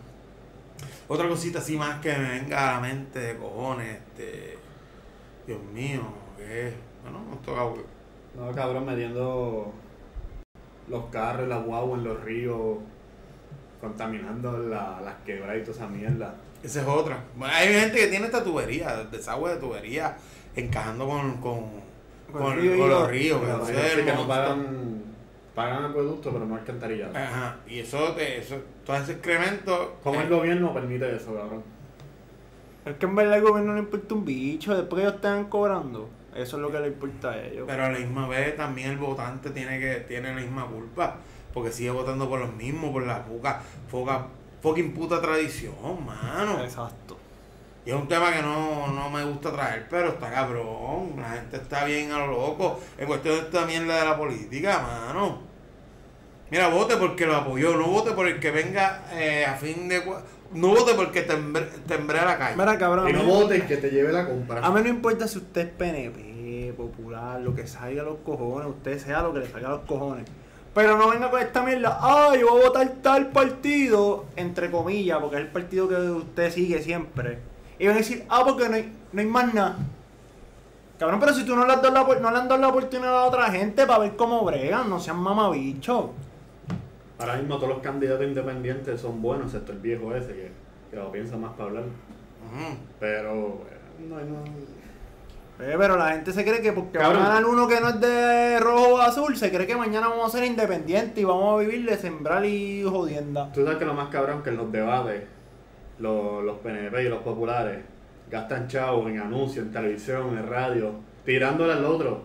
Otra 1.09 1.29
cosita 1.29 1.59
así 1.59 1.77
más 1.77 2.01
que 2.01 2.13
me 2.13 2.41
venga 2.41 2.71
a 2.71 2.75
la 2.75 2.81
mente 2.81 3.19
de 3.19 3.37
cojones, 3.37 3.97
este. 3.97 4.59
Dios 5.47 5.63
mío, 5.73 6.03
¿qué 6.37 6.69
es? 6.69 6.75
Bueno, 7.03 7.23
nos 7.31 7.43
toca. 7.43 7.63
No, 8.35 8.53
cabrón, 8.53 8.87
metiendo 8.87 9.73
los 10.89 11.05
carros 11.07 11.47
y 11.47 11.49
las 11.49 11.65
guaguas 11.65 11.99
en 11.99 12.05
los 12.05 12.25
ríos, 12.25 12.79
contaminando 13.88 14.59
la- 14.59 15.01
las 15.05 15.14
quebradas 15.25 15.57
y 15.59 15.61
toda 15.61 15.72
esa 15.72 15.87
mierda. 15.88 16.35
Esa 16.62 16.81
es 16.83 16.87
otra. 16.88 17.18
Bueno, 17.37 17.53
hay 17.55 17.68
gente 17.68 17.96
que 17.99 18.07
tiene 18.09 18.27
esta 18.27 18.42
tubería, 18.42 19.05
desagüe 19.11 19.51
de 19.55 19.57
tubería, 19.61 20.16
encajando 20.57 21.07
con, 21.07 21.37
con, 21.40 21.61
Con 22.33 22.42
con, 22.42 22.53
el 22.55 22.61
río 22.61 22.75
y 22.77 22.79
con 22.81 22.88
los 22.90 23.09
ríos. 23.11 23.40
que 24.05 24.12
no 24.12 24.27
pagan, 24.27 25.03
pagan 25.55 25.85
acueducto, 25.85 26.33
pero 26.33 26.44
no 26.44 26.57
alcantarillado. 26.57 27.16
Ajá, 27.16 27.57
y 27.68 27.79
eso, 27.81 28.12
te- 28.12 28.38
eso, 28.38 28.57
todo 28.85 28.96
ese 28.96 29.12
excremento. 29.12 29.96
¿Cómo 30.03 30.20
eh, 30.20 30.25
el 30.25 30.29
gobierno 30.31 30.75
permite 30.75 31.14
eso, 31.14 31.35
cabrón? 31.35 31.62
Es 32.85 32.94
que 32.96 33.07
en 33.07 33.14
verdad 33.14 33.35
al 33.35 33.42
gobierno 33.42 33.72
no 33.72 33.75
le 33.75 33.81
importa 33.85 34.14
un 34.14 34.25
bicho, 34.25 34.75
después 34.77 35.01
que 35.01 35.03
ellos 35.07 35.16
están 35.16 35.44
cobrando. 35.46 36.09
Eso 36.35 36.57
es 36.57 36.62
lo 36.62 36.70
que 36.70 36.79
le 36.81 36.88
importa 36.88 37.31
a 37.33 37.42
ellos. 37.44 37.64
Pero 37.66 37.85
a 37.85 37.90
la 37.90 37.99
misma 37.99 38.29
vez 38.29 38.57
también 38.57 38.90
el 38.90 38.99
votante 38.99 39.51
tiene 39.51 39.81
que 39.81 39.94
tiene 40.07 40.35
la 40.35 40.40
misma 40.40 40.66
culpa. 40.66 41.16
Porque 41.57 41.73
sigue 41.73 41.90
votando 41.90 42.29
por 42.29 42.38
los 42.38 42.53
mismos, 42.53 42.90
por 42.92 43.07
la 43.07 43.25
poca, 43.25 43.62
poca, 43.90 44.27
fucking 44.61 44.92
puta 44.92 45.23
tradición, 45.23 45.73
mano. 46.05 46.62
Exacto. 46.62 47.16
Y 47.87 47.88
es 47.88 47.97
un 47.97 48.07
tema 48.07 48.31
que 48.31 48.42
no, 48.42 48.88
no 48.88 49.09
me 49.09 49.25
gusta 49.25 49.51
traer, 49.53 49.87
pero 49.88 50.11
está 50.11 50.31
cabrón. 50.31 51.14
La 51.16 51.31
gente 51.31 51.57
está 51.57 51.87
bien 51.87 52.12
a 52.12 52.19
lo 52.19 52.27
loco. 52.27 52.79
En 52.99 53.07
cuestión 53.07 53.37
de 53.37 53.40
esta 53.40 53.64
mierda 53.64 54.01
de 54.01 54.05
la 54.05 54.19
política, 54.19 54.81
mano. 54.83 55.38
Mira, 56.51 56.69
vote 56.69 56.99
porque 56.99 57.25
lo 57.25 57.37
apoyó, 57.37 57.75
no 57.75 57.87
vote 57.87 58.11
por 58.12 58.29
el 58.29 58.38
que 58.38 58.51
venga 58.51 59.07
eh, 59.14 59.47
a 59.47 59.55
fin 59.55 59.88
de... 59.88 60.03
No 60.53 60.69
vote 60.69 60.92
porque 60.95 61.23
tembre, 61.23 61.62
tembre 61.88 62.19
a 62.19 62.27
la 62.27 62.37
calle. 62.37 62.57
Mira, 62.59 62.77
cabrón. 62.77 63.09
Y 63.09 63.14
no 63.14 63.21
mí- 63.21 63.31
votes 63.31 63.64
que 63.64 63.79
te 63.79 63.88
lleve 63.90 64.12
la 64.12 64.27
compra. 64.29 64.61
A 64.61 64.71
mí 64.71 64.83
no 64.83 64.88
importa 64.90 65.27
si 65.27 65.38
usted 65.38 65.62
es 65.69 65.73
PNP, 65.73 66.75
popular, 66.77 67.40
lo 67.40 67.55
que 67.55 67.66
salga 67.66 68.03
a 68.03 68.05
los 68.05 68.19
cojones, 68.19 68.69
usted 68.69 68.99
sea 68.99 69.23
lo 69.23 69.33
que 69.33 69.38
le 69.40 69.49
salga 69.49 69.69
a 69.69 69.71
los 69.71 69.81
cojones. 69.87 70.27
Pero 70.77 70.99
no 70.99 71.09
venga 71.09 71.31
con 71.31 71.41
esta 71.41 71.62
mierda, 71.62 71.99
ay, 72.03 72.41
yo 72.41 72.51
voy 72.51 72.61
a 72.61 72.65
votar 72.67 72.87
tal 73.01 73.29
partido, 73.29 74.27
entre 74.37 74.71
comillas, 74.71 75.19
porque 75.21 75.37
es 75.37 75.43
el 75.43 75.49
partido 75.49 75.89
que 75.89 75.95
usted 75.95 76.53
sigue 76.53 76.83
siempre. 76.83 77.39
Y 77.79 77.87
van 77.87 77.95
a 77.95 77.99
decir, 78.01 78.27
ah, 78.29 78.43
porque 78.45 78.69
no 78.69 78.75
hay, 78.75 78.93
no 79.11 79.21
hay 79.23 79.27
más 79.27 79.55
nada. 79.55 79.79
Cabrón, 80.99 81.19
pero 81.19 81.33
si 81.33 81.47
tú 81.47 81.57
no 81.57 81.67
le, 81.67 81.73
has 81.73 81.81
dado 81.81 81.95
la, 81.95 82.21
no 82.21 82.31
le 82.31 82.37
han 82.37 82.47
dado 82.47 82.61
la 82.61 82.69
oportunidad 82.69 83.21
a 83.21 83.25
otra 83.25 83.51
gente 83.51 83.87
para 83.87 84.01
ver 84.01 84.17
cómo 84.17 84.45
bregan, 84.45 84.91
no 84.91 85.01
sean 85.01 85.17
mamabichos. 85.17 86.11
Ahora 87.19 87.37
mismo 87.37 87.57
todos 87.57 87.71
los 87.71 87.79
candidatos 87.79 88.27
independientes 88.27 89.01
son 89.01 89.23
buenos, 89.23 89.47
excepto 89.47 89.73
el 89.73 89.79
viejo 89.79 90.15
ese 90.15 90.35
que, 90.35 90.51
que 90.91 90.97
lo 90.97 91.11
piensa 91.11 91.39
más 91.39 91.53
para 91.53 91.71
hablar. 91.71 91.85
Pero 93.01 93.62
eh, 93.71 94.07
no, 94.11 94.17
no, 94.17 94.45
pero 95.59 95.97
la 95.97 96.09
gente 96.11 96.33
se 96.33 96.45
cree 96.45 96.61
que 96.61 96.73
porque 96.73 96.99
Cabrón. 96.99 97.23
va 97.23 97.27
a 97.27 97.29
ganar 97.29 97.45
uno 97.47 97.66
que 97.66 97.81
no 97.81 97.88
es 97.88 98.01
de 98.01 98.61
rojo 98.61 98.95
o 98.95 98.99
azul, 98.99 99.37
se 99.37 99.51
cree 99.51 99.66
que 99.66 99.77
mañana 99.77 100.09
vamos 100.09 100.27
a 100.35 100.38
ser 100.38 100.47
independientes 100.47 101.19
y 101.19 101.25
vamos 101.25 101.55
a 101.55 101.59
vivir 101.64 101.88
de 101.88 101.97
sembrar 101.97 102.45
y 102.45 102.83
jodienda. 102.83 103.51
Tú 103.53 103.62
sabes 103.64 103.79
que 103.79 103.85
lo 103.87 103.95
más 103.95 104.09
cabrón 104.09 104.42
que 104.42 104.51
en 104.51 104.57
los 104.59 104.71
debates, 104.71 105.23
los, 105.99 106.45
los 106.45 106.59
PNP 106.59 107.05
y 107.05 107.09
los 107.09 107.23
populares 107.23 107.79
gastan 108.31 108.69
chavos 108.69 109.09
en 109.11 109.21
anuncios, 109.21 109.64
en 109.66 109.73
televisión, 109.73 110.37
en 110.37 110.47
radio, 110.47 110.92
tirándole 111.25 111.73
al 111.73 111.85
otro. 111.85 112.23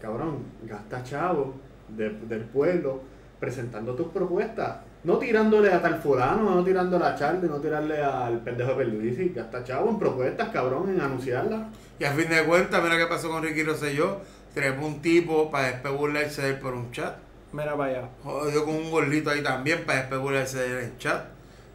Cabrón, 0.00 0.44
gasta 0.62 1.02
chavos 1.02 1.48
de- 1.88 2.10
del 2.10 2.44
pueblo 2.44 3.00
presentando 3.40 3.94
tus 3.94 4.08
propuestas. 4.08 4.76
No 5.04 5.16
tirándole 5.18 5.72
a 5.72 5.80
tal 5.80 6.00
fulano, 6.00 6.54
no 6.54 6.64
tirándole 6.64 7.04
a 7.04 7.14
Charlie, 7.14 7.48
no 7.48 7.56
tirarle 7.56 8.02
al 8.02 8.40
pendejo 8.40 8.70
de 8.70 8.76
Perluisi. 8.76 9.28
Gasta 9.30 9.62
chavos 9.62 9.90
en 9.90 9.98
propuestas, 9.98 10.48
cabrón, 10.48 10.90
en 10.90 11.00
anunciarlas. 11.00 11.68
Y 11.98 12.04
a 12.04 12.12
fin 12.12 12.28
de 12.28 12.44
cuentas, 12.44 12.82
mira 12.82 12.96
qué 12.96 13.06
pasó 13.06 13.28
con 13.28 13.42
Ricky 13.42 13.62
Rosselló. 13.62 14.18
Trepó 14.54 14.86
un 14.86 15.00
tipo 15.00 15.50
para 15.50 15.68
después 15.68 15.94
burlarse 15.94 16.42
de 16.42 16.48
él 16.50 16.58
por 16.58 16.74
un 16.74 16.90
chat. 16.90 17.16
Mira 17.52 17.76
para 17.76 17.90
allá. 17.90 18.08
Jodió 18.22 18.64
con 18.64 18.74
un 18.74 18.90
gordito 18.90 19.30
ahí 19.30 19.42
también 19.42 19.84
para 19.86 20.00
después 20.00 20.20
burlarse 20.20 20.58
de 20.58 20.66
él 20.66 20.84
en 20.84 20.98
chat. 20.98 21.24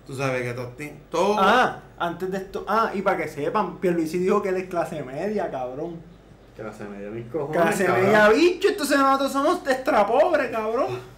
Tú 0.05 0.13
sabes 0.13 0.43
que 0.43 0.53
Tostín, 0.53 0.99
todo. 1.09 1.37
Ah, 1.39 1.79
antes 1.97 2.29
de 2.29 2.37
esto. 2.37 2.65
Ah, 2.67 2.91
y 2.93 3.01
para 3.01 3.17
que 3.17 3.27
sepan, 3.29 3.77
Pierluisi 3.77 4.17
dijo 4.17 4.41
que 4.41 4.49
él 4.49 4.57
es 4.57 4.69
clase 4.69 5.01
media, 5.01 5.49
cabrón. 5.49 5.95
Que 6.57 6.63
la 6.63 6.73
se 6.73 6.83
me 6.83 6.99
dio 6.99 7.09
mis 7.09 7.25
cojones. 7.27 7.61
Clase 7.61 7.85
cabrón. 7.85 8.05
media, 8.05 8.29
bicho. 8.29 8.67
Entonces 8.67 8.97
nosotros 8.97 9.31
somos 9.31 9.67
extra 9.67 10.05
pobres, 10.05 10.51
cabrón. 10.51 11.12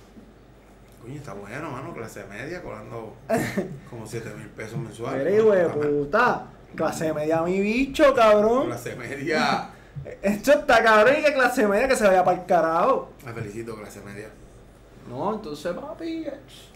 Coño, 1.06 1.18
está 1.18 1.34
bueno, 1.34 1.70
mano. 1.70 1.94
Clase 1.94 2.26
media, 2.26 2.62
cobrando 2.63 3.15
como 3.89 4.06
7 4.08 4.32
mil 4.38 4.48
pesos 4.50 4.78
mensuales. 4.80 5.24
Mira, 5.24 5.38
hijo 5.38 5.52
de 5.52 5.62
Está 5.62 5.76
mal. 5.78 5.88
puta. 5.89 6.46
Clase 6.76 7.13
media, 7.13 7.41
mi 7.44 7.60
bicho, 7.62 8.13
cabrón. 8.15 8.65
Clase 8.68 8.96
media. 8.96 9.70
Esto 10.22 10.52
está 10.54 10.84
cabrón 10.84 11.15
y 11.20 11.24
que 11.24 11.34
clase 11.34 11.68
media 11.68 11.88
que 11.88 11.96
se 11.96 12.06
vaya 12.08 12.24
para 12.24 12.39
el 12.41 12.46
carajo. 12.48 13.12
Me 13.26 13.34
felicito, 13.34 13.76
clase 13.76 14.02
media. 14.02 14.30
No, 15.08 15.36
entonces, 15.36 15.72
papi. 15.74 16.26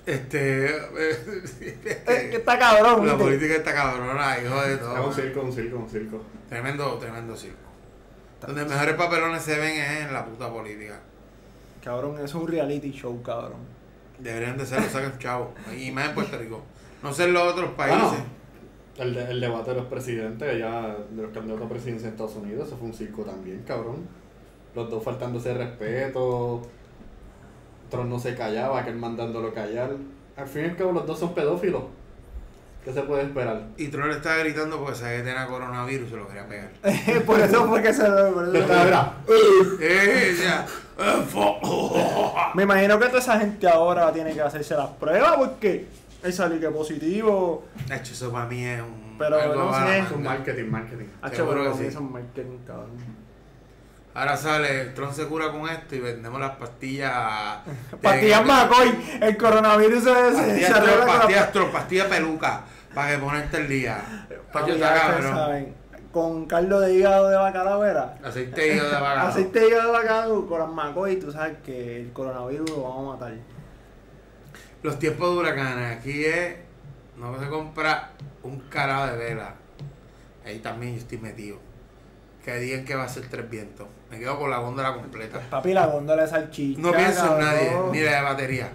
Este. 0.06 0.70
que 1.60 2.36
está 2.38 2.60
cabrón, 2.60 3.08
la 3.08 3.18
política 3.18 3.56
está 3.56 3.74
cabrona, 3.74 4.38
hijo 4.40 4.62
de 4.62 4.74
Es 4.76 4.80
todo. 4.80 5.08
un 5.08 5.14
circo, 5.14 5.42
un 5.42 5.52
circo, 5.52 5.78
un 5.78 5.90
circo. 5.90 6.22
Tremendo, 6.48 6.94
tremendo 7.00 7.36
circo. 7.36 7.58
Donde 8.46 8.64
mejores 8.66 8.94
papelones 8.96 9.42
se 9.42 9.58
ven 9.58 9.76
es 9.76 10.02
en 10.06 10.14
la 10.14 10.24
puta 10.24 10.48
política. 10.50 11.00
Cabrón, 11.84 12.16
eso 12.16 12.24
es 12.26 12.36
un 12.36 12.48
reality 12.48 12.92
show, 12.92 13.22
cabrón. 13.24 13.79
Deberían 14.20 14.58
de 14.58 14.66
ser 14.66 14.82
los 14.82 14.92
sacan 14.92 15.18
chavos. 15.20 15.50
Y 15.78 15.92
más 15.92 16.10
en 16.10 16.16
Puerto 16.16 16.38
Rico. 16.38 16.62
No 17.02 17.14
ser 17.14 17.30
los 17.30 17.44
otros 17.54 17.72
países. 17.72 18.02
Bueno, 18.02 18.24
el, 18.98 19.14
de- 19.14 19.32
el 19.32 19.40
debate 19.42 19.72
de 19.72 19.78
los 19.78 19.86
presidentes, 19.86 20.60
ya 20.60 20.98
de 21.10 21.22
los 21.22 21.32
candidatos 21.32 21.66
a 21.66 21.70
presidencia 21.70 22.08
en 22.08 22.14
Estados 22.14 22.36
Unidos, 22.36 22.68
eso 22.68 22.78
fue 22.78 22.88
un 22.88 22.94
circo 22.94 23.24
también, 23.24 23.64
cabrón. 23.66 24.08
Los 24.76 24.90
dos 24.90 25.04
faltándose 25.04 25.54
respeto, 25.54 26.62
Trump 27.90 28.10
no 28.10 28.20
se 28.20 28.36
callaba, 28.36 28.80
aquel 28.82 28.98
mandándolo 28.98 29.54
callar. 29.54 29.92
al 30.36 30.48
fin 30.48 30.64
y 30.64 30.66
al 30.66 30.76
cabo 30.76 30.92
los 30.92 31.08
dos 31.08 31.18
son 31.20 31.34
pedófilos. 31.34 31.84
¿Qué 32.84 32.94
se 32.94 33.02
puede 33.02 33.24
esperar? 33.24 33.64
Y 33.78 33.88
Troll 33.90 34.12
estaba 34.12 34.38
gritando 34.38 34.80
porque 34.80 34.96
sabía 34.96 35.18
que 35.18 35.24
tenía 35.24 35.46
coronavirus 35.48 36.08
y 36.08 36.12
se 36.12 36.16
lo 36.18 36.28
quería 36.28 36.48
pegar. 36.48 36.70
por 37.26 37.40
eso 37.40 37.68
fue 37.68 37.82
que 37.84 37.94
se 37.94 38.04
por 38.04 38.56
eso- 38.56 39.14
Eh, 39.82 40.36
Me 42.56 42.64
imagino 42.64 43.00
que 43.00 43.06
toda 43.08 43.20
esa 43.20 43.40
gente 43.40 43.68
ahora 43.68 44.12
tiene 44.12 44.34
que 44.34 44.42
hacerse 44.42 44.76
las 44.76 44.90
pruebas 44.92 45.36
porque 45.38 45.88
él 46.24 46.34
salió 46.34 46.60
que 46.60 46.70
positivo. 46.70 47.66
Nacho, 47.88 48.14
eso 48.14 48.32
para 48.32 48.46
mí 48.46 48.64
es 48.66 48.82
un. 48.82 49.16
Pero 49.18 49.40
algo 49.40 49.56
no 49.56 49.74
sé. 49.88 50.00
es 50.00 50.12
un 50.12 50.24
marketing, 50.24 50.70
marketing. 50.70 51.06
Hacho, 51.22 51.36
Seguro 51.36 51.62
pero 51.64 51.78
que 51.78 51.86
sí. 51.86 51.92
son 51.92 52.12
marketing, 52.12 52.58
cabrón. 52.66 53.19
Ahora 54.20 54.36
sale, 54.36 54.88
Tron 54.88 55.14
se 55.14 55.28
cura 55.28 55.50
con 55.50 55.70
esto 55.70 55.96
y 55.96 56.02
vendemos 56.02 56.42
las 56.42 56.58
pastillas. 56.58 57.60
Pastillas 58.02 58.46
McCoy, 58.46 59.20
el 59.22 59.38
coronavirus 59.38 60.04
se, 60.04 60.10
se, 60.10 60.36
se 60.36 60.44
Pastillas 60.44 60.72
arregla 60.72 61.06
Tron, 61.06 61.18
pastillas 61.18 61.52
Tron, 61.54 61.72
pastillas 61.72 62.08
peluca. 62.08 62.64
Para 62.94 63.12
que 63.12 63.18
ponerte 63.20 63.58
el 63.58 63.70
día. 63.70 64.28
Saben, 64.52 65.74
Con 66.12 66.48
caldo 66.48 66.82
de 66.82 66.96
hígado 66.96 67.30
de 67.30 67.38
bacalao 67.38 67.86
era. 67.86 68.18
Aceite 68.22 68.60
de 68.60 68.76
hígado 68.76 68.90
de 68.90 68.96
bacalao. 68.96 69.28
Aceite 69.30 69.58
de 69.58 69.68
hígado 69.70 69.86
de 69.86 70.00
bacalao 70.00 70.48
con 70.50 70.60
las 70.60 70.70
McCoy, 70.70 71.16
tú 71.18 71.32
sabes 71.32 71.58
que 71.64 72.02
el 72.02 72.12
coronavirus 72.12 72.70
lo 72.72 72.84
vamos 72.84 73.16
a 73.16 73.20
matar. 73.20 73.38
Los 74.84 75.00
tiempos 75.00 75.32
de 75.32 75.38
huracanes. 75.38 75.98
Aquí 75.98 76.26
es. 76.26 76.58
No 77.16 77.40
se 77.40 77.48
compra 77.48 78.12
un 78.44 78.60
carajo 78.68 79.14
de 79.14 79.18
vela. 79.18 79.56
Ahí 80.46 80.60
también 80.60 80.96
yo 80.96 81.00
estoy 81.00 81.20
metido. 81.20 81.58
Que 82.44 82.60
digan 82.60 82.84
que 82.84 82.96
va 82.96 83.06
a 83.06 83.10
ser 83.10 83.30
tres 83.30 83.50
vientos. 83.50 83.88
Me 84.10 84.20
quedo 84.20 84.40
con 84.40 84.50
la 84.50 84.58
góndola 84.58 84.94
completa. 84.96 85.40
Papi, 85.50 85.74
la 85.74 85.86
góndola 85.88 86.24
de 86.24 86.28
salchicha. 86.30 86.82
No 86.82 86.92
pienso 86.92 87.34
en 87.38 87.46
nadie, 87.46 87.72
ni 87.92 88.00
la 88.02 88.16
de 88.18 88.22
batería. 88.22 88.70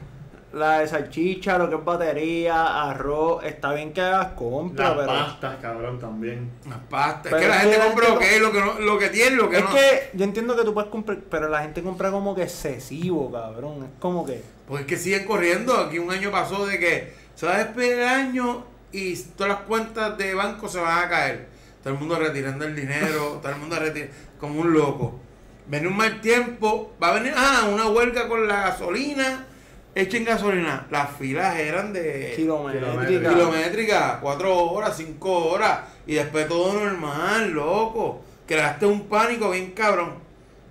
La 0.52 0.78
de 0.78 0.86
salchicha, 0.86 1.58
lo 1.58 1.68
que 1.68 1.74
es 1.74 1.84
batería, 1.84 2.88
arroz. 2.88 3.42
Está 3.42 3.72
bien 3.72 3.92
que 3.92 4.00
hagas 4.00 4.28
compra, 4.36 4.90
Las 4.90 4.96
pero. 4.98 5.06
pastas, 5.08 5.56
cabrón, 5.60 5.98
también. 5.98 6.52
Las 6.68 6.78
pastas. 6.88 7.32
Pero 7.32 7.38
es 7.38 7.42
que 7.42 7.48
la 7.48 7.56
es 7.56 7.62
gente 7.62 7.76
que 7.76 7.82
compra 7.84 8.06
gente 8.06 8.14
lo 8.14 8.20
que 8.20 8.36
es, 8.36 8.40
lo 8.40 8.52
que, 8.52 8.60
no, 8.60 8.78
lo 8.92 8.98
que 8.98 9.08
tiene, 9.08 9.36
lo 9.36 9.50
que 9.50 9.56
Es 9.58 9.64
no. 9.64 9.70
que 9.74 10.10
yo 10.14 10.24
entiendo 10.24 10.54
que 10.56 10.62
tú 10.62 10.72
puedes 10.72 10.90
comprar, 10.90 11.18
pero 11.28 11.48
la 11.48 11.62
gente 11.62 11.82
compra 11.82 12.12
como 12.12 12.36
que 12.36 12.44
excesivo, 12.44 13.32
cabrón. 13.32 13.82
Es 13.82 13.90
como 13.98 14.24
que. 14.24 14.40
Pues 14.68 14.82
es 14.82 14.86
que 14.86 14.96
siguen 14.96 15.24
corriendo. 15.26 15.76
Aquí 15.76 15.98
un 15.98 16.12
año 16.12 16.30
pasó 16.30 16.64
de 16.66 16.78
que 16.78 17.12
se 17.34 17.46
va 17.46 17.56
a 17.56 17.58
despedir 17.58 17.98
el 17.98 18.06
año 18.08 18.64
y 18.92 19.16
todas 19.16 19.54
las 19.54 19.62
cuentas 19.62 20.16
de 20.16 20.34
banco 20.34 20.68
se 20.68 20.78
van 20.78 21.02
a 21.04 21.08
caer. 21.08 21.48
Todo 21.82 21.92
el 21.94 21.98
mundo 21.98 22.16
retirando 22.18 22.64
el 22.64 22.74
dinero, 22.76 23.40
todo 23.42 23.50
el 23.52 23.58
mundo 23.58 23.76
retirando 23.78 24.14
como 24.44 24.60
un 24.60 24.72
loco. 24.72 25.20
Viene 25.66 25.88
un 25.88 25.96
mal 25.96 26.20
tiempo, 26.20 26.92
va 27.02 27.08
a 27.08 27.14
venir, 27.14 27.32
ah, 27.36 27.68
una 27.72 27.88
huelga 27.88 28.28
con 28.28 28.46
la 28.46 28.62
gasolina. 28.62 29.46
Echen 29.94 30.24
gasolina. 30.24 30.86
Las 30.90 31.16
filas 31.16 31.56
eran 31.56 31.92
de 31.92 32.32
Kilométrica. 32.36 33.28
kilométricas, 33.30 34.16
cuatro 34.20 34.56
horas, 34.56 34.96
cinco 34.96 35.46
horas, 35.50 35.80
y 36.06 36.14
después 36.14 36.48
todo 36.48 36.72
normal, 36.84 37.50
loco. 37.50 38.22
Creaste 38.46 38.86
un 38.86 39.08
pánico 39.08 39.50
bien 39.50 39.70
cabrón. 39.70 40.14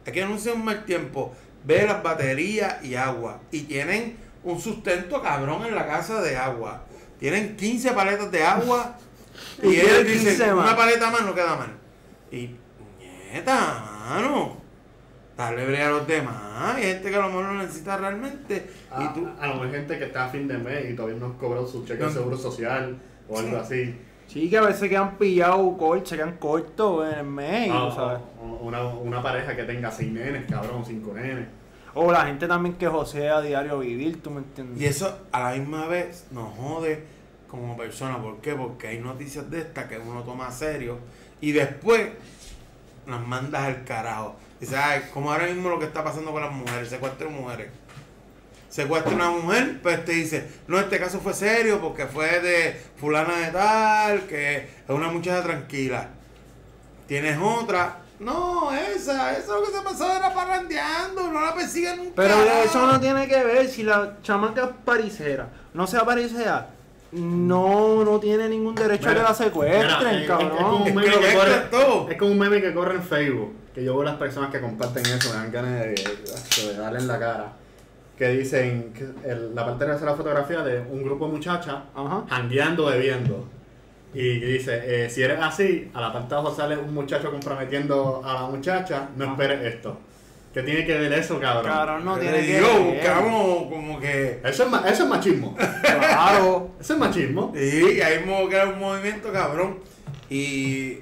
Aquí 0.06 0.20
anuncian 0.20 0.56
un 0.58 0.66
mal 0.66 0.86
tiempo. 0.86 1.34
Ve 1.64 1.86
las 1.88 2.04
baterías 2.04 2.84
y 2.84 2.96
agua. 2.96 3.40
Y 3.52 3.62
tienen 3.62 4.18
un 4.44 4.60
sustento 4.60 5.22
cabrón 5.22 5.66
en 5.66 5.74
la 5.74 5.88
casa 5.88 6.22
de 6.22 6.36
agua. 6.36 6.84
Tienen 7.20 7.56
15 7.56 7.92
paletas 7.94 8.30
de 8.30 8.44
agua. 8.44 8.98
y 9.64 9.70
Y 9.70 9.80
él 9.80 9.86
tienen 9.86 10.08
dice, 10.08 10.30
15 10.32 10.54
más. 10.54 10.66
una 10.66 10.76
paleta 10.76 11.10
más 11.10 11.22
no 11.22 11.34
queda 11.34 11.56
mal. 11.56 11.74
Y, 12.32 12.56
nieta, 13.34 13.84
mano. 14.10 14.58
Dale 15.36 15.66
brea 15.66 15.88
a 15.88 15.92
los 15.92 16.08
demás. 16.08 16.76
Hay 16.76 16.84
gente 16.84 17.10
que 17.10 17.16
a 17.16 17.20
lo 17.20 17.28
mejor 17.28 17.46
lo 17.46 17.54
necesita 17.54 17.98
realmente. 17.98 18.70
A, 18.92 19.04
y 19.04 19.14
tú, 19.14 19.28
a 19.40 19.48
lo 19.48 19.54
mejor 19.56 19.72
gente 19.72 19.98
que 19.98 20.06
está 20.06 20.26
a 20.26 20.30
fin 20.30 20.48
de 20.48 20.58
mes 20.60 20.92
y 20.92 20.96
todavía 20.96 21.18
no 21.20 21.26
ha 21.28 21.38
cobrado 21.38 21.66
su 21.68 21.84
cheque 21.86 22.04
de 22.04 22.12
seguro 22.12 22.38
social 22.38 22.96
o 23.28 23.40
algo 23.40 23.58
así. 23.58 23.96
Sí, 24.28 24.50
que 24.50 24.58
a 24.58 24.62
veces 24.62 24.88
quedan 24.90 25.18
pillados, 25.18 25.76
cortos, 25.78 26.10
se 26.10 26.16
quedan 26.18 26.38
cortos 26.38 27.12
en 27.12 27.20
el 27.20 27.26
mes, 27.26 27.70
Ah, 27.74 27.92
sabes. 27.94 28.20
una, 28.62 28.84
una 28.86 29.22
pareja 29.22 29.56
que 29.56 29.64
tenga 29.64 29.92
seis 29.92 30.12
nenes, 30.12 30.46
cabrón, 30.50 30.84
cinco 30.86 31.14
nenes. 31.14 31.48
O 31.96 32.12
la 32.12 32.26
gente 32.26 32.48
también 32.48 32.76
que 32.76 32.88
josea 32.88 33.38
a 33.38 33.42
diario 33.42 33.80
vivir, 33.80 34.22
tú 34.22 34.30
me 34.32 34.40
entiendes. 34.40 34.82
Y 34.82 34.86
eso 34.86 35.20
a 35.32 35.40
la 35.52 35.56
misma 35.58 35.88
vez 35.88 36.26
nos 36.32 36.56
jode 36.58 37.04
como 37.48 37.76
persona. 37.76 38.20
¿Por 38.20 38.38
qué? 38.38 38.54
Porque 38.54 38.88
hay 38.88 39.00
noticias 39.00 39.50
de 39.52 39.60
estas 39.62 39.86
que 39.86 39.98
uno 40.00 40.22
toma 40.24 40.50
serio 40.52 40.98
y 41.42 41.52
después 41.52 42.10
nos 43.06 43.26
mandas 43.28 43.64
al 43.64 43.84
carajo. 43.84 44.36
Dice, 44.60 44.78
ay, 44.78 45.10
como 45.14 45.32
ahora 45.32 45.48
mismo 45.48 45.70
lo 45.70 45.80
que 45.80 45.86
está 45.86 46.04
pasando 46.04 46.32
con 46.32 46.42
las 46.42 46.52
mujeres, 46.52 46.90
secuestro 46.90 47.30
mujeres. 47.30 47.70
Secuestra 48.70 49.14
una 49.14 49.30
mujer, 49.30 49.80
pues 49.84 50.04
te 50.04 50.14
dice, 50.14 50.50
no, 50.68 50.80
este 50.80 50.98
caso 50.98 51.20
fue 51.20 51.36
serio 51.36 51.80
porque 51.80 52.08
fue 52.08 52.40
de 52.40 52.82
fulana 53.00 53.38
de 53.38 53.52
tal, 53.52 54.22
que 54.22 54.58
es 54.58 54.90
una 54.90 55.10
muchacha 55.10 55.44
tranquila. 55.44 56.10
Tienes 57.08 57.38
otra. 57.40 58.00
No, 58.20 58.74
esa, 58.74 59.38
esa 59.38 59.54
lo 59.54 59.64
que 59.64 59.72
se 59.72 59.82
pasó 59.84 60.12
era 60.12 60.34
parrandeando, 60.34 61.28
no 61.28 61.42
la 61.42 61.54
persiguen 61.54 61.98
nunca. 61.98 62.14
Pero 62.16 62.36
eso 62.64 62.88
no 62.88 63.00
tiene 63.00 63.28
que 63.28 63.44
ver 63.44 63.68
si 63.68 63.84
la 63.84 64.18
chamaca 64.24 64.64
es 64.64 64.70
paricera, 64.84 65.50
no 65.76 65.86
sea 65.86 66.04
paricera, 66.04 66.70
no, 67.16 68.04
no 68.04 68.20
tiene 68.20 68.50
ningún 68.50 68.76
derecho 68.76 69.10
a 69.10 69.14
que 69.14 69.22
la 69.22 69.34
secuestren, 69.34 69.82
mira, 69.82 70.00
es- 70.12 70.16
es- 70.18 70.22
es 70.24 70.28
cabrón. 70.28 70.50
como 70.58 70.78
un 70.78 70.88
Es 70.88 70.96
meme 70.96 71.08
que 71.12 71.36
corre-. 71.36 72.12
Es 72.14 72.18
como 72.18 72.32
un 72.32 72.40
meme 72.40 72.62
que 72.62 72.74
corre 72.74 72.96
en 72.96 73.04
Facebook. 73.04 73.54
Que 73.74 73.84
yo 73.84 73.94
veo 73.96 74.04
las 74.04 74.16
personas 74.16 74.52
que 74.52 74.60
comparten 74.62 75.04
eso, 75.06 75.30
me 75.30 75.36
dan 75.36 75.52
ganas 75.52 75.80
de, 75.80 75.96
de 76.68 76.78
darle 76.78 77.00
en 77.00 77.08
la 77.08 77.20
cara. 77.20 77.54
Que 78.18 78.28
dicen 78.30 78.94
que 78.94 79.30
el- 79.30 79.56
la 79.56 79.66
parte 79.66 79.86
de 79.86 80.06
la 80.06 80.14
fotografía 80.16 80.62
de 80.62 80.80
un 80.82 81.04
grupo 81.04 81.26
de 81.26 81.32
muchachas 81.34 81.76
jangueando, 82.30 82.86
bebiendo. 82.86 83.48
Y 84.14 84.40
dice, 84.40 85.06
eh, 85.06 85.10
si 85.10 85.24
eres 85.24 85.40
así, 85.42 85.90
a 85.96 86.00
la 86.02 86.14
parte 86.14 86.30
de 86.30 86.36
abajo 86.40 86.56
sale 86.56 86.78
un 86.78 86.94
muchacho 86.94 87.32
comprometiendo 87.32 88.22
a 88.24 88.34
la 88.36 88.42
muchacha, 88.48 89.10
no 89.18 89.26
esperes 89.26 89.74
esto. 89.76 89.98
¿Qué 90.54 90.62
tiene 90.64 90.86
que 90.86 90.98
ver 90.98 91.12
eso, 91.14 91.40
cabrón? 91.40 91.72
Cabrón, 91.72 92.06
no 92.06 92.16
Yo 92.16 92.22
tiene 92.22 92.46
que 92.46 92.62
ver. 92.62 92.80
buscamos 92.94 93.64
como 93.72 94.00
que. 94.00 94.40
Eso 94.44 94.64
es, 94.64 94.70
ma- 94.70 94.84
eso 94.88 95.04
es 95.04 95.10
machismo. 95.10 95.56
Claro. 95.56 96.70
Eso 96.80 96.94
es 96.94 97.00
machismo. 97.00 97.52
Sí, 97.56 97.96
y 97.98 98.02
ahí 98.02 98.20
mismo 98.20 98.48
queda 98.50 98.68
un 98.68 98.80
movimiento, 98.80 99.32
cabrón. 99.34 99.80
Y. 100.30 101.00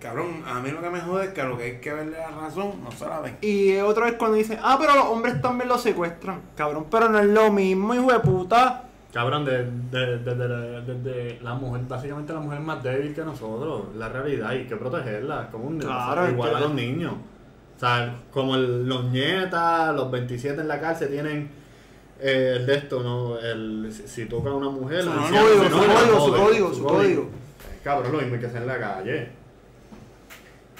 Cabrón, 0.00 0.42
a 0.46 0.58
mí 0.60 0.70
lo 0.72 0.80
que 0.82 0.90
me 0.90 1.00
jode 1.00 1.26
es 1.26 1.30
que 1.32 1.40
a 1.42 1.44
lo 1.44 1.56
que 1.56 1.62
hay 1.64 1.80
que 1.80 1.92
verle 1.92 2.16
la 2.18 2.30
razón 2.30 2.82
no 2.82 2.90
se 2.90 3.06
la 3.06 3.20
ven. 3.20 3.36
Y 3.40 3.76
otra 3.76 4.06
vez 4.06 4.14
cuando 4.14 4.36
dicen, 4.36 4.58
ah, 4.60 4.76
pero 4.80 4.96
los 4.96 5.04
hombres 5.04 5.40
también 5.40 5.68
lo 5.68 5.78
secuestran. 5.78 6.40
Cabrón, 6.56 6.86
pero 6.90 7.08
no 7.08 7.20
es 7.20 7.26
lo 7.26 7.52
mismo, 7.52 7.94
hijo 7.94 8.10
de 8.10 8.18
puta. 8.18 8.84
Cabrón, 9.12 9.44
desde 9.44 9.70
de, 9.92 10.18
de, 10.18 10.34
de- 10.34 10.80
de- 10.82 10.94
de 11.12 11.38
la 11.42 11.54
mujer, 11.54 11.82
básicamente 11.86 12.32
la 12.32 12.40
mujer 12.40 12.58
más 12.60 12.82
débil 12.82 13.14
que 13.14 13.20
nosotros, 13.22 13.94
la 13.96 14.08
realidad, 14.08 14.48
hay 14.48 14.64
que 14.66 14.74
protegerla, 14.74 15.48
como 15.52 15.66
un 15.66 15.78
Claro, 15.78 16.22
o 16.22 16.24
sea, 16.24 16.32
igual 16.32 16.48
es 16.50 16.54
a 16.54 16.58
que- 16.58 16.64
los 16.64 16.74
niños. 16.74 17.12
O 17.82 17.84
sea, 17.84 18.14
como 18.30 18.54
el- 18.54 18.86
los 18.86 19.06
nietas, 19.06 19.92
los 19.96 20.08
27 20.08 20.60
en 20.60 20.68
la 20.68 20.80
cárcel 20.80 21.08
tienen 21.08 21.50
eh, 22.20 22.54
el 22.58 22.64
de 22.66 22.76
esto, 22.76 23.02
¿no? 23.02 23.36
El, 23.40 23.90
si, 23.92 24.06
si 24.06 24.26
toca 24.26 24.50
a 24.50 24.54
una 24.54 24.68
mujer, 24.70 25.02
Su 25.02 25.10
código, 25.10 25.24
anciana, 25.24 25.48
su 25.48 25.68
no, 25.68 25.86
la 25.88 25.94
código, 25.94 26.14
su 26.14 26.30
joden, 26.30 26.44
código, 26.44 26.74
su 26.74 26.84
código. 26.84 27.28
Cabrón, 27.82 28.12
lo 28.12 28.18
mismo 28.18 28.34
hay 28.34 28.40
que 28.40 28.46
hacer 28.46 28.62
en 28.62 28.68
la 28.68 28.78
calle. 28.78 29.28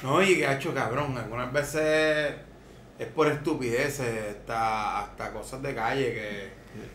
No, 0.04 0.22
y 0.22 0.36
que 0.36 0.46
ha 0.46 0.54
hecho 0.54 0.72
cabrón. 0.72 1.18
Algunas 1.18 1.52
veces 1.52 2.34
es 3.00 3.06
por 3.08 3.26
estupideces, 3.26 4.36
hasta, 4.36 5.00
hasta 5.00 5.32
cosas 5.32 5.60
de 5.60 5.74
calle 5.74 6.14
que, 6.14 6.50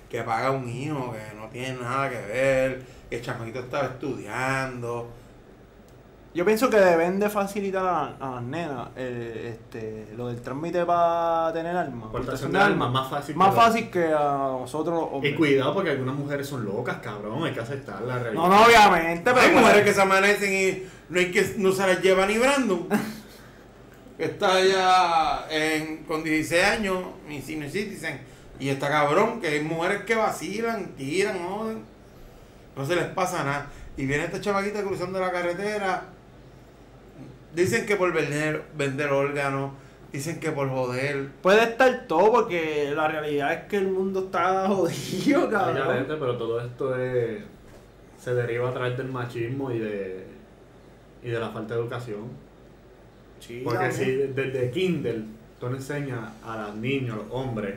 que 0.09 0.23
paga 0.23 0.51
un 0.51 0.69
hijo, 0.69 1.11
que 1.11 1.35
no 1.37 1.49
tiene 1.49 1.81
nada 1.81 2.09
que 2.09 2.21
ver, 2.21 2.81
que 3.09 3.17
el 3.17 3.21
chamaquito 3.21 3.59
estaba 3.59 3.87
estudiando. 3.87 5.09
Yo 6.37 6.45
pienso 6.45 6.69
que 6.69 6.77
deben 6.77 7.19
de 7.19 7.31
facilitar 7.31 7.83
a, 7.83 8.15
a 8.19 8.35
las 8.35 8.43
nenas 8.43 8.89
eh, 8.95 9.55
este, 9.55 10.13
lo 10.15 10.27
del 10.27 10.39
trámite 10.39 10.85
para 10.85 11.51
tener 11.51 11.75
armas. 11.75 12.09
Portación 12.11 12.51
de 12.51 12.59
armas, 12.59 12.91
más 12.91 13.09
fácil. 13.09 13.35
Más 13.35 13.49
que- 13.49 13.55
fácil 13.55 13.89
que 13.89 14.05
a 14.13 14.55
nosotros 14.59 15.09
los 15.13 15.25
Y 15.25 15.33
cuidado 15.33 15.73
porque 15.73 15.89
algunas 15.89 16.13
mujeres 16.13 16.45
son 16.47 16.63
locas, 16.63 16.97
cabrón, 16.97 17.43
hay 17.43 17.53
que 17.53 17.59
aceptar 17.59 18.03
la 18.03 18.19
realidad. 18.19 18.43
No, 18.43 18.49
no, 18.49 18.65
obviamente, 18.65 19.23
pero 19.33 19.39
Hay 19.47 19.51
mujeres 19.51 19.83
que 19.83 19.93
se 19.95 19.99
amanecen 20.03 20.53
y 20.53 20.83
no, 21.09 21.19
hay 21.19 21.31
que, 21.31 21.55
no 21.57 21.71
se 21.71 21.87
las 21.87 22.03
lleva 22.03 22.27
ni 22.27 22.37
Brandon. 22.37 22.87
está 24.19 24.63
ya 24.63 25.47
en, 25.49 26.03
con 26.03 26.23
16 26.23 26.63
años, 26.63 26.99
mi 27.27 27.41
senior 27.41 27.71
citizen. 27.71 28.21
Y 28.59 28.69
está 28.69 28.89
cabrón, 28.89 29.41
que 29.41 29.47
hay 29.47 29.63
mujeres 29.63 30.03
que 30.03 30.13
vacilan, 30.13 30.89
tiran, 30.97 31.39
joden. 31.39 31.83
No 32.75 32.85
se 32.85 32.95
les 32.95 33.05
pasa 33.05 33.43
nada. 33.43 33.71
Y 33.97 34.05
viene 34.05 34.25
esta 34.25 34.39
chamaquita 34.39 34.83
cruzando 34.83 35.19
la 35.19 35.31
carretera. 35.31 36.13
Dicen 37.57 37.87
que 37.87 37.95
por 37.95 38.13
vender, 38.13 38.65
vender 38.77 39.09
órganos. 39.09 39.71
Dicen 40.13 40.39
que 40.39 40.51
por 40.51 40.69
joder. 40.69 41.29
puede 41.41 41.63
estar 41.63 42.05
todo 42.07 42.31
porque 42.31 42.93
la 42.95 43.07
realidad 43.07 43.51
es 43.51 43.63
que 43.63 43.77
el 43.77 43.87
mundo 43.87 44.25
está 44.25 44.67
jodido, 44.67 45.49
cabrón. 45.49 45.87
garete, 45.87 46.15
pero 46.17 46.37
todo 46.37 46.61
esto 46.61 46.95
es, 46.95 47.41
se 48.19 48.35
deriva 48.35 48.69
a 48.69 48.73
través 48.73 48.95
del 48.95 49.07
machismo 49.07 49.71
y 49.71 49.79
de, 49.79 50.23
y 51.23 51.29
de 51.29 51.39
la 51.39 51.49
falta 51.49 51.73
de 51.73 51.81
educación. 51.81 52.29
Sí, 53.39 53.61
Porque 53.63 53.91
si 53.91 54.05
desde 54.05 54.69
Kindle 54.69 55.23
tú 55.59 55.67
le 55.67 55.77
enseñas 55.77 56.31
a 56.45 56.57
los 56.57 56.75
niños, 56.75 57.15
a 57.15 57.17
los 57.23 57.27
hombres, 57.31 57.75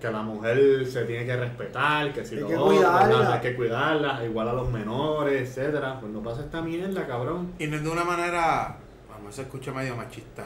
que 0.00 0.10
la 0.10 0.22
mujer 0.22 0.86
se 0.86 1.04
tiene 1.04 1.24
que 1.24 1.36
respetar, 1.36 2.12
que 2.12 2.24
si 2.24 2.34
Hay 2.34 2.40
lo 2.42 2.48
que 2.48 2.56
otro, 2.56 2.66
cuidarla. 2.76 3.06
¿verdad? 3.06 3.32
hay 3.32 3.40
que 3.40 3.56
cuidarla, 3.56 4.24
igual 4.24 4.48
a 4.48 4.52
los 4.52 4.68
menores, 4.70 5.48
etcétera. 5.48 5.98
Pues 6.00 6.12
no 6.12 6.22
pasa 6.22 6.42
esta 6.42 6.60
mierda, 6.60 7.06
cabrón. 7.06 7.54
Y 7.58 7.66
no 7.66 7.76
es 7.76 7.82
de 7.82 7.88
una 7.88 8.04
manera, 8.04 8.76
vamos, 9.08 9.34
se 9.34 9.42
escucha 9.42 9.72
medio 9.72 9.96
machista. 9.96 10.42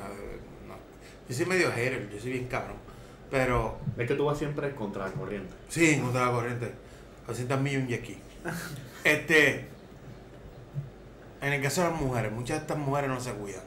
no. 0.68 0.74
Yo 1.28 1.34
soy 1.34 1.46
medio 1.46 1.70
hater, 1.72 2.08
yo 2.10 2.20
soy 2.20 2.32
bien 2.32 2.46
cabrón. 2.46 2.76
Pero 3.30 3.78
Es 3.96 4.08
que 4.08 4.14
tú 4.14 4.24
vas 4.24 4.38
siempre 4.38 4.74
contra 4.74 5.06
la 5.06 5.12
corriente. 5.12 5.54
Sí, 5.68 5.98
contra 6.00 6.26
la 6.26 6.32
corriente. 6.32 6.72
200 7.26 7.60
millones 7.60 7.90
y 7.90 7.94
aquí. 7.94 8.18
Este. 9.04 9.68
En 11.40 11.52
el 11.52 11.62
caso 11.62 11.82
de 11.82 11.90
las 11.90 12.00
mujeres, 12.00 12.32
muchas 12.32 12.58
de 12.58 12.62
estas 12.62 12.78
mujeres 12.78 13.08
no 13.08 13.20
se 13.20 13.32
cuidan. 13.32 13.62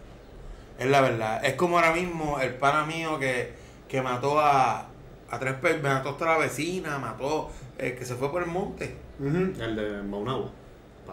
Es 0.77 0.87
la 0.87 1.01
verdad. 1.01 1.43
Es 1.43 1.55
como 1.55 1.77
ahora 1.77 1.93
mismo 1.93 2.39
el 2.39 2.53
pana 2.55 2.85
mío 2.85 3.17
que, 3.19 3.53
que 3.87 4.01
mató 4.01 4.39
a, 4.39 4.89
a 5.33 5.39
tres 5.39 5.81
mató 5.81 6.09
hasta 6.09 6.25
la 6.25 6.37
vecina, 6.37 6.99
mató 6.99 7.49
el 7.77 7.95
que 7.95 8.05
se 8.05 8.15
fue 8.15 8.31
por 8.31 8.43
el 8.43 8.49
monte. 8.49 8.95
El 9.19 9.75
de 9.75 10.03
Maunagua. 10.03 10.51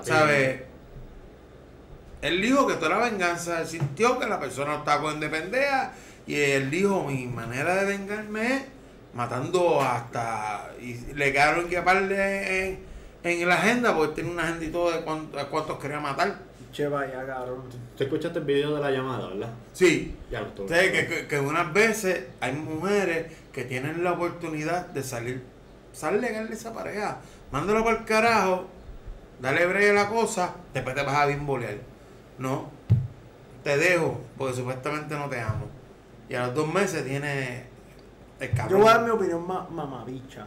¿Sabes? 0.02 0.62
Él 2.20 2.42
dijo 2.42 2.66
que 2.66 2.74
toda 2.74 2.90
la 2.90 3.10
venganza, 3.10 3.62
él 3.62 3.66
sintió 3.66 4.18
que 4.18 4.26
la 4.26 4.38
persona 4.38 4.76
estaba 4.76 5.00
con 5.02 5.20
pendeja 5.20 5.92
y 6.26 6.34
él 6.34 6.70
dijo, 6.70 7.04
mi 7.04 7.26
manera 7.26 7.76
de 7.76 7.86
vengarme 7.86 8.56
es 8.56 8.62
matando 9.14 9.80
hasta... 9.80 10.70
Y 10.80 11.14
le 11.14 11.32
quedaron 11.32 11.66
que 11.68 11.80
parle 11.80 12.68
en, 12.68 12.78
en 13.24 13.48
la 13.48 13.54
agenda, 13.54 13.96
porque 13.96 14.16
tiene 14.16 14.30
una 14.30 14.44
agenda 14.44 14.66
y 14.66 14.68
todo 14.68 14.92
de 14.92 15.00
cuántos, 15.00 15.42
cuántos 15.44 15.78
quería 15.78 15.98
matar. 15.98 16.38
Che, 16.72 16.86
vaya, 16.86 17.26
cabrón. 17.26 17.62
¿Te 17.96 18.04
escuchaste 18.04 18.38
el 18.38 18.44
video 18.44 18.74
de 18.76 18.80
la 18.80 18.90
llamada, 18.90 19.28
verdad? 19.28 19.48
Sí, 19.72 20.14
Ya 20.30 20.42
lo 20.42 20.66
que, 20.66 21.06
que, 21.08 21.26
que 21.26 21.40
unas 21.40 21.72
veces 21.72 22.26
hay 22.40 22.52
mujeres 22.52 23.32
que 23.52 23.64
tienen 23.64 24.04
la 24.04 24.12
oportunidad 24.12 24.86
de 24.86 25.02
salir, 25.02 25.44
sal 25.92 26.20
legal 26.20 26.48
de 26.48 26.54
esa 26.54 26.72
pareja, 26.72 27.18
mándalo 27.50 27.84
para 27.84 27.98
el 27.98 28.04
carajo, 28.04 28.66
dale 29.40 29.66
breve 29.66 29.90
a 29.90 30.04
la 30.04 30.08
cosa, 30.08 30.54
después 30.74 30.94
te 30.94 31.02
vas 31.02 31.16
a 31.16 31.26
bimbolear. 31.26 31.78
No, 32.38 32.70
te 33.64 33.76
dejo 33.76 34.20
porque 34.38 34.54
supuestamente 34.56 35.14
no 35.16 35.28
te 35.28 35.40
amo. 35.40 35.66
Y 36.28 36.34
a 36.34 36.46
los 36.46 36.54
dos 36.54 36.72
meses 36.72 37.04
tiene 37.04 37.64
el 38.38 38.50
Yo 38.50 38.56
cabrón. 38.56 38.80
voy 38.80 38.88
a 38.90 38.94
dar 38.94 39.04
mi 39.04 39.10
opinión 39.10 39.46
ma- 39.46 39.66
mamabicha. 39.70 40.46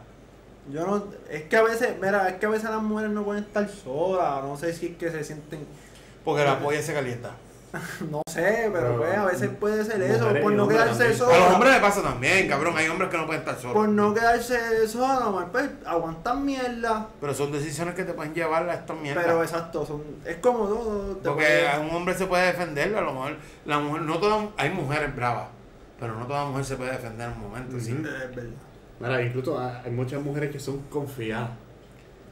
Yo 0.72 0.88
no, 0.88 1.04
es 1.30 1.44
que 1.44 1.58
a 1.58 1.62
veces, 1.64 1.96
mira, 2.02 2.30
es 2.30 2.36
que 2.36 2.46
a 2.46 2.50
veces 2.50 2.70
las 2.70 2.82
mujeres 2.82 3.12
no 3.12 3.24
pueden 3.24 3.44
estar 3.44 3.68
solas, 3.70 4.42
no 4.44 4.56
sé 4.58 4.74
si 4.74 4.88
es 4.88 4.98
que 4.98 5.12
se 5.12 5.24
sienten, 5.24 5.66
Porque 6.24 6.46
la 6.46 6.58
polla 6.60 6.82
se 6.82 6.94
calienta. 6.94 7.32
no 8.12 8.22
sé, 8.30 8.70
pero 8.72 8.72
Pero, 8.72 8.98
pues 8.98 9.18
a 9.18 9.26
veces 9.26 9.50
puede 9.60 9.84
ser 9.84 10.02
eso, 10.04 10.20
mujeres 10.26 10.44
por 10.44 10.54
no 10.54 10.68
quedarse 10.68 11.06
también. 11.06 11.32
A 11.32 11.46
los 11.46 11.54
hombres 11.56 11.74
le 11.74 11.80
pasa 11.80 12.04
también, 12.04 12.48
cabrón. 12.48 12.78
Hay 12.78 12.88
hombres 12.88 13.10
que 13.10 13.18
no 13.18 13.26
pueden 13.26 13.42
estar 13.42 13.58
solos. 13.58 13.74
Por 13.76 13.90
no 13.90 14.14
quedarse 14.14 14.88
sola, 14.88 15.20
nomás, 15.22 15.48
pues 15.52 15.70
aguantan 15.86 16.46
mierda. 16.46 17.08
Pero 17.20 17.34
son 17.34 17.52
decisiones 17.52 17.96
que 17.96 18.04
te 18.04 18.14
pueden 18.14 18.34
llevar 18.36 18.70
a 18.70 18.76
esta 18.76 18.94
mierda. 18.94 19.24
Pero 19.24 19.42
exacto, 19.42 19.86
son, 19.86 20.04
es 20.24 20.36
como 20.38 20.68
todo. 20.68 21.18
Porque 21.18 21.34
puede- 21.34 21.68
a 21.68 21.80
un 21.80 21.90
hombre 21.90 22.14
se 22.14 22.28
puede 22.28 22.46
defender, 22.46 22.96
a 22.96 23.02
lo 23.02 23.14
mejor 23.14 23.38
la 23.66 23.80
mujer, 23.80 24.02
no 24.04 24.20
todas, 24.20 24.46
hay 24.58 24.70
mujeres 24.70 25.16
bravas, 25.16 25.48
pero 26.00 26.16
no 26.16 26.28
toda 26.28 26.46
mujer 26.46 26.66
se 26.66 26.76
puede 26.76 26.92
defender 26.92 27.30
en 27.30 27.34
un 27.36 27.50
momento. 27.50 27.80
¿sí? 27.80 27.94
Ujú. 27.94 28.06
Es 28.06 28.36
verdad. 28.36 28.52
Mira, 29.00 29.22
incluso 29.24 29.60
hay 29.60 29.90
muchas 29.92 30.22
mujeres 30.22 30.52
que 30.52 30.60
son 30.60 30.80
confiadas. 30.92 31.50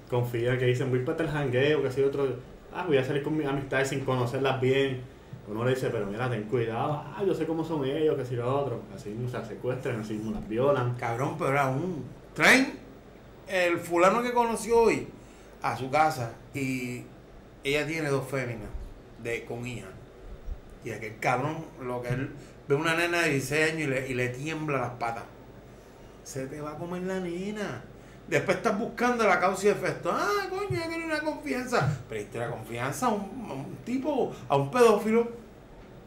Confiadas, 0.09 0.59
que 0.59 0.65
dicen, 0.65 0.89
voy 0.89 0.99
para 0.99 1.23
el 1.23 1.29
jangueo, 1.31 1.81
que 1.81 1.91
si 1.91 2.03
otro. 2.03 2.27
Ah, 2.73 2.83
voy 2.87 2.97
a 2.97 3.03
salir 3.03 3.23
con 3.23 3.35
mis 3.35 3.47
amistades 3.47 3.89
sin 3.89 4.01
conocerlas 4.05 4.61
bien. 4.61 5.01
Uno 5.47 5.65
le 5.65 5.71
dice, 5.71 5.89
pero 5.89 6.05
mira, 6.05 6.29
ten 6.29 6.43
cuidado. 6.43 7.03
Ah, 7.05 7.23
yo 7.25 7.33
sé 7.33 7.45
cómo 7.45 7.63
son 7.63 7.83
ellos, 7.83 8.15
que 8.15 8.25
si 8.25 8.35
lo 8.35 8.55
otro. 8.55 8.81
Así 8.95 9.09
mismo 9.09 9.29
se 9.29 9.45
secuestran, 9.45 9.99
así 9.99 10.13
mismo 10.13 10.31
las 10.31 10.47
violan. 10.47 10.95
Cabrón, 10.95 11.35
pero 11.37 11.59
aún 11.59 12.03
traen 12.33 12.79
el 13.47 13.79
fulano 13.79 14.21
que 14.21 14.33
conoció 14.33 14.81
hoy 14.81 15.07
a 15.61 15.75
su 15.75 15.89
casa 15.89 16.33
y 16.53 17.03
ella 17.63 17.85
tiene 17.85 18.09
dos 18.09 18.27
féminas 18.27 18.69
de 19.21 19.45
con 19.45 19.65
hija. 19.65 19.87
Y 20.83 20.91
aquel 20.91 21.17
cabrón, 21.19 21.65
lo 21.81 22.01
que 22.01 22.09
él 22.09 22.31
ve 22.67 22.75
una 22.75 22.95
nena 22.95 23.21
de 23.21 23.31
16 23.31 23.71
años 23.71 23.81
y 23.81 23.87
le, 23.87 24.07
y 24.09 24.13
le 24.13 24.29
tiembla 24.29 24.79
las 24.79 24.91
patas. 24.91 25.25
Se 26.23 26.47
te 26.47 26.61
va 26.61 26.71
a 26.71 26.77
comer 26.77 27.03
la 27.03 27.19
nena. 27.19 27.83
Después 28.31 28.57
estás 28.57 28.79
buscando 28.79 29.27
la 29.27 29.41
causa 29.41 29.67
y 29.67 29.69
efecto. 29.71 30.09
Ah, 30.09 30.47
coño, 30.49 30.69
yo 30.69 30.87
quiero 30.87 31.05
una 31.05 31.19
confianza. 31.19 31.97
Pero 32.07 32.39
la 32.39 32.49
confianza 32.49 33.07
a 33.07 33.09
un, 33.09 33.47
a 33.49 33.53
un 33.53 33.75
tipo, 33.83 34.33
a 34.47 34.55
un 34.55 34.71
pedófilo 34.71 35.27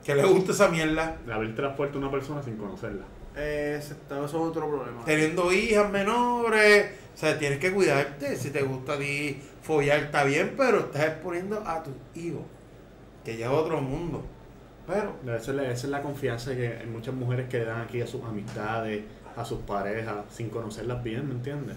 que 0.02 0.14
le 0.14 0.24
gusta 0.24 0.52
esa 0.52 0.68
mierda. 0.68 1.18
De 1.26 1.34
haber 1.34 1.54
transportado 1.54 1.98
a 1.98 2.02
una 2.02 2.10
persona 2.10 2.42
sin 2.42 2.56
conocerla. 2.56 3.04
Eh, 3.36 3.78
eso 3.78 3.94
es 4.24 4.34
otro 4.34 4.68
problema. 4.68 5.04
teniendo 5.04 5.52
hijas 5.52 5.90
menores, 5.90 6.92
o 7.14 7.18
sea, 7.18 7.38
tienes 7.38 7.58
que 7.58 7.74
cuidarte. 7.74 8.36
Si 8.36 8.48
te 8.48 8.62
gusta 8.62 8.94
a 8.94 8.98
ti 8.98 9.42
follar, 9.60 9.98
está 10.04 10.24
bien, 10.24 10.54
pero 10.56 10.78
estás 10.78 11.04
exponiendo 11.04 11.62
a 11.66 11.82
tus 11.82 11.92
hijos, 12.14 12.42
que 13.22 13.36
ya 13.36 13.46
es 13.46 13.52
otro 13.52 13.82
mundo. 13.82 14.24
Pero, 14.86 15.14
Esa 15.36 15.50
es, 15.50 15.56
la, 15.56 15.62
esa 15.64 15.86
es 15.86 15.90
la 15.90 16.00
confianza 16.00 16.54
que 16.54 16.68
hay 16.68 16.86
muchas 16.86 17.14
mujeres 17.14 17.50
que 17.50 17.58
le 17.58 17.64
dan 17.66 17.82
aquí 17.82 18.00
a 18.00 18.06
sus 18.06 18.24
amistades, 18.24 19.02
a 19.36 19.44
sus 19.44 19.58
parejas, 19.60 20.24
sin 20.30 20.48
conocerlas 20.48 21.02
bien, 21.02 21.28
¿me 21.28 21.34
entiendes? 21.34 21.76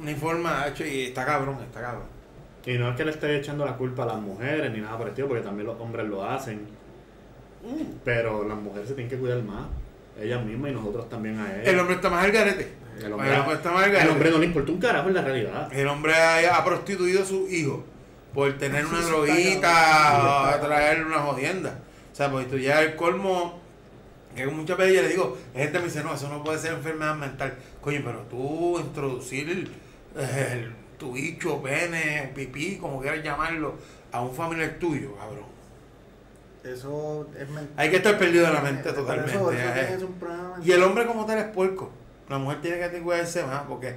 Una 0.00 0.14
forma, 0.14 0.66
hecho, 0.68 0.84
y 0.84 1.06
está 1.06 1.24
cabrón, 1.24 1.58
está 1.62 1.80
cabrón. 1.80 2.04
Y 2.66 2.74
no 2.74 2.90
es 2.90 2.96
que 2.96 3.04
le 3.04 3.10
esté 3.10 3.36
echando 3.36 3.64
la 3.64 3.76
culpa 3.76 4.02
a 4.02 4.06
las 4.06 4.20
mujeres 4.20 4.70
ni 4.72 4.80
nada 4.80 4.96
por 4.96 5.06
el 5.06 5.10
estilo, 5.10 5.28
porque 5.28 5.42
también 5.42 5.66
los 5.66 5.80
hombres 5.80 6.06
lo 6.06 6.24
hacen. 6.24 6.66
Pero 8.04 8.46
las 8.46 8.56
mujeres 8.56 8.88
se 8.88 8.94
tienen 8.94 9.10
que 9.10 9.18
cuidar 9.18 9.42
más, 9.42 9.66
ellas 10.20 10.44
mismas 10.44 10.70
y 10.70 10.74
nosotros 10.74 11.08
también 11.08 11.38
a 11.38 11.54
ellas. 11.54 11.68
El 11.68 11.78
hombre 11.78 11.96
está 11.96 12.10
más 12.10 12.24
al 12.24 12.32
garete. 12.32 12.80
El 12.98 13.06
El 13.06 13.12
hombre, 13.14 13.54
está 13.54 13.72
más 13.72 13.84
al 13.84 13.96
el 13.96 14.08
hombre 14.08 14.30
no 14.30 14.38
le 14.38 14.46
importa 14.46 14.72
un 14.72 14.78
carajo 14.78 15.08
en 15.08 15.14
la 15.14 15.22
realidad. 15.22 15.72
El 15.72 15.88
hombre 15.88 16.14
ha, 16.14 16.56
ha 16.56 16.64
prostituido 16.64 17.22
a 17.22 17.24
su 17.24 17.48
hijo 17.48 17.84
por 18.34 18.52
tener 18.58 18.84
una 18.84 19.00
Eso 19.00 19.24
está 19.24 19.32
droguita 19.32 20.56
o 20.56 20.66
traerle 20.66 21.04
una 21.06 21.18
jodienda. 21.20 21.78
O 22.12 22.14
sea, 22.14 22.30
porque 22.30 22.46
tú 22.46 22.58
ya 22.58 22.82
el 22.82 22.96
colmo, 22.96 23.60
que 24.34 24.46
muchas 24.46 24.76
veces 24.76 24.96
yo 24.96 25.02
le 25.02 25.08
digo, 25.08 25.38
la 25.54 25.60
gente 25.60 25.78
me 25.78 25.84
dice, 25.86 26.04
no, 26.04 26.14
eso 26.14 26.28
no 26.28 26.44
puede 26.44 26.58
ser 26.58 26.74
enfermedad 26.74 27.16
mental. 27.16 27.54
Coño, 27.80 28.02
pero 28.04 28.18
tú 28.30 28.78
introducir 28.78 29.70
eh, 30.16 30.48
el- 30.52 30.80
tu 30.98 31.12
bicho, 31.12 31.62
pene, 31.62 32.30
pipí, 32.34 32.76
como 32.76 33.00
quieras 33.00 33.24
llamarlo, 33.24 33.74
a 34.12 34.20
un 34.20 34.34
familiar 34.34 34.76
tuyo, 34.78 35.16
cabrón. 35.16 35.48
Eso 36.62 37.26
es 37.38 37.48
mentira. 37.48 37.82
Hay 37.82 37.90
que 37.90 37.96
estar 37.96 38.18
perdido 38.18 38.46
de 38.46 38.52
la 38.52 38.60
mente 38.60 38.92
totalmente. 38.92 39.32
Eso, 39.32 39.50
eso 39.50 39.62
eh. 39.62 39.94
es 39.96 40.02
un 40.02 40.12
problema. 40.14 40.56
Y 40.62 40.72
el 40.72 40.82
hombre 40.82 41.06
como 41.06 41.24
tal 41.24 41.38
es 41.38 41.46
puerco. 41.46 41.90
La 42.28 42.38
mujer 42.38 42.60
tiene 42.60 42.90
que 42.90 43.00
cuidarse 43.00 43.42
más 43.44 43.62
porque, 43.62 43.96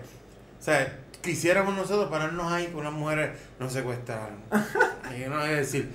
o 0.60 0.64
sea, 0.64 0.98
quisiéramos 1.22 1.76
nosotros 1.76 2.10
pararnos 2.10 2.52
ahí 2.52 2.68
que 2.68 2.76
unas 2.76 2.94
mujeres 2.94 3.32
nos 3.60 3.74
secuestraran. 3.74 4.38
y 5.18 5.30
no 5.30 5.44
es 5.44 5.58
decir. 5.58 5.92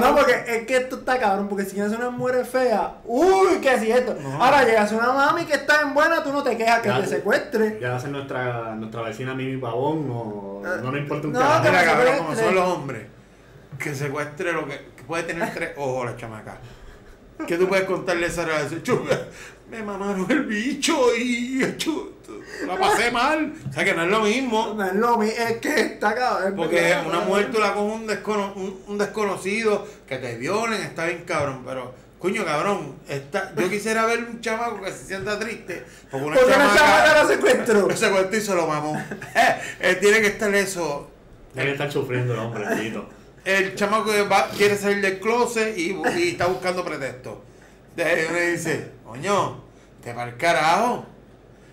No, 0.00 0.14
porque 0.16 0.44
es 0.46 0.66
que 0.66 0.76
esto 0.76 0.96
está 0.96 1.18
cabrón, 1.18 1.48
porque 1.48 1.64
si 1.64 1.72
quieres 1.74 1.92
una 1.92 2.10
mujer 2.10 2.44
fea, 2.44 2.96
uy, 3.04 3.58
¿qué 3.60 3.74
es 3.74 3.82
esto? 3.82 4.14
No. 4.20 4.42
Ahora 4.42 4.64
llegas 4.64 4.92
a 4.92 4.96
una 4.96 5.12
mami 5.12 5.44
que 5.44 5.54
está 5.54 5.82
en 5.82 5.94
buena, 5.94 6.22
tú 6.22 6.32
no 6.32 6.42
te 6.42 6.56
quejas 6.56 6.80
que 6.80 6.88
Ya. 6.88 7.00
te 7.00 7.06
secuestre. 7.06 7.78
Ya 7.80 7.90
va 7.90 7.96
a 7.96 8.00
ser 8.00 8.10
nuestra, 8.10 8.74
nuestra 8.74 9.02
vecina 9.02 9.34
Mimi 9.34 9.58
Pavón 9.60 10.08
o 10.10 10.62
Eh, 10.64 10.80
no 10.82 10.92
le 10.92 10.98
importa 11.00 11.26
un 11.26 11.32
no, 11.32 11.38
carajo. 11.40 11.62
Mira, 11.64 11.84
cabrón, 11.84 12.18
como 12.18 12.34
son 12.36 12.54
los 12.54 12.68
hombres, 12.68 13.06
que 13.78 13.94
secuestre 13.94 14.52
lo 14.52 14.66
que, 14.66 14.76
que 14.96 15.02
puede 15.04 15.22
tener 15.24 15.52
tres 15.54 15.70
ojos 15.76 16.06
la 16.06 16.16
chamaca. 16.16 16.58
¿Qué 17.46 17.56
tú 17.56 17.66
puedes 17.68 17.86
contarle 17.86 18.26
a 18.26 18.28
esa 18.28 18.44
relación? 18.44 18.80
Me 19.70 19.82
mamaron 19.82 20.26
el 20.30 20.42
bicho 20.44 21.14
y 21.16 21.62
la 22.66 22.76
pasé 22.78 23.10
mal. 23.10 23.52
O 23.68 23.72
sea 23.72 23.84
que 23.84 23.94
no 23.94 24.02
es 24.04 24.10
lo 24.10 24.20
mismo. 24.22 24.74
No 24.76 24.84
es 24.84 24.94
lo 24.94 25.16
mismo, 25.16 25.34
es 25.42 25.56
que 25.58 25.80
está 25.80 26.14
cabrón. 26.14 26.48
es 26.48 26.54
Porque 26.54 26.94
una 27.06 27.20
mujer 27.20 27.50
tú 27.50 27.58
la 27.60 27.72
coges 27.74 27.94
un, 28.00 28.06
descono- 28.06 28.52
un, 28.54 28.80
un 28.86 28.98
desconocido 28.98 29.86
que 30.06 30.16
te 30.18 30.36
violen, 30.36 30.80
está 30.82 31.04
bien 31.06 31.24
cabrón, 31.26 31.62
pero 31.66 31.94
coño 32.18 32.44
cabrón, 32.44 32.96
está, 33.08 33.54
yo 33.56 33.70
quisiera 33.70 34.04
ver 34.06 34.18
un 34.24 34.40
chamaco 34.42 34.82
que 34.82 34.90
se 34.92 35.06
sienta 35.06 35.38
triste 35.38 35.84
porque 36.10 36.26
una 36.26 36.36
Porque 36.36 36.52
chamaca 36.52 36.74
chamaca 36.78 37.14
la 37.22 37.26
secuestró. 37.28 37.88
lo 37.88 37.96
secuestró 37.96 38.36
y 38.36 38.40
se 38.40 38.54
lo 38.54 38.66
mamó. 38.66 39.02
Eh, 39.80 39.96
tiene 40.00 40.20
que 40.20 40.26
estar 40.26 40.54
eso. 40.54 41.10
Tiene 41.54 41.68
que 41.68 41.72
estar 41.72 41.90
sufriendo 41.90 42.34
el 42.34 42.40
hombre. 42.40 42.64
El 43.44 43.74
chamaco 43.74 44.10
que 44.12 44.22
va- 44.24 44.50
quiere 44.50 44.76
salir 44.76 45.00
del 45.00 45.18
closet 45.18 45.76
y, 45.78 45.96
y 46.16 46.28
está 46.32 46.46
buscando 46.46 46.84
pretexto. 46.84 47.42
De 47.96 48.04
ahí 48.04 48.26
uno 48.28 48.38
dice, 48.38 48.90
coño, 49.04 49.64
te 50.02 50.12
va 50.12 50.24
el 50.24 50.36
carajo. 50.36 51.06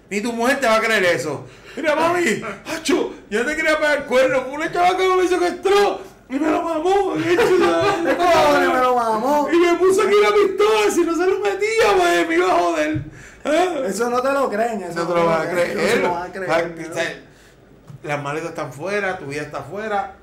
Ni 0.10 0.22
tu 0.22 0.32
mujer 0.32 0.60
te 0.60 0.68
va 0.68 0.76
a 0.78 0.82
creer 0.82 1.03
eso. 1.03 1.45
Mira, 1.76 1.95
mami, 1.95 2.41
acho, 2.66 3.14
yo 3.30 3.45
te 3.45 3.55
quería 3.55 3.78
pegar 3.78 3.97
el 3.99 4.03
cuerno. 4.05 4.45
Una 4.51 4.72
chamaca 4.72 4.97
que 4.97 5.16
me 5.16 5.28
secuestró 5.28 6.01
y 6.30 6.34
me 6.34 6.49
lo 6.49 6.62
mamó. 6.62 7.16
Y, 7.16 7.20
me 7.38 8.82
lo 8.82 8.95
mamó. 8.95 9.49
y 9.51 9.58
me 9.58 9.74
puso 9.76 10.01
aquí 10.01 10.16
la 10.22 10.34
pistola. 10.34 10.91
Si 10.91 11.01
no 11.01 11.16
se 11.16 11.26
lo 11.28 11.39
metía, 11.39 11.93
pues 11.97 12.28
me 12.28 12.36
iba 12.36 12.51
a 12.51 12.58
joder. 12.58 13.01
¿Eh? 13.45 13.84
Eso 13.88 14.10
no 14.10 14.22
te 14.22 14.32
lo 14.32 14.49
creen, 14.49 14.82
eso 14.84 14.99
No 14.99 15.08
te 15.08 15.14
lo 15.14 15.26
vas 15.26 15.45
a 15.45 15.51
creer. 15.51 15.78
Eso 15.78 15.95
no 15.97 16.01
lo 16.03 16.14
van 16.14 16.30
a 16.30 16.34
creer. 16.34 17.24
Las 18.03 18.24
maletas 18.24 18.49
están 18.49 18.74
fuera, 18.74 19.18
tu 19.18 19.26
vida 19.26 19.41
está 19.41 19.62
fuera. 19.62 20.16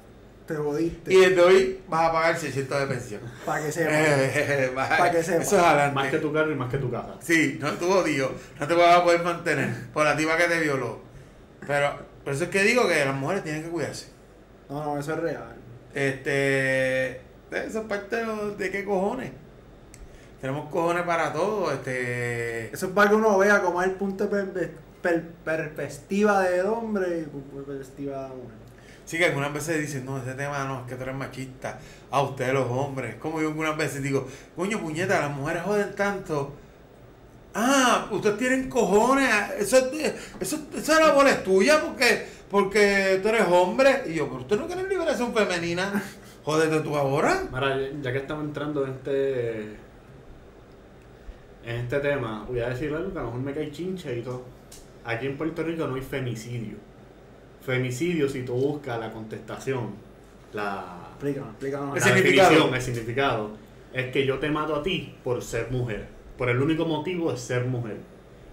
Te 0.46 0.56
jodiste. 0.56 1.12
Y 1.14 1.16
desde 1.20 1.40
hoy 1.40 1.80
vas 1.88 2.08
a 2.08 2.12
pagar 2.12 2.36
600 2.38 2.80
de 2.80 2.86
pensión. 2.86 3.20
Para 3.46 3.64
que 3.64 3.72
sepa. 3.72 3.90
Eh, 3.92 4.72
vas- 4.76 4.98
Pa' 4.98 5.10
que 5.10 5.22
sepa. 5.22 5.42
Eso 5.42 5.56
es 5.56 5.62
adelante. 5.64 5.94
Más 5.94 6.10
que 6.10 6.18
tu 6.18 6.32
carro 6.32 6.52
y 6.52 6.54
más 6.54 6.70
que 6.70 6.78
tu 6.78 6.90
casa. 6.90 7.14
Sí, 7.20 7.58
no 7.60 7.70
tú 7.72 7.90
odio, 7.90 8.30
no 8.60 8.66
te 8.66 8.74
vas 8.74 8.96
a 8.98 9.04
poder 9.04 9.22
mantener 9.22 9.70
por 9.94 10.04
la 10.04 10.14
tipa 10.16 10.36
que 10.36 10.44
te 10.44 10.60
violó. 10.60 10.98
Pero 11.66 11.96
por 12.24 12.34
eso 12.34 12.44
es 12.44 12.50
que 12.50 12.62
digo 12.62 12.86
que 12.86 13.04
las 13.04 13.14
mujeres 13.14 13.42
tienen 13.42 13.62
que 13.64 13.70
cuidarse. 13.70 14.08
No, 14.68 14.84
no, 14.84 14.98
eso 14.98 15.12
es 15.14 15.20
real. 15.20 15.56
Este, 15.94 17.12
eso 17.50 17.80
es 17.80 17.86
parte 17.88 18.16
de, 18.58 18.70
qué 18.70 18.84
cojones. 18.84 19.32
Tenemos 20.40 20.68
cojones 20.70 21.04
para 21.04 21.32
todo, 21.32 21.72
este. 21.72 22.66
Eso 22.74 22.86
es 22.86 22.92
para 22.92 23.08
que 23.08 23.16
uno 23.16 23.38
vea 23.38 23.62
cómo 23.62 23.80
es 23.80 23.88
el 23.88 23.94
punto 23.94 24.26
de 24.26 24.44
per- 24.44 24.70
per- 25.02 25.22
perspectiva 25.44 26.42
del 26.42 26.66
hombre 26.66 27.20
y 27.20 27.62
perspectiva 27.64 28.16
de 28.16 28.28
la 28.28 28.34
mujer. 28.34 28.63
Sí 29.04 29.18
que 29.18 29.26
algunas 29.26 29.52
veces 29.52 29.80
dicen, 29.80 30.04
no, 30.06 30.18
ese 30.18 30.32
tema 30.34 30.64
no, 30.64 30.80
es 30.80 30.86
que 30.86 30.94
tú 30.96 31.02
eres 31.02 31.14
machista. 31.14 31.78
A 32.10 32.22
ustedes 32.22 32.54
los 32.54 32.70
hombres. 32.70 33.16
Como 33.16 33.40
yo 33.40 33.48
algunas 33.48 33.76
veces 33.76 34.02
digo, 34.02 34.26
coño 34.56 34.80
puñeta, 34.80 35.20
las 35.20 35.30
mujeres 35.30 35.62
joden 35.62 35.94
tanto. 35.94 36.54
Ah, 37.54 38.08
ustedes 38.10 38.38
tienen 38.38 38.68
cojones. 38.68 39.30
Eso, 39.58 39.76
es- 39.92 40.14
eso, 40.40 40.58
esa 40.74 41.00
labor 41.00 41.26
es 41.28 41.44
tuya 41.44 41.80
porque, 41.82 42.26
porque 42.50 43.20
tú 43.22 43.28
eres 43.28 43.44
hombre. 43.50 44.04
Y 44.06 44.14
yo, 44.14 44.26
pero 44.28 44.40
usted 44.40 44.58
no 44.58 44.66
quiere 44.66 44.88
liberación 44.88 45.32
femenina. 45.34 46.02
Jódete 46.44 46.80
tú 46.80 46.96
ahora. 46.96 47.44
Mira, 47.52 47.78
ya 48.02 48.12
que 48.12 48.18
estamos 48.18 48.44
entrando 48.44 48.84
en 48.84 48.92
este 48.92 49.76
en 51.64 51.76
este 51.76 51.98
tema, 52.00 52.44
voy 52.46 52.60
a 52.60 52.68
decir 52.68 52.92
algo 52.94 53.10
que 53.12 53.18
a 53.18 53.22
lo 53.22 53.28
mejor 53.28 53.40
me 53.42 53.54
cae 53.54 53.70
chincha 53.70 54.12
y 54.12 54.20
todo. 54.22 54.42
Aquí 55.04 55.26
en 55.26 55.36
Puerto 55.38 55.62
Rico 55.62 55.86
no 55.86 55.94
hay 55.94 56.02
femicidio. 56.02 56.76
Femicidio, 57.64 58.28
si 58.28 58.42
tú 58.42 58.54
buscas 58.54 58.98
la 59.00 59.10
contestación, 59.10 59.90
la, 60.52 61.04
Explícanos, 61.14 61.50
explícanos. 61.50 61.96
El 61.96 62.00
la 62.00 62.06
significado. 62.06 62.74
el 62.74 62.82
significado, 62.82 63.50
es 63.92 64.12
que 64.12 64.26
yo 64.26 64.38
te 64.38 64.50
mato 64.50 64.74
a 64.76 64.82
ti 64.82 65.14
por 65.24 65.42
ser 65.42 65.70
mujer. 65.70 66.06
Por 66.36 66.48
el 66.50 66.60
único 66.60 66.84
motivo 66.84 67.30
de 67.30 67.38
ser 67.38 67.64
mujer. 67.64 67.98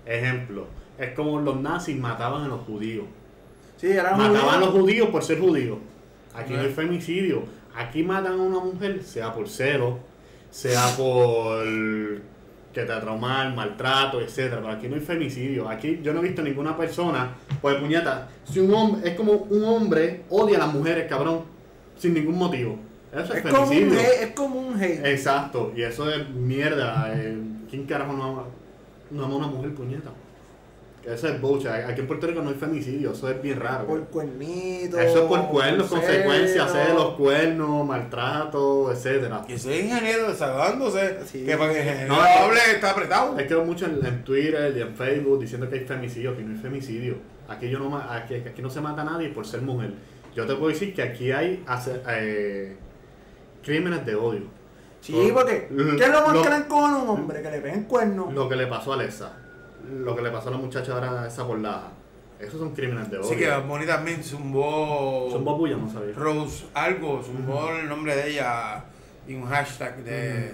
Ejemplo, 0.06 0.68
es 0.98 1.14
como 1.14 1.40
los 1.42 1.60
nazis 1.60 1.98
mataban 1.98 2.44
a 2.44 2.48
los 2.48 2.62
judíos. 2.62 3.06
Sí, 3.78 3.88
era 3.88 4.14
un 4.14 4.20
Mataban 4.20 4.56
a 4.56 4.60
los 4.60 4.70
judío. 4.70 4.82
judíos 4.84 5.10
por 5.10 5.24
ser 5.24 5.40
judíos. 5.40 5.80
Aquí 6.34 6.54
no 6.54 6.62
hay 6.62 6.70
femicidio. 6.70 7.44
Aquí 7.76 8.04
matan 8.04 8.34
a 8.34 8.44
una 8.44 8.60
mujer, 8.60 9.02
sea 9.04 9.34
por 9.34 9.50
celo, 9.50 9.98
sea 10.52 10.96
por 10.96 11.66
que 12.74 12.82
te 12.82 12.96
trauman, 13.02 13.56
maltrato, 13.56 14.22
etcétera. 14.22 14.62
Pero 14.62 14.74
aquí 14.74 14.88
no 14.88 14.96
hay 14.96 15.02
femicidio. 15.02 15.68
Aquí 15.70 16.00
yo 16.04 16.14
no 16.14 16.20
he 16.20 16.24
visto 16.24 16.42
ninguna 16.42 16.76
persona, 16.78 17.36
pues 17.62 17.76
puñeta, 17.78 18.30
si 18.46 18.60
un 18.60 18.74
hombre, 18.74 19.10
es 19.10 19.16
como 19.16 19.34
un 19.34 19.64
hombre 19.64 20.24
odia 20.30 20.58
a 20.58 20.66
las 20.66 20.74
mujeres, 20.74 21.08
cabrón, 21.10 21.42
sin 21.98 22.14
ningún 22.14 22.38
motivo. 22.38 22.78
Eso 23.14 23.34
es, 23.34 23.44
Es 23.46 23.52
como, 23.52 23.64
un 23.64 23.70
femicidio. 23.70 24.00
hate, 24.00 24.24
es 24.24 24.32
como 24.32 24.60
un 24.60 24.82
hate. 24.82 25.06
Exacto, 25.06 25.74
y 25.76 25.82
eso 25.82 26.10
es 26.10 26.30
mierda. 26.30 27.12
eh, 27.14 27.38
¿Quién 27.70 27.86
carajo 27.86 28.14
no 28.14 28.24
ama, 28.24 28.44
no 29.12 29.26
ama 29.26 29.34
a 29.34 29.38
una 29.38 29.48
mujer 29.48 29.74
puñeta? 29.76 30.12
Eso 31.06 31.28
es 31.30 31.42
bucha. 31.42 31.88
Aquí 31.88 32.02
en 32.02 32.08
Puerto 32.08 32.28
Rico 32.28 32.42
no 32.44 32.50
hay 32.50 32.56
femicidio, 32.56 33.12
eso 33.14 33.28
es 33.30 33.42
bien 33.42 33.60
raro. 33.60 33.88
por 33.88 34.04
cuernito. 34.06 35.00
Eso 35.00 35.24
es 35.24 35.26
por 35.28 35.48
cuernos, 35.48 35.88
por 35.88 36.00
consecuencias, 36.00 36.72
celo. 36.72 36.86
celos, 36.86 37.14
cuernos, 37.16 37.88
maltrato, 37.88 38.92
etcétera. 38.92 39.44
Que 39.48 39.58
soy 39.58 39.80
ingeniero 39.80 40.30
desahogándose. 40.30 41.18
Sí. 41.26 41.44
Que 41.44 41.58
para 41.58 41.74
que 41.74 42.06
No, 42.08 42.16
que- 42.22 42.30
hable 42.30 42.60
está 42.74 42.92
apretado. 42.92 43.38
Es 43.40 43.48
que 43.48 43.56
veo 43.56 43.66
mucho 43.66 43.86
en, 43.86 44.06
en 44.06 44.24
Twitter 44.24 44.74
y 44.78 44.82
en 44.82 44.96
Facebook 44.96 45.40
diciendo 45.40 45.68
que 45.70 45.80
hay 45.80 45.86
femicidio, 45.86 46.32
aquí 46.32 46.44
no 46.44 46.54
hay 46.56 46.62
femicidio. 46.62 47.16
Aquí, 47.48 47.70
yo 47.70 47.80
no, 47.80 47.90
ma- 47.90 48.16
aquí, 48.16 48.36
aquí 48.36 48.62
no 48.62 48.70
se 48.70 48.80
mata 48.80 49.02
a 49.02 49.06
nadie 49.06 49.30
por 49.30 49.46
ser 49.48 49.62
mujer. 49.62 49.94
Yo 50.36 50.46
te 50.46 50.54
puedo 50.54 50.68
decir 50.70 50.94
que 50.94 51.02
aquí 51.02 51.32
hay 51.32 51.64
hace- 51.68 52.02
eh, 52.10 52.76
crímenes 53.64 54.06
de 54.06 54.16
odio. 54.16 54.44
Sí, 55.02 55.32
porque 55.34 55.68
Lo- 55.72 55.98
¿qué 55.98 56.04
es 56.04 56.10
lo 56.12 56.22
más 56.28 56.48
que 56.48 56.74
a 56.74 56.76
un 56.76 57.10
hombre? 57.10 57.42
Que 57.42 57.50
le 57.52 57.60
peguen 57.60 57.84
cuernos. 57.86 58.32
Lo 58.34 58.48
que 58.48 58.56
le 58.56 58.68
pasó 58.68 58.92
a 58.92 58.96
Alexa, 58.96 59.34
lo 59.90 60.16
que 60.16 60.22
le 60.22 60.32
pasó 60.32 60.50
a 60.50 60.52
la 60.52 60.58
muchacha 60.58 60.94
ahora 60.94 61.28
esa 61.28 61.46
por 61.46 61.60
esos 62.40 62.60
son 62.60 62.74
crímenes 62.74 63.10
de 63.12 63.18
odio. 63.18 63.28
Así 63.28 63.36
que 63.38 63.52
Bunny 63.68 63.86
también 63.86 64.24
zumbó. 64.24 65.30
Son 65.32 65.46
babuya, 65.46 65.78
no 65.78 65.88
sabía. 65.92 66.14
Rose 66.16 66.66
algo, 66.74 67.22
zumbó 67.24 67.70
el 67.80 67.88
nombre 67.88 68.16
de 68.16 68.32
ella 68.32 68.84
y 69.28 69.36
un 69.36 69.46
hashtag 69.46 70.04
de. 70.04 70.54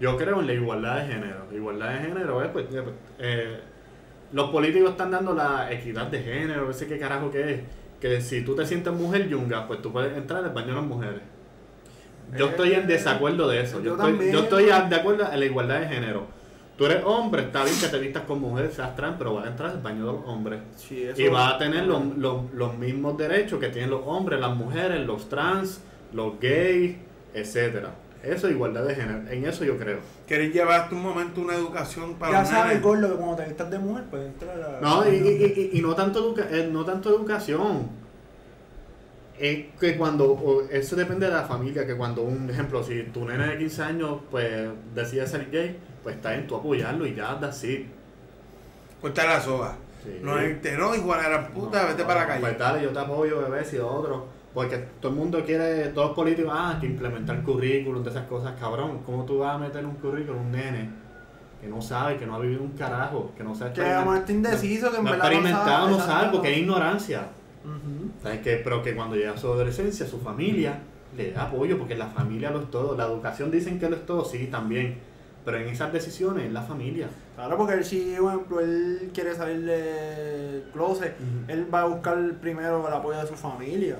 Yo 0.00 0.16
creo 0.16 0.40
en 0.40 0.46
la 0.48 0.52
igualdad 0.52 0.96
de 0.96 1.12
género. 1.12 1.44
Igualdad 1.52 1.90
de 1.92 1.98
género, 2.08 2.42
eh, 2.42 2.48
pues, 2.52 2.66
eh, 2.72 2.82
eh, 3.18 3.60
los 4.32 4.50
políticos 4.50 4.90
están 4.90 5.10
dando 5.10 5.32
la 5.34 5.72
equidad 5.72 6.06
de 6.06 6.22
género, 6.22 6.70
ese 6.70 6.86
qué 6.86 6.98
carajo 6.98 7.30
que 7.30 7.52
es. 7.54 7.60
Que 8.00 8.20
si 8.20 8.42
tú 8.42 8.54
te 8.54 8.64
sientes 8.64 8.92
mujer 8.92 9.28
yunga, 9.28 9.66
pues 9.66 9.80
tú 9.82 9.92
puedes 9.92 10.16
entrar 10.16 10.44
al 10.44 10.50
baño 10.50 10.68
de 10.68 10.74
las 10.74 10.84
mujeres. 10.84 11.20
Yo 12.36 12.46
Eh, 12.46 12.50
estoy 12.50 12.72
en 12.74 12.86
desacuerdo 12.86 13.48
de 13.48 13.62
eso. 13.62 13.78
yo 13.78 13.84
Yo, 13.84 13.92
estoy, 13.94 14.10
también. 14.12 14.32
yo 14.32 14.38
estoy 14.40 14.64
de 14.64 14.72
acuerdo 14.96 15.32
en 15.32 15.40
la 15.40 15.46
igualdad 15.46 15.80
de 15.80 15.86
género. 15.88 16.26
Tú 16.78 16.86
eres 16.86 17.02
hombre, 17.04 17.42
está 17.42 17.64
bien 17.64 17.74
que 17.80 17.88
te 17.88 17.98
vistas 17.98 18.22
como 18.22 18.50
mujer, 18.50 18.70
seas 18.72 18.94
trans, 18.94 19.16
pero 19.18 19.34
vas 19.34 19.46
a 19.46 19.50
entrar 19.50 19.70
al 19.70 19.82
baño 19.82 20.06
de 20.06 20.12
los 20.12 20.24
hombres. 20.26 20.60
Sí, 20.76 21.02
eso- 21.02 21.20
Y 21.20 21.28
vas 21.28 21.54
a 21.54 21.58
tener 21.58 21.84
los, 21.86 22.16
los- 22.16 22.52
los 22.54 22.78
mismos 22.78 23.18
derechos 23.18 23.58
que 23.58 23.68
tienen 23.68 23.90
los 23.90 24.02
hombres, 24.06 24.38
las 24.40 24.56
mujeres, 24.56 25.04
los 25.04 25.28
trans, 25.28 25.80
los 26.12 26.38
gays, 26.38 26.94
etcétera. 27.34 27.90
Eso 28.22 28.46
es 28.46 28.54
igualdad 28.54 28.84
de 28.84 28.94
género. 28.94 29.28
En 29.28 29.44
eso 29.44 29.64
yo 29.64 29.76
creo. 29.76 29.98
Quieren 30.26 30.52
llevarte 30.52 30.94
un 30.94 31.02
momento 31.02 31.40
una 31.40 31.54
educación 31.54 32.14
para 32.14 32.32
Ya 32.32 32.44
sabes, 32.44 32.80
gordo, 32.80 33.08
que 33.10 33.16
cuando 33.16 33.36
te 33.36 33.44
vistas 33.46 33.70
de 33.70 33.78
mujer, 33.80 34.04
pues 34.10 34.26
entra 34.26 34.56
la. 34.56 34.80
No, 34.80 35.08
y, 35.08 35.16
y- 35.16 35.70
y- 35.74 35.78
y 35.78 35.82
no, 35.82 35.94
tanto 35.96 36.20
educa- 36.20 36.48
eh, 36.50 36.68
no 36.72 36.84
tanto 36.84 37.10
educación. 37.10 37.88
Es 39.38 39.66
que 39.80 39.96
cuando, 39.96 40.32
o 40.32 40.62
eso 40.68 40.96
depende 40.96 41.26
de 41.26 41.32
la 41.32 41.44
familia, 41.44 41.86
que 41.86 41.96
cuando 41.96 42.22
un 42.22 42.50
ejemplo, 42.50 42.82
si 42.82 43.04
tu 43.04 43.24
nene 43.24 43.46
de 43.46 43.58
15 43.58 43.82
años 43.84 44.18
pues 44.32 44.68
decide 44.96 45.24
ser 45.28 45.48
gay, 45.52 45.76
pues 46.08 46.16
está 46.16 46.34
en 46.34 46.46
tu 46.46 46.56
apoyarlo 46.56 47.06
y 47.06 47.14
ya, 47.14 47.32
así. 47.32 47.86
Cortar 48.98 49.28
la 49.28 49.40
soga. 49.42 49.76
Sí. 50.02 50.20
No 50.22 50.36
no, 50.36 50.94
igual 50.94 51.20
a 51.20 51.28
la 51.28 51.48
puta, 51.48 51.84
vete 51.84 52.02
para 52.04 52.20
la 52.20 52.26
calle. 52.26 52.40
Pues 52.40 52.58
dale, 52.58 52.82
yo 52.82 52.88
te 52.88 52.98
apoyo, 52.98 53.42
bebé, 53.42 53.62
si 53.62 53.76
otro. 53.76 54.26
Porque 54.54 54.78
todo 55.00 55.12
el 55.12 55.18
mundo 55.18 55.44
quiere, 55.44 55.88
todos 55.88 56.08
los 56.08 56.16
políticos, 56.16 56.50
ah, 56.56 56.78
que 56.80 56.86
implementar 56.86 57.42
currículum 57.42 58.02
de 58.02 58.08
esas 58.08 58.26
cosas, 58.26 58.54
cabrón. 58.58 59.00
¿Cómo 59.04 59.26
tú 59.26 59.40
vas 59.40 59.56
a 59.56 59.58
meter 59.58 59.84
un 59.84 59.96
currículum 59.96 60.46
un 60.46 60.52
nene 60.52 60.88
que 61.60 61.68
no 61.68 61.82
sabe, 61.82 62.16
que 62.16 62.24
no 62.24 62.36
ha 62.36 62.38
vivido 62.38 62.62
un 62.62 62.70
carajo, 62.70 63.32
que 63.36 63.44
no 63.44 63.54
sabe 63.54 63.74
Que 63.74 63.82
a 63.82 63.96
lo 63.96 64.06
mejor 64.06 64.16
está 64.16 64.32
indeciso, 64.32 64.90
que 64.90 64.96
en 64.96 65.04
no 65.04 65.10
verdad 65.10 65.26
experimentado, 65.26 65.90
no 65.90 66.00
sabe, 66.00 66.30
porque 66.32 66.52
es 66.52 66.58
ignorancia. 66.58 67.28
Ujú. 67.64 68.12
¿Sabes 68.22 68.40
qué? 68.40 68.62
Pero 68.64 68.82
que 68.82 68.96
cuando 68.96 69.14
llega 69.14 69.32
a 69.32 69.36
su 69.36 69.48
adolescencia, 69.48 70.06
su 70.06 70.18
familia 70.20 70.80
le 71.14 71.32
da 71.32 71.42
apoyo, 71.42 71.76
porque 71.76 71.96
la 71.96 72.06
familia 72.06 72.50
lo 72.50 72.62
es 72.62 72.70
todo. 72.70 72.96
La 72.96 73.04
educación 73.04 73.50
dicen 73.50 73.78
que 73.78 73.90
lo 73.90 73.96
es 73.96 74.06
todo, 74.06 74.24
sí, 74.24 74.46
también. 74.46 75.06
Pero 75.48 75.60
en 75.64 75.68
esas 75.68 75.90
decisiones 75.90 76.44
es 76.44 76.52
la 76.52 76.60
familia. 76.60 77.08
Claro, 77.34 77.56
porque 77.56 77.72
él, 77.72 77.82
si, 77.82 78.14
por 78.20 78.28
ejemplo, 78.34 78.60
él 78.60 79.10
quiere 79.14 79.34
salir 79.34 79.64
del 79.64 80.64
closet, 80.74 81.14
él 81.48 81.66
va 81.72 81.80
a 81.80 81.84
buscar 81.86 82.18
primero 82.38 82.86
el 82.86 82.92
apoyo 82.92 83.18
de 83.18 83.26
su 83.26 83.34
familia. 83.34 83.96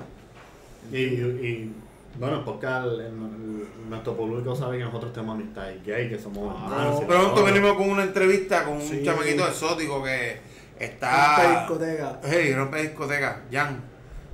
Y, 0.91 0.97
y 0.97 1.73
bueno, 2.19 2.45
porque 2.45 2.67
el- 2.67 3.01
el- 3.01 3.89
nuestro 3.89 4.15
público 4.15 4.55
sabe 4.55 4.77
que 4.77 4.83
nosotros 4.83 5.11
tenemos 5.11 5.37
amistades 5.39 5.83
gay, 5.83 6.07
que 6.07 6.19
somos 6.19 6.55
Ah, 6.55 6.65
hermanos 6.69 7.01
y 7.01 7.05
Pronto 7.05 7.43
venimos 7.43 7.73
con 7.73 7.89
una 7.89 8.03
entrevista 8.03 8.63
con 8.63 8.75
un 8.77 9.03
chamaquito 9.03 9.47
exótico 9.47 10.03
que 10.03 10.37
está. 10.79 11.61
discoteca. 11.61 12.19
Hey, 12.23 12.53
rompe 12.53 12.79
discoteca, 12.83 13.41
Jan. 13.51 13.81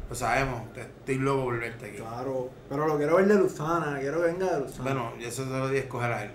Lo 0.09 0.15
sabemos, 0.15 0.73
te- 0.73 0.81
estoy 0.81 1.15
loco 1.19 1.45
por 1.45 1.59
verte 1.61 1.85
aquí. 1.85 1.97
Claro, 1.97 2.49
pero 2.67 2.85
lo 2.87 2.97
quiero 2.97 3.15
ver 3.15 3.27
de 3.27 3.35
Luzana, 3.35 3.99
quiero 4.01 4.19
que 4.21 4.27
venga 4.33 4.53
de 4.57 4.59
Luzana. 4.65 4.83
Bueno, 4.83 5.13
y 5.17 5.23
eso 5.23 5.45
se 5.45 5.49
lo 5.49 5.69
di 5.69 5.77
a 5.77 5.79
escoger 5.79 6.11
a 6.11 6.23
él. 6.23 6.31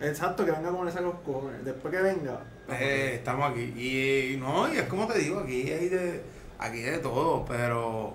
Exacto, 0.00 0.44
que 0.44 0.52
venga 0.52 0.70
con 0.70 0.86
esa 0.88 1.00
los 1.00 1.14
cojones. 1.24 1.64
Después 1.64 1.92
que 1.94 2.00
venga. 2.00 2.40
Eh, 2.70 3.12
estamos 3.14 3.50
aquí. 3.50 3.72
Y, 3.76 4.34
y 4.34 4.36
no, 4.36 4.72
y 4.72 4.76
es 4.76 4.84
como 4.84 5.06
te 5.06 5.18
digo, 5.18 5.40
aquí 5.40 5.70
hay 5.70 5.88
de, 5.88 6.22
aquí 6.58 6.78
hay 6.78 6.90
de 6.92 6.98
todo, 6.98 7.44
pero 7.46 8.14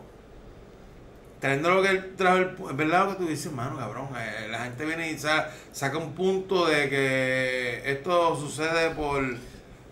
trayendo 1.40 1.72
lo 1.72 1.82
que 1.82 1.90
él 1.90 2.14
trajo, 2.16 2.70
es 2.70 2.78
verdad 2.78 3.06
lo 3.06 3.12
que 3.18 3.24
tú 3.24 3.30
dices, 3.30 3.52
mano, 3.52 3.78
cabrón. 3.78 4.08
eh, 4.18 4.48
la 4.50 4.60
gente 4.60 4.86
viene 4.86 5.12
y 5.12 5.18
sa- 5.18 5.50
saca 5.72 5.98
un 5.98 6.14
punto 6.14 6.66
de 6.68 6.90
que 6.90 7.82
esto 7.92 8.36
sucede 8.38 8.92
por, 8.92 9.22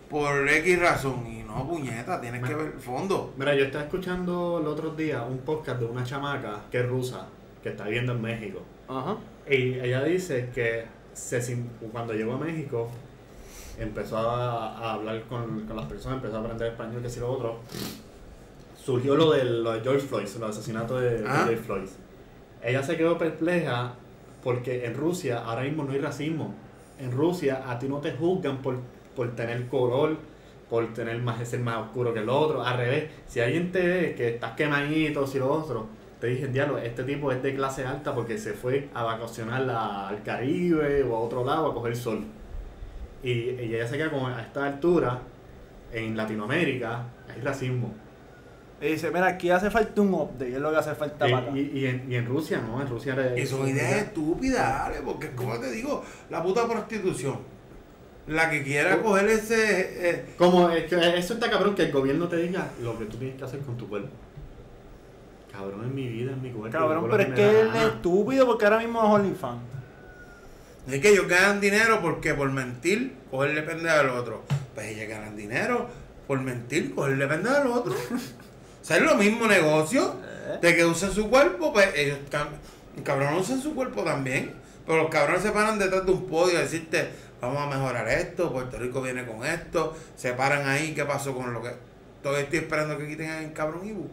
por 0.09 0.47
X 0.47 0.79
razón. 0.79 1.27
Y 1.27 1.43
no, 1.43 1.67
puñeta, 1.67 2.21
tienes 2.21 2.41
que 2.47 2.53
ver 2.55 2.67
el 2.75 2.79
fondo. 2.79 3.33
Mira, 3.37 3.53
yo 3.53 3.65
estaba 3.65 3.83
escuchando 3.83 4.59
el 4.61 4.67
otro 4.67 4.91
día 4.91 5.23
un 5.23 5.39
podcast 5.39 5.79
de 5.81 5.85
una 5.87 6.05
chamaca 6.05 6.61
que 6.71 6.79
es 6.79 6.87
rusa, 6.87 7.27
que 7.61 7.69
está 7.69 7.83
viviendo 7.83 8.13
en 8.13 8.21
México. 8.21 8.61
Ajá. 8.87 9.17
Y 9.49 9.73
ella 9.79 10.03
dice 10.03 10.49
que 10.55 10.85
se, 11.13 11.63
cuando 11.91 12.13
llegó 12.13 12.33
a 12.33 12.37
México 12.37 12.89
empezó 13.79 14.17
a, 14.17 14.77
a 14.77 14.93
hablar 14.93 15.23
con, 15.23 15.65
con 15.65 15.75
las 15.75 15.85
personas, 15.85 16.17
empezó 16.17 16.37
a 16.37 16.39
aprender 16.41 16.71
español, 16.71 17.01
que 17.01 17.09
si 17.09 17.19
lo 17.19 17.31
otro. 17.31 17.59
Surgió 18.83 19.15
lo, 19.15 19.31
del, 19.31 19.63
lo 19.63 19.73
de 19.73 19.81
George 19.81 20.07
Floyd, 20.07 20.27
el 20.35 20.43
asesinato 20.43 20.99
de, 20.99 21.21
de 21.21 21.27
Ah. 21.27 21.43
George 21.45 21.63
Floyd. 21.63 21.87
Ella 22.63 22.81
se 22.83 22.97
quedó 22.97 23.17
perpleja 23.17 23.93
porque 24.43 24.85
en 24.85 24.95
Rusia 24.95 25.43
ahora 25.45 25.61
mismo 25.63 25.83
no 25.83 25.91
hay 25.93 25.99
racismo. 25.99 26.53
En 26.99 27.11
Rusia 27.11 27.63
a 27.67 27.77
ti 27.77 27.87
no 27.87 27.97
te 27.99 28.11
juzgan 28.13 28.57
por, 28.61 28.77
por 29.15 29.35
tener 29.35 29.67
color, 29.67 30.17
por 30.69 30.93
tener 30.93 31.19
más 31.21 31.47
ser 31.47 31.59
más 31.59 31.77
oscuro 31.77 32.13
que 32.13 32.19
el 32.21 32.29
otro. 32.29 32.63
Al 32.63 32.77
revés, 32.77 33.09
si 33.27 33.39
alguien 33.39 33.71
te 33.71 33.81
ve 33.87 34.15
que 34.15 34.29
estás 34.29 34.53
quemadito, 34.53 35.27
si 35.27 35.37
lo 35.39 35.51
otro, 35.51 35.87
te 36.21 36.27
dije, 36.27 36.47
diablo, 36.47 36.77
este 36.77 37.03
tipo 37.03 37.31
es 37.31 37.41
de 37.43 37.53
clase 37.55 37.83
alta 37.83 38.13
porque 38.15 38.37
se 38.37 38.53
fue 38.53 38.87
a 38.93 39.03
vacacionar 39.03 39.67
al 39.69 40.23
Caribe 40.23 41.03
o 41.03 41.15
a 41.15 41.19
otro 41.19 41.43
lado 41.43 41.69
a 41.69 41.73
coger 41.73 41.95
sol. 41.97 42.23
Y, 43.23 43.31
y 43.31 43.75
ella 43.75 43.87
se 43.87 43.97
queda 43.97 44.09
como 44.11 44.27
a 44.27 44.41
esta 44.41 44.65
altura, 44.65 45.19
en 45.91 46.15
Latinoamérica, 46.15 47.03
hay 47.27 47.41
racismo. 47.41 47.93
Y 48.79 48.85
dice, 48.93 49.09
mira, 49.11 49.27
aquí 49.27 49.49
hace 49.51 49.69
falta 49.69 50.01
un 50.01 50.13
update, 50.13 50.53
es 50.53 50.59
lo 50.59 50.71
que 50.71 50.77
hace 50.77 50.95
falta 50.95 51.27
Y, 51.27 51.31
para 51.31 51.51
y- 51.57 51.71
y 51.73 51.85
en, 51.85 52.11
y 52.11 52.15
en 52.15 52.25
Rusia, 52.25 52.61
¿no? 52.65 52.81
En 52.81 52.87
Rusia 52.87 53.13
era- 53.13 53.37
Y 53.37 53.45
son 53.45 53.67
ideas 53.67 53.93
estúpidas, 53.93 54.59
dale, 54.87 55.01
porque 55.05 55.31
como 55.31 55.59
te 55.59 55.69
digo, 55.71 56.03
la 56.29 56.41
puta 56.41 56.67
prostitución. 56.67 57.37
La 58.27 58.49
que 58.49 58.63
quiera 58.63 58.97
Oh. 58.97 59.03
coger 59.03 59.27
ese. 59.29 60.09
eh, 60.09 60.25
Como 60.37 60.69
es 60.69 60.85
que 60.85 60.95
eso 61.17 61.33
está 61.33 61.49
cabrón 61.49 61.73
que 61.75 61.83
el 61.83 61.91
gobierno 61.91 62.27
te 62.27 62.37
diga 62.37 62.69
lo 62.81 62.97
que 62.97 63.05
tú 63.05 63.17
tienes 63.17 63.35
que 63.37 63.43
hacer 63.43 63.59
con 63.61 63.75
tu 63.77 63.87
cuerpo. 63.89 64.09
Cabrón, 65.61 65.85
es 65.85 65.93
mi 65.93 66.07
vida, 66.07 66.31
es 66.31 66.37
mi 66.37 66.49
cuerpo. 66.49 66.75
Cabrón, 66.75 67.07
pero 67.09 67.23
es 67.23 67.33
que 67.35 67.61
él 67.61 67.69
es 67.75 67.83
estúpido 67.83 68.47
porque 68.47 68.65
ahora 68.65 68.79
mismo 68.79 68.99
es 68.99 69.09
OnlyFans. 69.09 69.61
es 70.87 71.01
que 71.01 71.09
ellos 71.09 71.27
ganan 71.27 71.61
dinero 71.61 71.99
porque 72.01 72.33
por 72.33 72.49
mentir, 72.51 73.13
cogerle 73.29 73.61
pendejo 73.61 73.99
al 73.99 74.09
otro. 74.09 74.43
Pues 74.73 74.87
ellos 74.87 75.07
ganan 75.07 75.35
dinero 75.35 75.87
por 76.25 76.41
mentir, 76.41 76.95
cogerle 76.95 77.27
pendejo 77.27 77.55
al 77.55 77.67
otro. 77.67 77.93
o 78.81 78.83
sea, 78.83 78.97
es 78.97 79.03
lo 79.03 79.15
mismo 79.15 79.45
negocio 79.45 80.15
de 80.61 80.75
que 80.75 80.83
usen 80.83 81.11
su 81.11 81.29
cuerpo, 81.29 81.71
pues 81.71 81.89
ellos 81.95 82.17
cabrón 83.03 83.35
usan 83.35 83.61
su 83.61 83.75
cuerpo 83.75 84.03
también. 84.03 84.53
Pero 84.87 85.03
los 85.03 85.11
cabrones 85.11 85.43
se 85.43 85.51
paran 85.51 85.77
detrás 85.77 86.07
de 86.07 86.11
un 86.11 86.25
podio 86.25 86.57
a 86.57 86.61
decirte, 86.61 87.11
vamos 87.39 87.61
a 87.61 87.67
mejorar 87.67 88.09
esto, 88.09 88.51
Puerto 88.51 88.79
Rico 88.79 88.99
viene 88.99 89.27
con 89.27 89.45
esto, 89.45 89.95
se 90.15 90.33
paran 90.33 90.67
ahí, 90.67 90.95
¿qué 90.95 91.05
pasó 91.05 91.35
con 91.35 91.53
lo 91.53 91.61
que? 91.61 91.69
Todavía 92.23 92.45
estoy 92.45 92.59
esperando 92.59 92.97
que 92.97 93.07
quiten 93.07 93.29
el 93.29 93.53
cabrón 93.53 93.87
Ibu. 93.87 94.07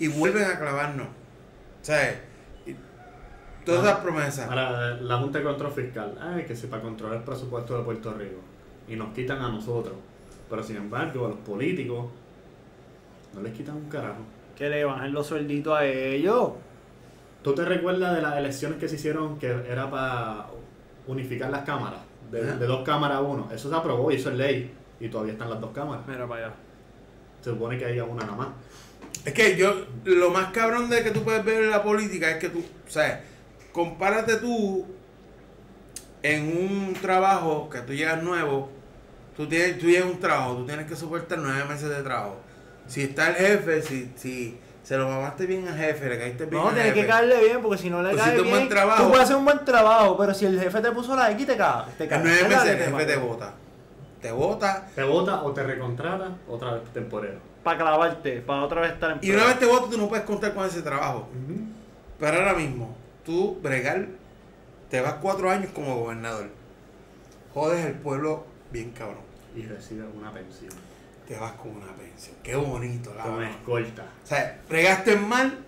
Y 0.00 0.08
vuelven 0.08 0.44
a 0.44 0.58
clavarnos. 0.58 1.06
O 1.06 1.84
sea, 1.84 2.20
y 2.66 2.74
todas 3.64 3.84
esas 3.84 4.00
promesas. 4.00 4.48
Ahora, 4.48 4.96
la 4.96 5.18
Junta 5.18 5.38
de 5.38 5.44
Control 5.44 5.70
Fiscal, 5.70 6.18
ay, 6.20 6.44
que 6.44 6.56
si 6.56 6.66
para 6.66 6.82
controlar 6.82 7.18
el 7.18 7.22
presupuesto 7.22 7.78
de 7.78 7.84
Puerto 7.84 8.12
Rico. 8.14 8.40
Y 8.88 8.96
nos 8.96 9.14
quitan 9.14 9.40
a 9.42 9.48
nosotros. 9.48 9.94
Pero 10.48 10.62
sin 10.64 10.76
embargo, 10.76 11.26
a 11.26 11.28
los 11.28 11.38
políticos 11.38 12.06
no 13.34 13.42
les 13.42 13.52
quitan 13.52 13.76
un 13.76 13.88
carajo. 13.88 14.20
Que 14.56 14.68
le 14.68 14.84
bajen 14.84 15.12
los 15.12 15.26
suelditos 15.26 15.78
a 15.78 15.84
ellos. 15.84 16.52
¿Tú 17.42 17.54
te 17.54 17.64
recuerdas 17.64 18.16
de 18.16 18.22
las 18.22 18.36
elecciones 18.36 18.78
que 18.78 18.88
se 18.88 18.96
hicieron 18.96 19.38
que 19.38 19.48
era 19.48 19.90
para 19.90 20.46
unificar 21.06 21.50
las 21.50 21.62
cámaras? 21.62 22.00
De, 22.30 22.42
dos 22.66 22.84
cámaras 22.84 23.18
a 23.18 23.20
uno. 23.20 23.48
Eso 23.52 23.70
se 23.70 23.76
aprobó 23.76 24.10
y 24.10 24.16
eso 24.16 24.30
es 24.30 24.36
ley. 24.36 24.74
Y 24.98 25.08
todavía 25.08 25.32
están 25.32 25.50
las 25.50 25.60
dos 25.60 25.70
cámaras. 25.72 26.06
Mira 26.06 26.26
para 26.26 26.46
allá. 26.46 26.54
Se 27.40 27.50
supone 27.50 27.78
que 27.78 27.86
haya 27.86 28.04
una 28.04 28.24
nada 28.24 28.36
más. 28.36 28.48
Es 29.24 29.32
que 29.34 29.56
yo, 29.56 29.86
lo 30.04 30.30
más 30.30 30.50
cabrón 30.52 30.88
de 30.88 31.02
que 31.02 31.10
tú 31.10 31.22
puedes 31.22 31.44
ver 31.44 31.64
en 31.64 31.70
la 31.70 31.82
política 31.82 32.30
es 32.30 32.36
que 32.38 32.48
tú, 32.48 32.60
o 32.60 32.90
sea, 32.90 33.22
compárate 33.72 34.36
tú 34.36 34.86
en 36.22 36.42
un 36.68 36.94
trabajo 36.94 37.68
que 37.70 37.80
tú 37.80 37.92
llegas 37.92 38.22
nuevo, 38.22 38.70
tú, 39.36 39.46
tienes, 39.48 39.78
tú 39.78 39.86
llegas 39.86 40.06
un 40.10 40.20
trabajo, 40.20 40.56
tú 40.56 40.66
tienes 40.66 40.86
que 40.86 40.96
soportar 40.96 41.38
nueve 41.38 41.64
meses 41.64 41.88
de 41.90 42.02
trabajo. 42.02 42.36
Si 42.86 43.02
está 43.02 43.28
el 43.28 43.34
jefe, 43.36 43.82
si, 43.82 44.10
si 44.16 44.58
se 44.82 44.96
lo 44.96 45.06
mamaste 45.08 45.46
bien 45.46 45.68
al 45.68 45.76
jefe, 45.76 46.08
le 46.08 46.18
caíste 46.18 46.46
bien 46.46 46.60
No, 46.62 46.68
al 46.68 46.74
tienes 46.74 46.92
jefe. 46.94 47.02
que 47.06 47.12
caerle 47.12 47.40
bien 47.44 47.62
porque 47.62 47.78
si 47.78 47.90
no 47.90 48.02
le 48.02 48.10
Pues 48.10 48.22
cae 48.22 48.30
hiciste 48.32 48.40
un 48.40 48.46
bien, 48.46 48.56
buen 48.58 48.68
trabajo. 48.70 49.02
tú 49.04 49.08
puedes 49.10 49.24
hacer 49.24 49.36
un 49.36 49.44
buen 49.44 49.64
trabajo, 49.64 50.16
pero 50.18 50.34
si 50.34 50.46
el 50.46 50.58
jefe 50.60 50.80
te 50.80 50.90
puso 50.92 51.14
la 51.14 51.30
X 51.32 51.46
te 51.46 51.56
cagas. 51.56 51.96
Te 51.96 52.04
En 52.04 52.22
nueve 52.22 52.48
meses 52.48 52.64
el 52.70 52.78
jefe 52.78 53.04
te 53.06 53.16
vota. 53.16 53.52
Te 54.20 54.32
vota. 54.32 54.86
Te 54.94 55.02
vota 55.04 55.42
o 55.42 55.52
te 55.52 55.62
recontrata 55.62 56.36
otra 56.48 56.72
vez 56.74 56.82
temporero. 56.92 57.49
Para 57.62 57.78
clavarte, 57.78 58.40
para 58.40 58.62
otra 58.62 58.80
vez 58.80 58.92
estar 58.92 59.10
en 59.12 59.18
Y 59.22 59.30
una 59.32 59.44
vez 59.46 59.58
te 59.58 59.66
vota, 59.66 59.90
tú 59.90 59.98
no 59.98 60.08
puedes 60.08 60.24
contar 60.24 60.54
con 60.54 60.66
ese 60.66 60.82
trabajo. 60.82 61.28
Pero 62.18 62.36
ahora 62.38 62.54
mismo, 62.54 62.94
tú, 63.24 63.58
bregar, 63.62 64.06
te 64.88 65.00
vas 65.00 65.14
cuatro 65.14 65.50
años 65.50 65.70
como 65.74 65.96
gobernador. 66.00 66.48
Jodes 67.54 67.84
el 67.86 67.94
pueblo 67.94 68.44
bien 68.70 68.90
cabrón. 68.90 69.18
Y 69.56 69.62
recibe 69.62 70.04
una 70.06 70.32
pensión. 70.32 70.72
Te 71.26 71.36
vas 71.38 71.52
con 71.52 71.72
una 71.76 71.92
pensión. 71.94 72.36
Qué 72.42 72.56
bonito, 72.56 73.12
la 73.14 73.22
Con 73.24 73.42
escolta. 73.44 74.02
O 74.24 74.26
sea, 74.26 74.60
bregaste 74.68 75.16
mal. 75.16 75.58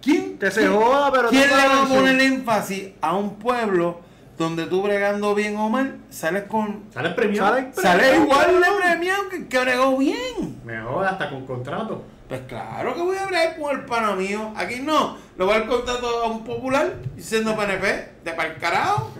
¿Quién, 0.00 0.38
Que 0.38 0.50
se 0.50 0.60
quién- 0.60 0.72
joda, 0.72 1.10
pero 1.12 1.28
¿quién 1.28 1.48
le 1.48 1.54
va 1.68 1.82
a 1.82 1.86
poner 1.88 2.20
énfasis 2.20 2.90
a 3.00 3.16
un 3.16 3.34
pueblo 3.36 4.00
donde 4.38 4.66
tú 4.66 4.82
bregando 4.82 5.34
bien 5.34 5.56
o 5.56 5.68
mal 5.68 5.98
sales 6.10 6.44
con. 6.44 6.84
¿Sales 6.94 7.12
premiado? 7.14 7.58
Sales- 7.72 8.16
igual 8.22 8.60
de 8.60 8.66
premiado 8.80 9.28
que 9.28 9.48
que 9.48 9.58
bregó 9.58 9.96
bien. 9.98 10.60
Mejor 10.64 11.04
hasta 11.06 11.28
con 11.28 11.44
contrato. 11.46 12.04
Pues 12.28 12.42
claro 12.42 12.94
que 12.94 13.00
voy 13.00 13.16
a 13.16 13.26
bregar 13.26 13.58
con 13.58 13.74
el 13.78 13.84
pana 13.86 14.14
mío. 14.14 14.52
Aquí 14.54 14.80
no. 14.80 15.16
Lo 15.36 15.46
voy 15.46 15.54
a 15.56 15.58
dar 15.60 15.68
contrato 15.68 16.06
a 16.24 16.28
un 16.28 16.44
popular 16.44 16.94
siendo 17.16 17.56
PNP. 17.56 18.12
De 18.24 18.32
pa'l 18.32 18.56
carajo. 18.58 19.12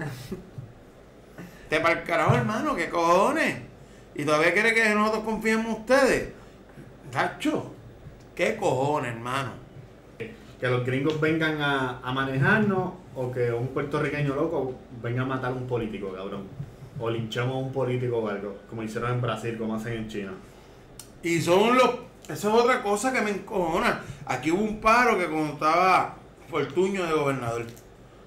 Pa'l 1.71 2.03
carajo, 2.05 2.35
hermano. 2.35 2.75
¿Qué 2.75 2.89
cojones? 2.89 3.57
Y 4.15 4.25
todavía 4.25 4.53
quiere 4.53 4.75
que 4.75 4.89
nosotros 4.95 5.25
confiemos 5.25 5.67
en 5.67 5.73
ustedes. 5.73 6.29
Tacho. 7.11 7.73
¿Qué 8.35 8.57
cojones, 8.57 9.13
hermano? 9.15 9.53
Que 10.19 10.67
los 10.69 10.85
gringos 10.85 11.21
vengan 11.21 11.61
a, 11.63 12.01
a 12.03 12.13
manejarnos 12.13 12.93
o 13.19 13.33
que 13.33 13.51
un 13.51 13.69
puertorriqueño 13.69 14.35
loco 14.35 14.75
venga 15.03 15.23
a 15.23 15.27
matar 15.27 15.51
a 15.51 15.55
un 15.55 15.67
político, 15.67 16.13
cabrón. 16.13 16.45
O 17.01 17.11
linchamos 17.11 17.55
a 17.55 17.59
un 17.59 17.73
político 17.73 18.19
o 18.19 18.29
algo, 18.29 18.57
como 18.71 18.83
hicieron 18.85 19.13
en 19.13 19.21
Brasil, 19.21 19.57
como 19.59 19.75
hacen 19.75 19.95
en 19.95 20.09
China. 20.09 20.33
Y 21.23 21.41
son 21.41 21.77
los. 21.77 21.91
Eso 22.29 22.49
es 22.49 22.63
otra 22.63 22.83
cosa 22.83 23.13
que 23.13 23.21
me 23.21 23.31
encojona. 23.31 24.03
Aquí 24.25 24.53
hubo 24.53 24.63
un 24.63 24.81
paro 24.81 25.19
que 25.19 25.27
cuando 25.27 25.55
estaba 25.55 26.17
Fortuño 26.49 27.05
de 27.05 27.13
gobernador. 27.13 27.67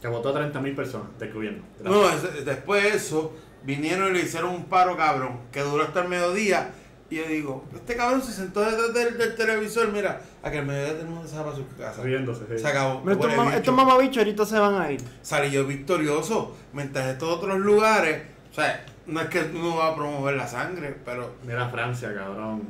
Que 0.01 0.07
votó 0.07 0.29
a 0.29 0.51
30.000 0.51 0.75
personas 0.75 1.07
del 1.19 1.31
gobierno. 1.31 1.63
No, 1.83 2.01
después 2.43 2.83
de 2.83 2.89
eso, 2.89 3.33
vinieron 3.63 4.09
y 4.09 4.17
le 4.17 4.23
hicieron 4.23 4.49
un 4.49 4.65
paro 4.65 4.97
cabrón, 4.97 5.39
que 5.51 5.61
duró 5.61 5.83
hasta 5.83 6.01
el 6.01 6.09
mediodía. 6.09 6.73
Y 7.11 7.17
yo 7.17 7.25
digo, 7.27 7.65
este 7.75 7.95
cabrón 7.97 8.21
se 8.23 8.31
sentó 8.31 8.61
detrás 8.61 8.93
del, 8.93 9.17
del 9.17 9.35
televisor, 9.35 9.91
mira, 9.91 10.21
a 10.41 10.49
que 10.49 10.59
el 10.59 10.65
mediodía 10.65 10.97
tenemos 10.97 11.29
que 11.29 11.37
para 11.37 11.53
su 11.55 11.67
casa. 11.77 12.01
Riéndose, 12.01 12.45
sí. 12.49 12.57
Se 12.57 12.67
acabó. 12.67 13.07
Estos, 13.11 13.53
estos 13.53 13.75
mamabichos 13.75 14.17
ahorita 14.19 14.45
se 14.45 14.57
van 14.57 14.75
a 14.81 14.89
ir. 14.91 15.01
Salí 15.21 15.51
yo 15.51 15.67
victorioso, 15.67 16.55
mientras 16.71 17.05
estos 17.07 17.27
otros 17.37 17.59
lugares, 17.59 18.21
o 18.49 18.55
sea, 18.55 18.85
no 19.07 19.19
es 19.19 19.27
que 19.27 19.41
uno 19.53 19.75
va 19.75 19.89
a 19.89 19.95
promover 19.95 20.35
la 20.35 20.47
sangre, 20.47 20.95
pero 21.03 21.35
Mira 21.45 21.67
Francia, 21.69 22.13
cabrón. 22.15 22.63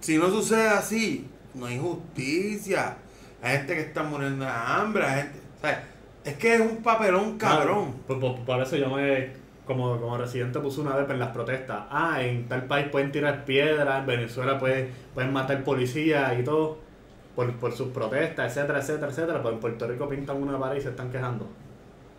si 0.00 0.18
no 0.18 0.28
sucede 0.28 0.68
así, 0.68 1.26
no 1.54 1.64
hay 1.66 1.78
justicia. 1.78 2.98
Hay 3.42 3.56
gente 3.58 3.74
que 3.74 3.80
está 3.80 4.02
muriendo 4.02 4.44
de 4.44 4.50
hambre, 4.50 5.04
hay 5.04 5.22
gente, 5.22 5.38
o 5.56 5.60
sea, 5.62 5.84
es 6.24 6.34
que 6.36 6.54
es 6.56 6.60
un 6.60 6.82
papelón 6.82 7.38
cabrón. 7.38 7.94
Por, 8.06 8.20
por- 8.20 8.44
por 8.44 8.60
eso 8.60 8.76
yo 8.76 8.90
me, 8.90 9.30
como, 9.66 10.00
como 10.00 10.16
residente 10.16 10.60
puse 10.60 10.80
una 10.80 10.96
vez 10.96 11.08
en 11.10 11.18
las 11.18 11.30
protestas. 11.30 11.84
Ah, 11.90 12.22
en 12.22 12.48
tal 12.48 12.64
país 12.64 12.88
pueden 12.90 13.12
tirar 13.12 13.44
piedras, 13.44 14.00
en 14.00 14.06
Venezuela 14.06 14.58
pueden, 14.58 14.90
pueden 15.14 15.32
matar 15.32 15.64
policías 15.64 16.38
y 16.38 16.44
todo. 16.44 16.86
Por, 17.34 17.52
por 17.56 17.70
sus 17.72 17.88
protestas, 17.88 18.56
etcétera, 18.56 18.78
etcétera, 18.78 19.08
etcétera. 19.10 19.42
Pero 19.42 19.54
en 19.54 19.60
Puerto 19.60 19.86
Rico 19.86 20.08
pintan 20.08 20.42
una 20.42 20.58
pared 20.58 20.78
y 20.78 20.80
se 20.80 20.88
están 20.88 21.10
quejando. 21.10 21.46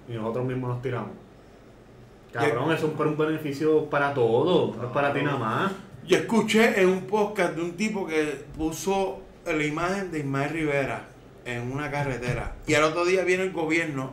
Y 0.08 0.14
nosotros 0.14 0.46
mismos 0.46 0.70
nos 0.70 0.82
tiramos. 0.84 1.10
Cabrón, 2.32 2.72
eso 2.72 2.88
es 2.88 3.00
un 3.00 3.18
beneficio 3.18 3.90
para 3.90 4.14
todos, 4.14 4.76
no 4.78 4.84
es 4.84 4.92
para 4.92 5.14
ti 5.14 5.22
nada 5.24 5.38
más. 5.38 5.72
Yo 6.06 6.18
escuché 6.18 6.80
en 6.80 6.90
un 6.90 7.02
podcast 7.08 7.56
de 7.56 7.62
un 7.62 7.76
tipo 7.76 8.06
que 8.06 8.46
puso 8.56 9.22
la 9.46 9.64
imagen 9.64 10.12
de 10.12 10.20
Ismael 10.20 10.52
Rivera 10.52 11.08
en 11.46 11.72
una 11.72 11.90
carretera. 11.90 12.56
Y 12.68 12.76
al 12.76 12.84
otro 12.84 13.06
día 13.06 13.24
viene 13.24 13.44
el 13.44 13.54
gobierno 13.54 14.12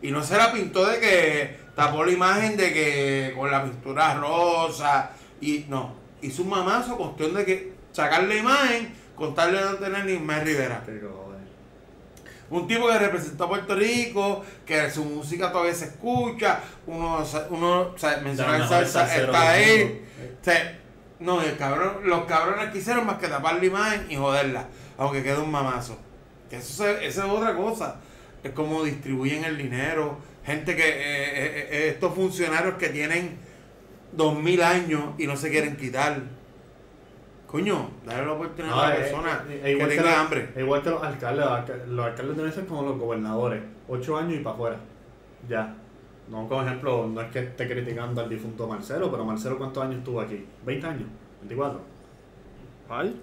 y 0.00 0.10
no 0.10 0.22
se 0.22 0.36
la 0.36 0.52
pintó 0.52 0.86
de 0.86 0.98
que 1.00 1.56
tapó 1.74 2.04
la 2.04 2.12
imagen 2.12 2.56
de 2.56 2.72
que 2.72 3.34
con 3.36 3.50
la 3.50 3.64
pintura 3.64 4.14
rosa 4.14 5.10
y 5.40 5.64
no. 5.68 5.94
Hizo 6.20 6.42
un 6.42 6.50
mamazo 6.50 6.96
cuestión 6.96 7.34
de 7.34 7.44
que 7.44 7.72
sacar 7.92 8.24
la 8.24 8.34
imagen, 8.36 8.94
contarle 9.16 9.60
no 9.60 9.74
tener 9.74 10.04
ni 10.04 10.12
Ismael 10.12 10.44
Rivera. 10.46 10.82
Cojones. 10.84 11.48
Un 12.50 12.68
tipo 12.68 12.86
que 12.88 12.98
representó 12.98 13.44
a 13.44 13.48
Puerto 13.48 13.74
Rico, 13.74 14.44
que 14.66 14.90
su 14.90 15.04
música 15.04 15.50
todavía 15.50 15.74
se 15.74 15.86
escucha, 15.86 16.60
uno, 16.86 17.24
uno 17.50 17.80
o 17.80 17.98
sea, 17.98 18.18
los 18.18 18.22
mejores 18.58 18.90
salsa 18.90 19.06
está 19.26 19.50
ahí. 19.50 20.04
O 20.40 20.44
sea, 20.44 20.78
no, 21.18 21.40
el 21.42 21.56
cabrón, 21.56 22.00
los 22.04 22.24
cabrones 22.26 22.70
quisieron 22.70 23.06
más 23.06 23.16
que 23.18 23.28
tapar 23.28 23.54
la 23.56 23.64
imagen 23.64 24.06
y 24.10 24.16
joderla, 24.16 24.66
aunque 24.98 25.22
quede 25.22 25.38
un 25.38 25.50
mamazo. 25.50 25.96
Que 26.50 26.56
eso, 26.58 26.84
se- 26.84 27.06
eso 27.06 27.24
es 27.24 27.30
otra 27.30 27.54
cosa. 27.56 27.96
Es 28.44 28.50
como 28.52 28.82
distribuyen 28.84 29.44
el 29.44 29.56
dinero. 29.56 30.18
Gente 30.44 30.74
que, 30.76 30.82
eh, 30.88 30.92
eh, 30.94 31.68
eh, 31.70 31.88
estos 31.90 32.14
funcionarios 32.14 32.74
que 32.74 32.88
tienen 32.88 33.36
dos 34.12 34.38
mil 34.38 34.60
años 34.62 35.02
y 35.18 35.26
no 35.26 35.36
se 35.36 35.50
quieren 35.50 35.76
quitar. 35.76 36.20
Coño, 37.46 37.90
dale 38.06 38.24
la 38.24 38.32
oportunidad 38.32 38.74
No, 38.74 38.80
a 38.80 38.88
la 38.88 38.94
eh, 38.96 38.98
persona 39.00 39.44
eh, 39.48 39.60
que 39.62 39.70
igual 39.72 39.88
tenga 39.90 40.02
los- 40.02 40.14
hambre. 40.14 40.48
Igual 40.56 40.82
que 40.82 40.90
los 40.90 41.02
alcaldes, 41.02 41.44
los 41.44 41.52
alca- 41.52 41.86
los 41.86 42.06
alcaldes 42.06 42.36
deben 42.36 42.52
ser 42.52 42.66
como 42.66 42.82
los 42.82 42.98
gobernadores, 42.98 43.62
ocho 43.88 44.16
años 44.16 44.34
y 44.34 44.38
para 44.38 44.54
afuera. 44.54 44.76
Ya. 45.48 45.74
No, 46.28 46.48
como 46.48 46.62
ejemplo, 46.62 47.06
no 47.08 47.20
es 47.20 47.30
que 47.30 47.40
esté 47.40 47.68
criticando 47.68 48.22
al 48.22 48.28
difunto 48.30 48.66
Marcelo, 48.66 49.10
pero 49.10 49.24
Marcelo, 49.24 49.58
¿cuántos 49.58 49.82
años 49.84 49.98
estuvo 49.98 50.20
aquí? 50.20 50.46
¿20 50.66 50.84
años? 50.84 51.08
¿24? 51.46 51.78
¿Cuál? 52.88 53.16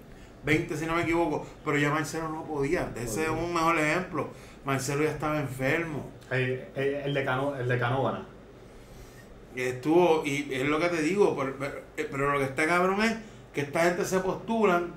20 0.44 0.76
si 0.76 0.86
no 0.86 0.94
me 0.94 1.02
equivoco, 1.02 1.44
pero 1.64 1.76
ya 1.76 1.90
Marcelo 1.90 2.28
no 2.28 2.44
podía. 2.44 2.92
Ese 2.96 3.24
es 3.24 3.28
un 3.30 3.52
mejor 3.52 3.78
ejemplo. 3.78 4.28
Marcelo 4.64 5.02
ya 5.02 5.10
estaba 5.10 5.40
enfermo. 5.40 6.08
El, 6.30 7.14
de 7.14 7.24
estuvo, 9.68 10.22
y 10.24 10.48
es 10.52 10.68
lo 10.68 10.78
que 10.78 10.88
te 10.88 11.02
digo, 11.02 11.36
pero, 11.36 11.56
pero- 11.58 11.82
pero 11.96 12.32
lo 12.32 12.38
que 12.38 12.44
está 12.44 12.66
cabrón 12.66 13.02
es 13.02 13.16
que 13.52 13.62
esta 13.62 13.84
gente 13.84 14.04
se 14.04 14.20
postulan, 14.20 14.92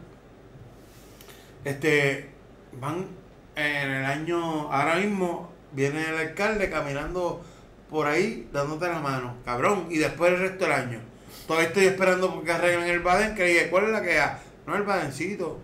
este, 1.66 2.30
van 2.74 3.08
en 3.56 3.92
el 3.92 4.06
año, 4.06 4.72
ahora 4.72 4.96
mismo 4.96 5.52
viene 5.72 6.08
el 6.10 6.18
alcalde 6.18 6.70
caminando 6.70 7.44
por 7.90 8.08
ahí 8.08 8.48
dándote 8.52 8.88
la 8.88 9.00
mano, 9.00 9.36
cabrón, 9.46 9.88
y 9.90 9.98
después 9.98 10.34
el 10.34 10.40
resto 10.40 10.66
del 10.66 10.74
año. 10.74 11.00
Todavía 11.48 11.68
estoy 11.70 11.86
esperando 11.86 12.34
porque 12.34 12.52
arreglen 12.52 12.90
el 12.90 13.00
Baden, 13.00 13.36
que 13.36 13.44
dije, 13.44 13.70
¿cuál 13.70 13.86
es 13.86 13.90
la 13.92 14.02
que 14.02 14.20
hay? 14.20 14.38
No 14.66 14.76
el 14.76 14.84
Badencito. 14.84 15.60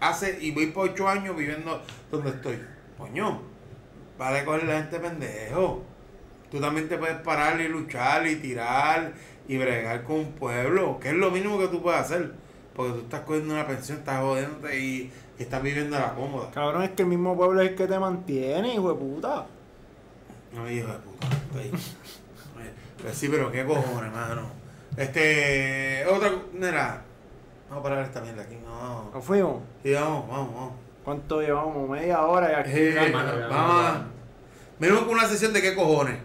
Hace, 0.00 0.38
y 0.40 0.50
voy 0.52 0.66
por 0.68 0.88
ocho 0.90 1.08
años 1.08 1.36
viviendo 1.36 1.80
donde 2.10 2.30
estoy. 2.30 2.58
Coño, 2.98 3.42
para 4.22 4.36
de 4.36 4.44
coger 4.44 4.64
la 4.64 4.74
gente 4.78 5.00
pendejo. 5.00 5.82
Tú 6.48 6.60
también 6.60 6.88
te 6.88 6.96
puedes 6.96 7.16
parar 7.22 7.60
y 7.60 7.66
luchar 7.66 8.24
y 8.26 8.36
tirar 8.36 9.12
y 9.48 9.58
bregar 9.58 10.04
con 10.04 10.16
un 10.20 10.32
pueblo, 10.32 11.00
que 11.00 11.08
es 11.08 11.14
lo 11.14 11.32
mínimo 11.32 11.58
que 11.58 11.66
tú 11.66 11.82
puedes 11.82 12.00
hacer. 12.00 12.32
Porque 12.76 12.92
tú 12.92 12.98
estás 13.00 13.22
cogiendo 13.22 13.52
una 13.54 13.66
pensión, 13.66 13.98
estás 13.98 14.20
jodiéndote 14.20 14.78
y, 14.78 15.12
y 15.38 15.42
estás 15.42 15.60
viviendo 15.60 15.96
a 15.96 16.00
la 16.00 16.14
cómoda. 16.14 16.50
Cabrón, 16.52 16.82
es 16.84 16.90
que 16.90 17.02
el 17.02 17.08
mismo 17.08 17.36
pueblo 17.36 17.60
es 17.62 17.70
el 17.70 17.74
que 17.74 17.88
te 17.88 17.98
mantiene, 17.98 18.74
hijo 18.74 18.92
de 18.92 18.98
puta. 18.98 19.46
No, 20.54 20.70
hijo 20.70 20.86
de 20.86 20.98
puta. 20.98 21.26
estoy- 21.26 21.80
Pues 23.02 23.16
sí, 23.16 23.28
pero 23.28 23.50
qué 23.50 23.64
cojones, 23.64 24.04
hermano. 24.04 24.42
Este, 24.96 26.04
otra, 26.06 26.30
mira, 26.52 27.02
vamos 27.68 27.80
a 27.80 27.82
parar 27.82 28.04
esta 28.04 28.20
mierda 28.20 28.42
aquí, 28.42 28.56
no. 28.64 29.10
¿Nos 29.12 29.24
fuimos? 29.24 29.62
Sí, 29.82 29.92
vamos, 29.94 30.28
vamos, 30.28 30.54
vamos. 30.54 30.72
¿Cuánto 31.04 31.40
llevamos? 31.40 31.88
Media 31.90 32.22
hora 32.22 32.52
y 32.52 32.54
aquí. 32.54 32.94
Calma, 32.94 33.24
vamos. 33.50 34.11
Venimos 34.82 35.04
con 35.04 35.14
una 35.14 35.26
sesión 35.28 35.52
de 35.52 35.62
qué 35.62 35.74
cojones, 35.74 36.16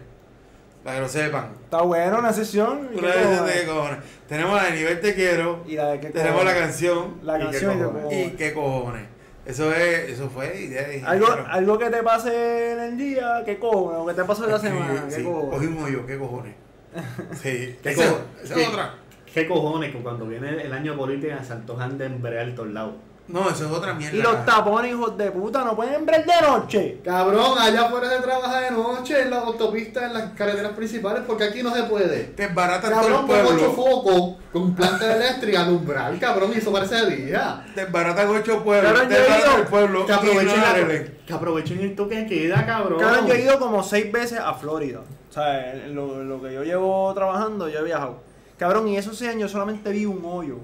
para 0.84 0.96
que 0.96 1.02
lo 1.02 1.08
sepan. 1.08 1.52
Está 1.64 1.82
bueno 1.82 2.18
una 2.18 2.32
sesión. 2.32 2.88
¿y 2.94 2.98
Una 2.98 3.12
sesión 3.12 3.30
de 3.30 3.36
cojones? 3.38 3.54
qué 3.60 3.66
cojones. 3.66 3.98
Tenemos 4.28 4.56
la 4.56 4.64
de 4.64 4.70
nivel 4.72 5.00
te 5.00 5.14
quiero, 5.14 5.64
Y 5.66 5.74
la 5.76 5.86
de 5.92 6.00
qué 6.00 6.10
tenemos 6.10 6.44
la 6.44 6.50
cojones. 6.52 6.62
canción 6.68 7.14
La 7.22 7.36
¿Y 7.36 7.38
qué 7.38 7.44
canción 7.44 7.72
y 7.72 7.76
qué 7.78 7.84
cojones? 7.84 8.02
cojones. 8.04 8.26
y 8.26 8.30
qué 8.36 8.52
cojones. 8.54 9.02
Eso 9.46 9.72
es, 9.74 10.10
eso 10.10 10.28
fue 10.28 10.60
idea 10.60 10.86
de 10.86 11.02
Algo, 11.06 11.26
algo 11.48 11.78
que 11.78 11.88
te 11.88 12.02
pase 12.02 12.72
en 12.72 12.80
el 12.80 12.98
día, 12.98 13.42
¿qué 13.46 13.58
cojones? 13.58 13.98
O 14.00 14.06
que 14.06 14.12
te 14.14 14.24
pasó 14.24 14.44
en 14.44 14.50
la 14.52 14.58
semana, 14.58 15.04
¿qué 15.08 15.14
Sí, 15.14 15.24
cojones? 15.24 15.50
cogimos 15.50 15.90
yo, 15.90 16.04
qué 16.06 16.18
cojones. 16.18 16.54
Sí, 17.42 17.76
¿Qué 17.82 17.90
esa, 17.90 18.08
co- 18.10 18.20
esa 18.44 18.60
es 18.60 18.68
otra. 18.68 18.94
¿Qué 19.32 19.46
cojones 19.46 19.92
que 19.92 20.02
cuando 20.02 20.26
viene 20.26 20.62
el 20.62 20.72
año 20.72 20.96
político 20.96 21.32
se 21.46 21.52
antojan 21.52 21.96
de 21.98 22.06
embrear 22.06 22.54
todos 22.54 22.70
lados? 22.70 22.94
No, 23.28 23.48
eso 23.50 23.66
es 23.66 23.70
otra 23.70 23.92
mierda. 23.92 24.16
Y 24.16 24.22
los 24.22 24.46
tapones, 24.46 24.90
hijos 24.92 25.16
de 25.18 25.30
puta, 25.30 25.62
no 25.62 25.76
pueden 25.76 26.06
ver 26.06 26.24
de 26.24 26.40
noche. 26.40 27.00
Cabrón, 27.04 27.58
allá 27.58 27.82
afuera 27.82 28.08
se 28.08 28.22
trabaja 28.22 28.60
de 28.60 28.70
noche 28.70 29.20
en 29.20 29.30
las 29.30 29.44
autopistas, 29.44 30.04
en 30.04 30.14
las 30.14 30.30
carreteras 30.32 30.72
principales, 30.72 31.22
porque 31.26 31.44
aquí 31.44 31.62
no 31.62 31.74
se 31.74 31.82
puede. 31.82 32.24
Te 32.24 32.46
baratan 32.48 32.90
todo 32.90 33.00
Cabrón, 33.02 33.12
el 33.12 33.18
con 33.18 33.26
pueblo. 33.26 33.50
ocho 33.54 33.72
focos, 33.72 34.36
con 34.50 34.74
planta 34.74 35.14
eléctrica, 35.14 35.60
alumbrar, 35.62 36.18
cabrón, 36.18 36.52
y 36.54 36.58
eso 36.58 36.72
parece 36.72 36.94
de 37.04 37.16
día. 37.16 37.66
Te 37.74 37.84
baratan 37.84 38.28
ocho 38.30 38.64
pueblos. 38.64 38.92
Cabrón, 38.92 39.08
te 39.10 39.16
el 39.60 39.66
pueblo. 39.66 40.06
Que 40.06 40.12
y 40.12 40.14
aprovechen, 40.14 40.46
no 40.46 40.56
la- 40.56 41.04
que 41.26 41.32
aprovechen 41.34 41.80
el 41.80 41.94
toque 41.94 42.16
de 42.20 42.26
queda, 42.26 42.64
cabrón. 42.64 42.98
Cabrón, 42.98 43.26
yo 43.26 43.34
he 43.34 43.42
ido 43.42 43.58
como 43.58 43.82
seis 43.82 44.10
veces 44.10 44.38
a 44.38 44.54
Florida. 44.54 45.00
O 45.28 45.32
sea, 45.32 45.74
en 45.74 45.94
lo, 45.94 46.22
en 46.22 46.28
lo 46.30 46.40
que 46.42 46.54
yo 46.54 46.64
llevo 46.64 47.12
trabajando, 47.12 47.68
yo 47.68 47.80
he 47.80 47.84
viajado. 47.84 48.20
Cabrón, 48.56 48.88
y 48.88 48.96
esos 48.96 49.18
seis 49.18 49.30
años 49.32 49.50
solamente 49.50 49.90
vi 49.90 50.06
un 50.06 50.22
hoyo. 50.24 50.56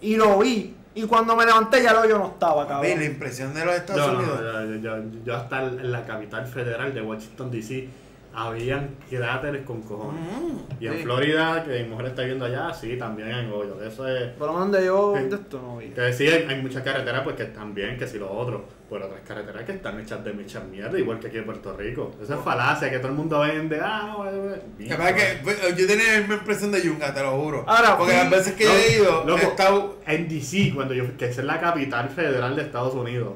Y 0.00 0.14
lo 0.14 0.38
vi. 0.38 0.76
Y 0.96 1.02
cuando 1.04 1.34
me 1.34 1.44
levanté 1.44 1.82
ya 1.82 1.90
el 1.90 1.96
hoyo 1.96 2.18
no 2.18 2.28
estaba, 2.28 2.62
Ve, 2.64 2.68
la 2.70 2.74
cabrón. 2.94 3.02
impresión 3.02 3.52
de 3.54 3.64
los 3.64 3.74
Estados 3.74 4.12
no, 4.12 4.18
Unidos. 4.18 4.40
yo, 4.40 4.74
yo, 4.76 4.96
yo- 4.98 5.02
yo 5.24 5.36
hasta 5.36 5.62
en 5.64 5.90
la 5.92 6.04
capital 6.04 6.46
federal 6.46 6.94
de 6.94 7.02
Washington 7.02 7.50
DC 7.50 7.88
habían 8.34 8.96
cráteres 9.08 9.62
con 9.64 9.82
cojones. 9.82 10.20
Mm, 10.22 10.82
Y 10.82 10.86
en 10.88 10.94
sí. 10.96 11.02
Florida, 11.02 11.62
que 11.64 11.82
mi 11.82 11.88
mujer 11.88 12.06
está 12.06 12.22
viendo 12.22 12.44
allá, 12.44 12.72
sí, 12.74 12.96
también 12.96 13.32
hay 13.32 13.50
hoyos. 13.50 13.80
Eso 13.82 14.06
es. 14.08 14.30
Por 14.32 14.48
lo 14.48 14.54
menos 14.54 14.70
donde 14.72 14.86
yo 14.86 15.12
de 15.12 15.28
esto 15.36 15.60
no 15.62 15.76
vi. 15.78 15.88
Que 15.90 16.12
sí, 16.12 16.26
hay, 16.26 16.44
hay 16.48 16.60
muchas 16.60 16.82
carreteras 16.82 17.22
pues 17.22 17.36
que 17.36 17.44
están 17.44 17.74
bien, 17.74 17.96
que 17.96 18.06
si 18.06 18.18
los 18.18 18.30
otros, 18.30 18.62
pero 18.90 19.06
otras 19.06 19.20
carreteras 19.26 19.62
que 19.64 19.72
están 19.72 20.00
hechas 20.00 20.24
de 20.24 20.32
mucha 20.32 20.60
mierda, 20.60 20.98
igual 20.98 21.18
que 21.18 21.28
aquí 21.28 21.38
en 21.38 21.44
Puerto 21.44 21.76
Rico. 21.76 22.12
Esa 22.22 22.34
es 22.36 22.40
falacia 22.40 22.90
que 22.90 22.98
todo 22.98 23.08
el 23.08 23.14
mundo 23.14 23.40
vende, 23.40 23.80
ah, 23.82 24.14
no, 24.16 24.30
eh, 24.30 24.60
Que 24.78 25.38
pues, 25.42 25.76
yo 25.76 25.86
tenía 25.86 26.12
la 26.14 26.18
misma 26.20 26.34
impresión 26.34 26.72
de 26.72 26.82
Yunga, 26.82 27.14
te 27.14 27.22
lo 27.22 27.32
juro. 27.32 27.64
Ahora, 27.66 27.96
Porque 27.96 28.12
las 28.14 28.30
veces 28.30 28.54
que 28.54 28.64
No, 28.64 28.72
yo 28.72 28.78
he 28.78 28.96
ido, 28.96 29.24
loco. 29.24 29.40
he 29.42 29.46
estado. 29.46 29.96
En 30.06 30.28
DC, 30.28 30.72
cuando 30.74 30.92
yo 30.94 31.16
que 31.16 31.26
esa 31.26 31.40
es 31.40 31.46
la 31.46 31.60
capital 31.60 32.08
federal 32.10 32.54
de 32.56 32.62
Estados 32.62 32.94
Unidos, 32.94 33.34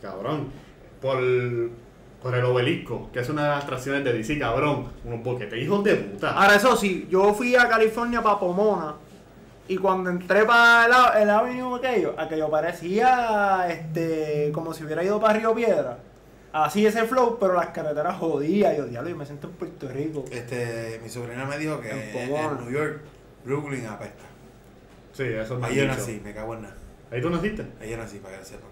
cabrón, 0.00 0.48
por, 1.00 1.18
por 2.22 2.34
el 2.34 2.44
obelisco, 2.44 3.10
que 3.12 3.20
es 3.20 3.28
una 3.28 3.42
de 3.42 3.48
las 3.48 3.64
atracciones 3.64 4.04
de 4.04 4.12
DC, 4.12 4.38
cabrón, 4.38 4.86
unos 5.04 5.22
boquetes 5.24 5.60
hijos 5.60 5.82
de 5.82 5.96
puta. 5.96 6.30
Ahora, 6.32 6.54
eso 6.54 6.76
sí, 6.76 7.08
yo 7.10 7.34
fui 7.34 7.56
a 7.56 7.68
California 7.68 8.22
para 8.22 8.38
Pomona. 8.38 8.94
Y 9.68 9.76
cuando 9.76 10.10
entré 10.10 10.44
para 10.44 11.14
el, 11.16 11.22
el 11.22 11.30
avenue 11.30 11.76
aquello, 11.76 12.14
aquello 12.18 12.50
parecía 12.50 13.66
este 13.68 14.50
como 14.52 14.72
si 14.74 14.84
hubiera 14.84 15.02
ido 15.02 15.20
para 15.20 15.38
Río 15.38 15.54
Piedra. 15.54 15.98
Así 16.52 16.84
ese 16.84 17.04
flow, 17.04 17.38
pero 17.40 17.54
las 17.54 17.68
carreteras 17.68 18.16
jodidas. 18.18 18.76
Yo, 18.76 18.84
diablo, 18.84 19.08
yo 19.08 19.16
me 19.16 19.24
siento 19.24 19.46
en 19.48 19.54
Puerto 19.54 19.88
Rico. 19.88 20.24
Este, 20.30 21.00
mi 21.02 21.08
sobrina 21.08 21.46
me 21.46 21.58
dijo 21.58 21.80
que 21.80 21.90
En 21.90 21.98
en, 21.98 22.28
Pomona. 22.30 22.58
en 22.58 22.64
New 22.66 22.74
York, 22.74 23.00
Brooklyn 23.44 23.86
apesta. 23.86 24.24
Sí, 25.12 25.24
eso 25.24 25.58
me 25.58 25.66
han 25.66 25.72
Ahí 25.72 25.78
yo 25.78 25.86
nací, 25.86 26.20
me 26.22 26.34
cago 26.34 26.54
en 26.54 26.62
nada. 26.62 26.76
Ahí 27.10 27.22
tú 27.22 27.30
naciste. 27.30 27.64
Ahí 27.80 27.90
yo 27.90 27.96
nací, 27.96 28.18
para 28.18 28.38
que 28.38 28.44
sepan. 28.44 28.71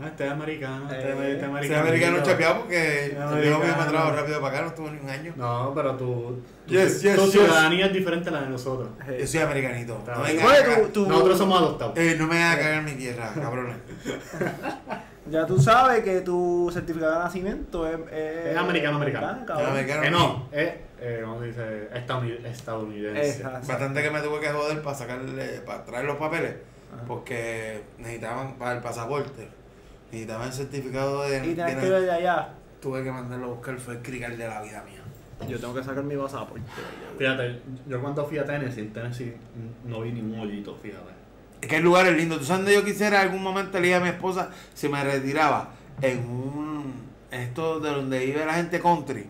Ah, 0.00 0.06
este 0.06 0.24
es 0.26 0.32
americano, 0.32 0.84
este, 0.90 0.96
Eh, 1.10 1.32
este 1.32 1.66
Soy 1.68 1.74
americano 1.76 2.22
chapeado 2.22 2.60
porque 2.60 3.06
el 3.06 3.20
Americano. 3.22 3.44
hijo 3.44 3.58
mío 3.64 3.74
me 3.78 3.90
trajo 3.90 4.12
rápido 4.16 4.40
para 4.40 4.52
acá, 4.54 4.62
no 4.62 4.68
estuvo 4.68 4.90
ni 4.90 4.98
un 4.98 5.10
año. 5.10 5.32
No, 5.36 5.72
pero 5.74 5.96
tu, 5.96 6.42
tu, 6.66 6.72
Yes, 6.74 7.02
yes, 7.02 7.14
tu 7.16 7.22
yes. 7.24 7.32
ciudadanía 7.32 7.86
es 7.86 7.92
diferente 7.92 8.28
a 8.30 8.32
la 8.32 8.40
de 8.42 8.48
nosotros. 8.48 8.88
Yo 9.20 9.26
soy 9.26 9.40
americanito. 9.40 9.98
Está 9.98 10.14
No 10.14 10.20
me 10.22 10.32
bien. 10.32 10.36
vengan 10.38 10.50
a 10.50 10.58
Oye, 10.58 10.64
cagar- 10.64 10.82
tú- 10.86 11.04
tú- 11.04 11.08
Nosotros 11.08 11.38
somos 11.38 11.58
adoptados. 11.60 11.98
Eh, 11.98 12.16
no 12.18 12.26
me 12.26 12.42
hagas 12.42 12.56
cagar 12.64 12.82
mi 12.82 12.92
tierra, 12.92 13.32
cabrones. 13.34 13.76
Ya 15.30 15.46
tú 15.46 15.56
sabes 15.56 16.02
que 16.02 16.20
tu 16.22 16.68
certificado 16.72 17.12
de 17.12 17.18
nacimiento 17.20 17.86
es, 17.86 17.96
es, 18.12 18.46
Es 18.48 18.56
americano, 18.56 18.96
americano. 18.96 19.46
cabrón. 19.46 19.62
Es 19.66 19.70
americano. 19.70 20.02
Que 20.02 20.10
no, 20.10 20.48
es, 20.50 20.70
eh, 21.00 21.20
¿cómo 21.24 21.38
se 21.38 21.46
dice? 21.46 21.88
Estadouni- 21.94 22.44
Estadounidense. 22.44 23.28
Exacto. 23.28 23.68
Bastante 23.68 24.02
que 24.02 24.10
me 24.10 24.20
tuve 24.20 24.40
que 24.40 24.48
joder 24.48 24.82
para 24.82 24.96
sacarle, 24.96 25.44
para 25.64 25.84
traer 25.84 26.06
los 26.06 26.16
papeles, 26.16 26.54
porque 27.06 27.82
necesitaban 27.98 28.54
para 28.58 28.72
el 28.72 28.80
pasaporte, 28.80 29.48
necesitaban 30.12 30.46
el 30.48 30.52
certificado 30.52 31.22
de. 31.22 31.38
Y 31.38 31.54
tienes 31.54 31.74
de- 31.74 31.80
que 31.80 31.86
ir 31.86 31.92
de 31.94 32.10
allá. 32.10 32.48
Tuve 32.80 33.02
que 33.02 33.10
mandarlo 33.12 33.46
a 33.46 33.48
buscar, 33.50 33.78
fue 33.78 33.94
el 33.94 34.02
crical 34.02 34.36
de 34.36 34.46
la 34.48 34.60
vida 34.62 34.84
mía. 34.84 35.00
Yo 35.48 35.58
tengo 35.58 35.74
que 35.74 35.82
sacar 35.82 36.04
mi 36.04 36.16
pasaporte. 36.16 36.62
Fíjate, 37.18 37.60
yo 37.88 38.00
cuando 38.00 38.24
fui 38.26 38.38
a 38.38 38.44
Tennessee, 38.44 38.82
en 38.82 38.92
Tennessee 38.92 39.34
no 39.84 40.00
vi 40.02 40.12
ningún 40.12 40.38
hoyito, 40.40 40.76
fíjate. 40.80 41.10
Es 41.60 41.68
que 41.68 41.76
el 41.76 41.82
lugar 41.84 42.06
es 42.06 42.16
lindo. 42.16 42.38
¿Tú 42.38 42.44
sabes 42.44 42.64
dónde 42.64 42.74
yo 42.78 42.84
quisiera 42.84 43.20
algún 43.20 43.42
momento 43.42 43.78
le 43.78 43.84
dije 43.86 43.96
a 43.96 44.00
mi 44.00 44.08
esposa 44.08 44.50
si 44.74 44.88
me 44.88 45.02
retiraba? 45.02 45.70
En 46.00 46.18
un. 46.28 46.94
en 47.30 47.40
esto 47.40 47.80
de 47.80 47.90
donde 47.90 48.18
vive 48.26 48.44
la 48.44 48.54
gente 48.54 48.78
country. 48.80 49.26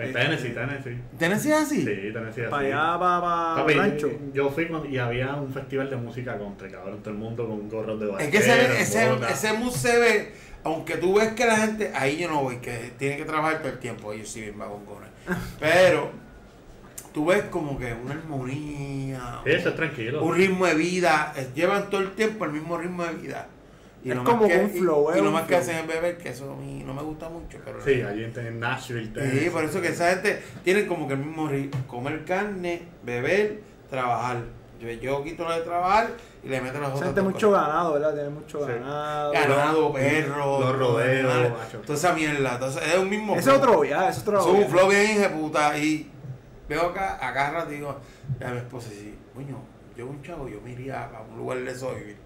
En 0.00 0.12
Tennessee, 0.12 0.50
Tennessee. 0.50 0.98
¿Tennessee 1.18 1.50
es 1.50 1.58
así? 1.58 1.78
Sí, 1.80 2.12
Tennessee 2.12 2.42
así. 2.42 2.50
Para 2.50 2.66
allá, 2.66 2.98
para, 2.98 3.74
rancho. 3.74 4.10
yo 4.32 4.50
fui 4.50 4.66
cuando, 4.66 4.88
y 4.88 4.98
había 4.98 5.34
un 5.34 5.52
festival 5.52 5.90
de 5.90 5.96
música 5.96 6.38
country, 6.38 6.70
cabrón, 6.70 7.00
todo 7.00 7.10
el 7.10 7.20
mundo 7.20 7.46
con 7.46 7.68
gorros 7.68 8.00
de 8.00 8.06
Es 8.06 8.12
vaquero, 8.12 8.30
que 8.30 8.38
ese, 8.38 8.80
ese, 8.80 9.10
ese 9.30 9.70
se 9.72 9.98
ve, 9.98 10.32
aunque 10.64 10.96
tú 10.96 11.18
ves 11.18 11.32
que 11.32 11.44
la 11.44 11.56
gente, 11.58 11.92
ahí 11.94 12.18
yo 12.18 12.28
no 12.28 12.42
voy, 12.42 12.56
que 12.56 12.92
tiene 12.98 13.16
que 13.16 13.24
trabajar 13.24 13.58
todo 13.58 13.72
el 13.72 13.78
tiempo, 13.78 14.12
ellos 14.12 14.28
sí 14.28 14.40
bien 14.40 14.58
vagongones. 14.58 15.10
Pero 15.60 16.10
tú 17.12 17.26
ves 17.26 17.44
como 17.44 17.78
que 17.78 17.92
una 17.92 18.14
armonía, 18.14 19.40
Eso 19.44 19.68
es 19.70 19.76
tranquilo. 19.76 20.22
un 20.22 20.34
ritmo 20.34 20.66
de 20.66 20.74
vida, 20.74 21.34
llevan 21.54 21.90
todo 21.90 22.00
el 22.00 22.12
tiempo 22.12 22.44
el 22.44 22.52
mismo 22.52 22.78
ritmo 22.78 23.04
de 23.04 23.14
vida. 23.14 23.48
Es 24.04 24.16
lo 24.16 24.24
como 24.24 24.42
más 24.42 24.48
que, 24.50 24.58
un 24.58 24.70
flow, 24.70 25.06
y, 25.08 25.10
es 25.12 25.16
y 25.16 25.20
lo 25.20 25.26
un 25.28 25.32
más 25.34 25.42
que 25.42 25.48
flow. 25.48 25.60
hacen 25.60 25.76
es 25.76 25.86
beber, 25.86 26.16
que 26.18 26.28
eso 26.30 26.52
a 26.52 26.56
mí 26.56 26.82
no 26.86 26.94
me 26.94 27.02
gusta 27.02 27.28
mucho. 27.28 27.58
Pero 27.64 27.84
Sí, 27.84 28.00
allí 28.02 28.24
en, 28.24 28.38
en 28.46 28.58
Nashville, 28.60 29.08
Tennessee. 29.08 29.40
Sí, 29.44 29.50
por 29.50 29.64
eso 29.64 29.80
que 29.82 29.88
esa 29.88 30.10
gente 30.10 30.42
tiene 30.64 30.86
como 30.86 31.06
que 31.06 31.14
el 31.14 31.20
mismo 31.20 31.48
ritmo, 31.48 31.80
comer 31.86 32.24
carne, 32.24 32.82
beber, 33.02 33.60
trabajar. 33.90 34.38
Yo, 34.80 34.88
yo 34.92 35.22
quito 35.22 35.44
lo 35.44 35.52
de 35.52 35.60
trabajar 35.60 36.08
y 36.42 36.48
le 36.48 36.58
meto 36.62 36.80
las 36.80 36.92
otras 36.94 37.14
dos 37.14 37.24
mucho 37.24 37.50
cosas. 37.50 37.66
ganado, 37.66 37.92
¿verdad? 37.92 38.14
Tiene 38.14 38.30
mucho 38.30 38.58
Sí. 38.66 38.72
ganado. 38.72 39.32
ganado, 39.32 39.92
perro, 39.92 40.60
los 40.60 40.78
rodeos, 40.78 41.52
toda 41.84 41.98
esa 41.98 42.14
mierda. 42.14 42.54
Entonces, 42.54 42.82
es 42.86 42.96
un 42.98 43.10
mismo 43.10 43.36
Ese 43.36 43.50
es 43.50 43.56
otro 43.56 43.84
ya, 43.84 44.08
es 44.08 44.18
otro 44.20 44.38
Es 44.40 44.46
un 44.46 44.56
viaje. 44.56 44.70
flow 44.70 44.88
bien 44.88 45.10
hija 45.10 45.28
de 45.28 45.28
puta. 45.28 45.76
Y 45.76 46.10
veo 46.66 46.82
acá, 46.86 47.66
y 47.68 47.74
digo, 47.74 47.94
a 48.42 48.50
mi 48.50 48.56
esposa, 48.56 48.88
sí, 48.90 49.14
coño, 49.34 49.58
yo 49.94 50.06
un 50.06 50.22
chavo, 50.22 50.48
yo 50.48 50.62
me 50.62 50.72
iría 50.72 51.04
a 51.14 51.20
un 51.30 51.36
lugar 51.36 51.58
de 51.58 51.70
eso 51.72 51.94
vivir. 51.94 52.16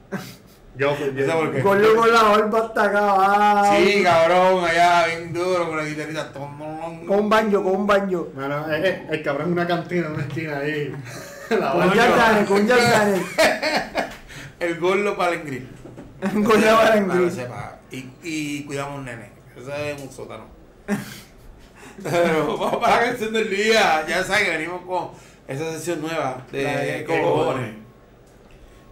Yo, 0.76 0.90
¿Ese 0.90 1.32
por 1.32 1.52
qué? 1.52 1.60
Con 1.62 1.80
la 2.12 2.22
barba 2.24 2.58
hasta 2.58 2.82
acá. 2.82 3.76
Sí, 3.76 4.02
cabrón, 4.02 4.64
allá 4.64 5.06
bien 5.06 5.32
duro 5.32 5.68
con 5.68 5.76
la 5.76 5.84
guitarrita. 5.84 6.32
Con 6.32 7.10
un 7.20 7.28
baño, 7.28 7.62
con 7.62 7.76
un 7.76 7.86
baño. 7.86 8.26
No, 8.34 8.48
no, 8.48 8.72
es- 8.74 8.84
es- 8.84 8.98
el 9.10 9.22
cabrón 9.22 9.46
en 9.48 9.52
una 9.52 9.66
cantina, 9.68 10.08
una 10.08 10.22
esquina 10.24 10.58
ahí. 10.58 10.92
La 11.50 11.72
Con. 11.72 11.92
Jack 11.94 12.46
con 12.48 12.66
Jack 12.66 12.80
Daniel. 12.80 13.22
el 14.60 14.80
gordo 14.80 15.16
para 15.16 15.32
el 15.32 15.42
grill. 15.44 15.68
Para 16.20 16.32
el 16.34 16.44
Para 16.44 16.92
que 16.94 17.00
grill. 17.18 17.30
sepa. 17.30 17.78
Y, 17.92 18.08
y 18.22 18.64
cuidamos 18.64 18.98
un 18.98 19.04
nene. 19.04 19.30
Eso 19.56 19.72
es 19.74 20.02
un 20.02 20.10
sótano. 20.10 20.46
Pero 22.02 22.56
vamos 22.58 22.76
para 22.78 22.96
la 22.96 23.02
canción 23.10 23.32
del 23.32 23.48
día. 23.50 24.04
Ya 24.08 24.24
saben 24.24 24.44
que 24.46 24.50
venimos 24.52 24.80
con 24.86 25.10
esa 25.46 25.70
sesión 25.72 26.00
nueva 26.00 26.38
de 26.50 26.58
de 26.64 27.04
¿Qué 27.06 27.20
cojones. 27.22 27.74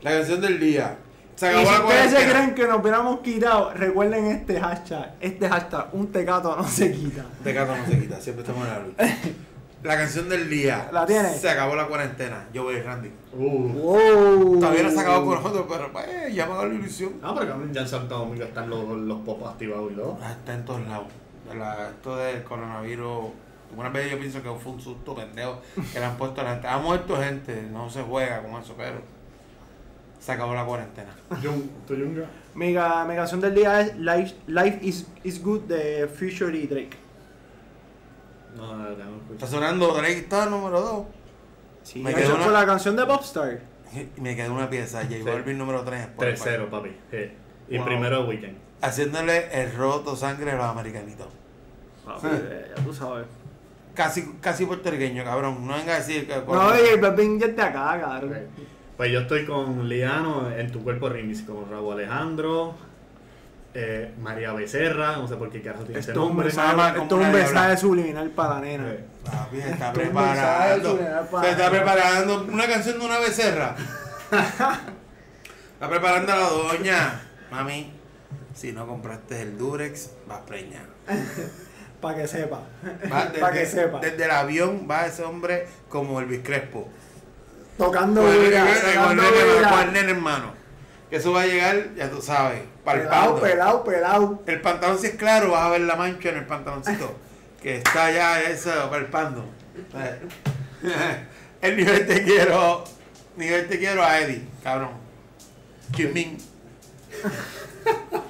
La 0.03 0.11
canción 0.13 0.41
del 0.41 0.61
día. 0.61 0.97
Se 1.43 1.53
Y 1.53 1.57
acabó 1.57 1.91
si 1.91 1.97
ustedes 1.97 2.11
se 2.13 2.31
creen 2.31 2.55
que 2.55 2.69
nos 2.69 2.81
hubiéramos 2.81 3.19
quitado, 3.19 3.75
recuerden 3.75 4.27
este 4.27 4.61
hashtag. 4.61 5.17
Este 5.19 5.49
hashtag, 5.49 5.89
un 5.93 6.13
tecato 6.13 6.55
no 6.57 6.63
se 6.63 6.93
quita. 6.93 7.25
De 7.43 7.53
gato 7.53 7.77
no 7.77 7.85
se 7.85 7.99
quita, 7.99 8.21
siempre 8.21 8.43
estamos 8.43 8.65
en 8.65 8.73
la 8.73 8.79
luz. 8.79 8.95
La 9.83 9.97
canción 9.97 10.29
del 10.29 10.49
día. 10.49 10.89
¿La 10.93 11.05
tienes? 11.05 11.41
Se 11.41 11.51
acabó 11.51 11.75
la 11.75 11.89
cuarentena. 11.89 12.47
Yo 12.55 12.63
voy 12.63 12.81
Randy. 12.81 13.11
Uh. 13.33 13.69
Wow. 13.71 14.61
Todavía 14.61 14.85
no 14.85 14.91
se 14.93 15.01
acabó 15.01 15.27
con 15.27 15.43
nosotros, 15.43 15.67
pero 15.69 15.93
pues, 15.93 16.33
ya 16.33 16.47
me 16.47 16.53
ha 16.53 16.55
dado 16.55 16.69
la 16.69 16.75
ilusión. 16.75 17.15
No, 17.21 17.35
pero 17.35 17.59
ya 17.73 17.81
en 17.81 17.89
Santo 17.89 18.19
Domingo 18.19 18.45
están 18.45 18.71
los, 18.71 18.89
los 18.89 19.19
popos 19.23 19.51
activados 19.51 19.91
y 19.91 19.97
todo. 19.97 20.17
Está 20.23 20.55
en 20.55 20.65
todos 20.65 20.87
lados. 20.87 21.07
La- 21.53 21.89
esto 21.89 22.17
del 22.17 22.45
coronavirus. 22.45 23.31
Algunas 23.71 23.93
veces 23.93 24.13
yo 24.13 24.19
pienso 24.21 24.41
que 24.41 24.51
fue 24.51 24.73
un 24.75 24.81
susto 24.81 25.17
pendejo 25.17 25.61
que 25.93 25.99
le 25.99 26.05
han 26.05 26.17
puesto 26.17 26.43
a 26.43 26.45
la 26.45 26.51
gente. 26.53 26.69
Ha 26.69 26.79
muerto 26.79 27.17
gente, 27.17 27.63
no 27.73 27.91
se 27.91 28.03
juega 28.03 28.41
con 28.41 28.63
eso, 28.63 28.75
pero 28.77 29.01
se 30.23 30.31
acabó 30.31 30.55
la 30.55 30.65
cuarentena. 30.65 31.11
Mi, 32.55 32.67
mi 32.69 32.75
canción 32.75 33.41
del 33.41 33.55
día 33.57 33.81
es 33.81 33.97
Life, 33.97 34.37
Life 34.47 34.79
is, 34.83 35.07
is 35.25 35.43
Good 35.43 35.63
de 35.63 36.07
Future 36.07 36.57
y 36.57 36.67
Drake. 36.69 36.97
No, 38.57 38.77
no, 38.77 38.91
no, 38.91 38.97
no, 38.97 39.33
Está 39.33 39.47
sonando 39.49 39.93
Drake 39.95 40.19
está 40.19 40.47
número 40.47 40.81
2. 40.81 41.07
Sí, 41.83 41.99
Me 42.01 42.15
quedó 42.15 42.37
una- 42.37 42.45
fue 42.45 42.53
la 42.53 42.67
canción 42.67 42.95
de 42.95 43.05
Popstar. 43.05 43.61
Y 44.17 44.21
me 44.21 44.37
quedó 44.37 44.55
una 44.55 44.71
pieza. 44.71 45.03
J 45.03 45.25
Balvin 45.25 45.59
número 45.59 45.83
3. 45.83 46.09
3-0, 46.17 46.71
papi. 46.71 46.91
Sí. 47.11 47.33
Y 47.69 47.77
Wow. 47.79 47.87
primero 47.87 48.25
Weekend. 48.27 48.59
Haciéndole 48.81 49.49
el 49.61 49.73
roto 49.75 50.15
sangre 50.15 50.53
a 50.53 50.57
los 50.57 50.67
americanitos. 50.67 51.27
Papi, 52.05 52.29
eh, 52.31 52.73
ya 52.77 52.85
tú 52.85 52.93
sabes. 52.95 53.27
Casi, 53.95 54.35
casi 54.41 54.67
puertorriqueño, 54.67 55.25
cabrón. 55.25 55.67
No 55.67 55.75
venga 55.75 55.95
a 55.95 55.99
decir 55.99 56.29
que. 56.29 56.37
No, 56.37 56.67
oye, 56.69 56.97
Balvin 56.97 57.41
ya 57.41 57.49
de 57.49 57.61
acá, 57.63 58.01
cabrón. 58.01 58.35
Pues 59.03 59.11
yo 59.11 59.19
estoy 59.23 59.45
con 59.45 59.89
Liano 59.89 60.49
en 60.57 60.71
tu 60.71 60.85
cuerpo 60.85 61.09
remix, 61.09 61.43
con 61.43 61.69
Raúl 61.69 61.95
Alejandro, 61.95 62.77
eh, 63.75 64.15
María 64.21 64.53
Becerra, 64.53 65.17
no 65.17 65.27
sé 65.27 65.35
por 65.35 65.51
qué 65.51 65.61
carajo 65.61 65.83
tiene 65.83 65.99
ese 65.99 66.13
Esto 66.13 66.23
es 66.23 66.31
un 66.31 66.37
nombre. 66.37 66.49
esto 66.51 67.21
es 67.21 67.27
un 67.27 67.33
mensaje 67.33 67.77
subliminal 67.79 68.31
para 68.31 68.55
la 68.55 68.61
nena. 68.61 68.93
Eh, 68.93 69.05
Papi, 69.25 69.61
se 69.61 69.71
está 69.71 69.93
preparando. 69.93 70.99
Se 71.41 71.51
está 71.51 71.69
preparando 71.69 72.45
una 72.45 72.67
canción 72.69 73.01
de 73.01 73.05
una 73.05 73.19
becerra. 73.19 73.75
está 74.31 75.89
preparando 75.89 76.33
a 76.33 76.37
la 76.37 76.49
doña. 76.49 77.23
Mami, 77.51 77.93
si 78.55 78.71
no 78.71 78.87
compraste 78.87 79.43
el 79.43 79.59
Durex, 79.59 80.11
vas 80.29 80.43
preñada. 80.43 80.87
Para 82.01 82.19
que 82.19 82.29
sepa. 82.29 82.61
Va 83.13 83.33
Para 83.33 83.53
que 83.53 83.59
desde, 83.59 83.83
sepa. 83.83 83.99
desde 83.99 84.25
el 84.25 84.31
avión 84.31 84.87
va 84.89 85.07
ese 85.07 85.25
hombre 85.25 85.67
como 85.89 86.21
Elvis 86.21 86.43
Crespo. 86.45 86.89
Tocando 87.79 88.23
vida, 88.25 88.61
con 88.61 88.69
el 88.69 88.81
tocando 88.95 89.23
nene- 89.23 89.59
vida. 89.59 89.71
con 89.71 89.81
el 89.81 89.93
nene 89.93 90.11
en 90.13 90.21
mano. 90.21 90.53
Que 91.11 91.17
eso 91.17 91.33
va 91.33 91.43
a 91.43 91.47
llegar, 91.47 91.95
ya 91.95 92.11
tú 92.11 92.23
sabes, 92.23 92.61
Pelado, 92.85 93.09
palpando. 93.11 93.41
pelado, 93.41 93.85
pelado. 93.85 94.43
El 94.47 94.61
pantalón 94.61 94.99
si 94.99 95.07
es 95.09 95.15
claro, 95.17 95.51
vas 95.51 95.67
a 95.67 95.71
ver 95.71 95.83
la 95.83 95.97
mancha 95.97 96.31
en 96.31 96.37
el 96.39 96.47
pantaloncito. 96.47 97.15
que 97.63 97.77
está 97.79 98.11
ya 98.11 98.41
eso 98.43 98.71
palpando. 98.91 99.45
El 101.63 101.77
nivel 101.77 102.07
te 102.07 102.23
quiero. 102.25 102.85
Nivel 103.37 103.69
te 103.69 103.79
quiero 103.79 104.03
a 104.03 104.19
Eddie, 104.21 104.43
cabrón. 104.63 104.91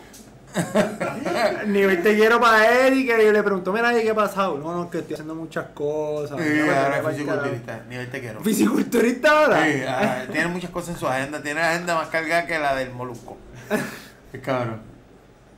Nivel 1.66 2.02
te 2.02 2.14
quiero 2.14 2.40
para 2.40 2.86
Eddie 2.86 3.06
que 3.06 3.32
le 3.32 3.42
preguntó, 3.42 3.72
mira, 3.72 3.98
¿y 3.98 4.02
qué 4.02 4.10
ha 4.10 4.14
pasado? 4.14 4.58
No, 4.58 4.74
no, 4.74 4.90
que 4.90 4.98
estoy 4.98 5.14
haciendo 5.14 5.34
muchas 5.34 5.66
cosas. 5.74 6.40
Sí, 6.40 6.62
No, 6.66 6.72
ahora 6.74 6.98
es 6.98 7.06
fisiculturista. 7.06 7.80
Nivel 7.88 8.10
te 8.10 8.20
quiero. 8.20 8.40
¿Fisiculturista 8.40 9.30
ahora? 9.30 9.64
Sí, 9.64 9.82
ah, 9.88 10.24
tiene 10.30 10.48
muchas 10.48 10.70
cosas 10.70 10.94
en 10.94 11.00
su 11.00 11.08
agenda. 11.08 11.42
Tiene 11.42 11.60
la 11.60 11.70
agenda 11.70 11.94
más 11.94 12.08
cargada 12.08 12.46
que 12.46 12.58
la 12.58 12.74
del 12.74 12.90
Molusco. 12.90 13.36
Es 14.32 14.40
cabrón. 14.40 14.80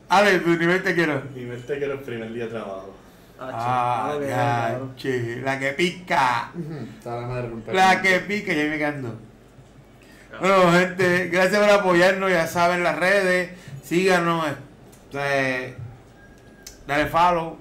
Ale, 0.09 0.40
tu 0.40 0.51
nivel 0.51 0.82
te 0.82 0.95
quiero. 0.95 1.22
Y 1.36 1.40
me 1.40 1.55
este 1.55 1.78
que 1.78 1.84
era 1.84 1.95
el 1.95 2.01
primer 2.01 2.32
día 2.32 2.45
de 2.45 2.51
trabajo. 2.51 2.92
Ah, 3.40 4.16
che, 4.97 5.40
la 5.42 5.59
que 5.59 5.72
pica. 5.72 6.51
La 7.72 8.03
que 8.03 8.20
pica, 8.20 8.53
ya 8.53 8.64
me 8.64 8.78
cando. 8.78 9.16
Bueno, 10.40 10.72
gente, 10.72 11.28
gracias 11.28 11.61
por 11.61 11.70
apoyarnos. 11.70 12.30
Ya 12.30 12.47
saben 12.47 12.82
las 12.82 12.99
redes. 12.99 13.51
Síganos. 13.84 14.45
Eh, 15.19 15.75
dale 16.87 17.07
follow. 17.07 17.59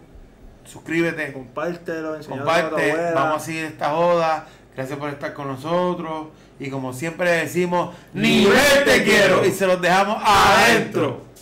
Suscríbete. 0.66 1.34
Compártelo, 1.34 2.18
Comparte. 2.28 2.94
Vamos 3.14 3.42
a 3.42 3.46
seguir 3.46 3.66
esta 3.66 3.92
joda. 3.92 4.48
Gracias 4.76 4.98
por 4.98 5.10
estar 5.10 5.34
con 5.34 5.48
nosotros. 5.48 6.28
Y 6.60 6.70
como 6.70 6.94
siempre 6.94 7.32
decimos, 7.32 7.96
nivel 8.14 8.84
te 8.86 9.04
quiero. 9.04 9.46
Y 9.46 9.52
se 9.52 9.68
los 9.68 9.82
dejamos 9.82 10.22
adentro. 10.24 11.33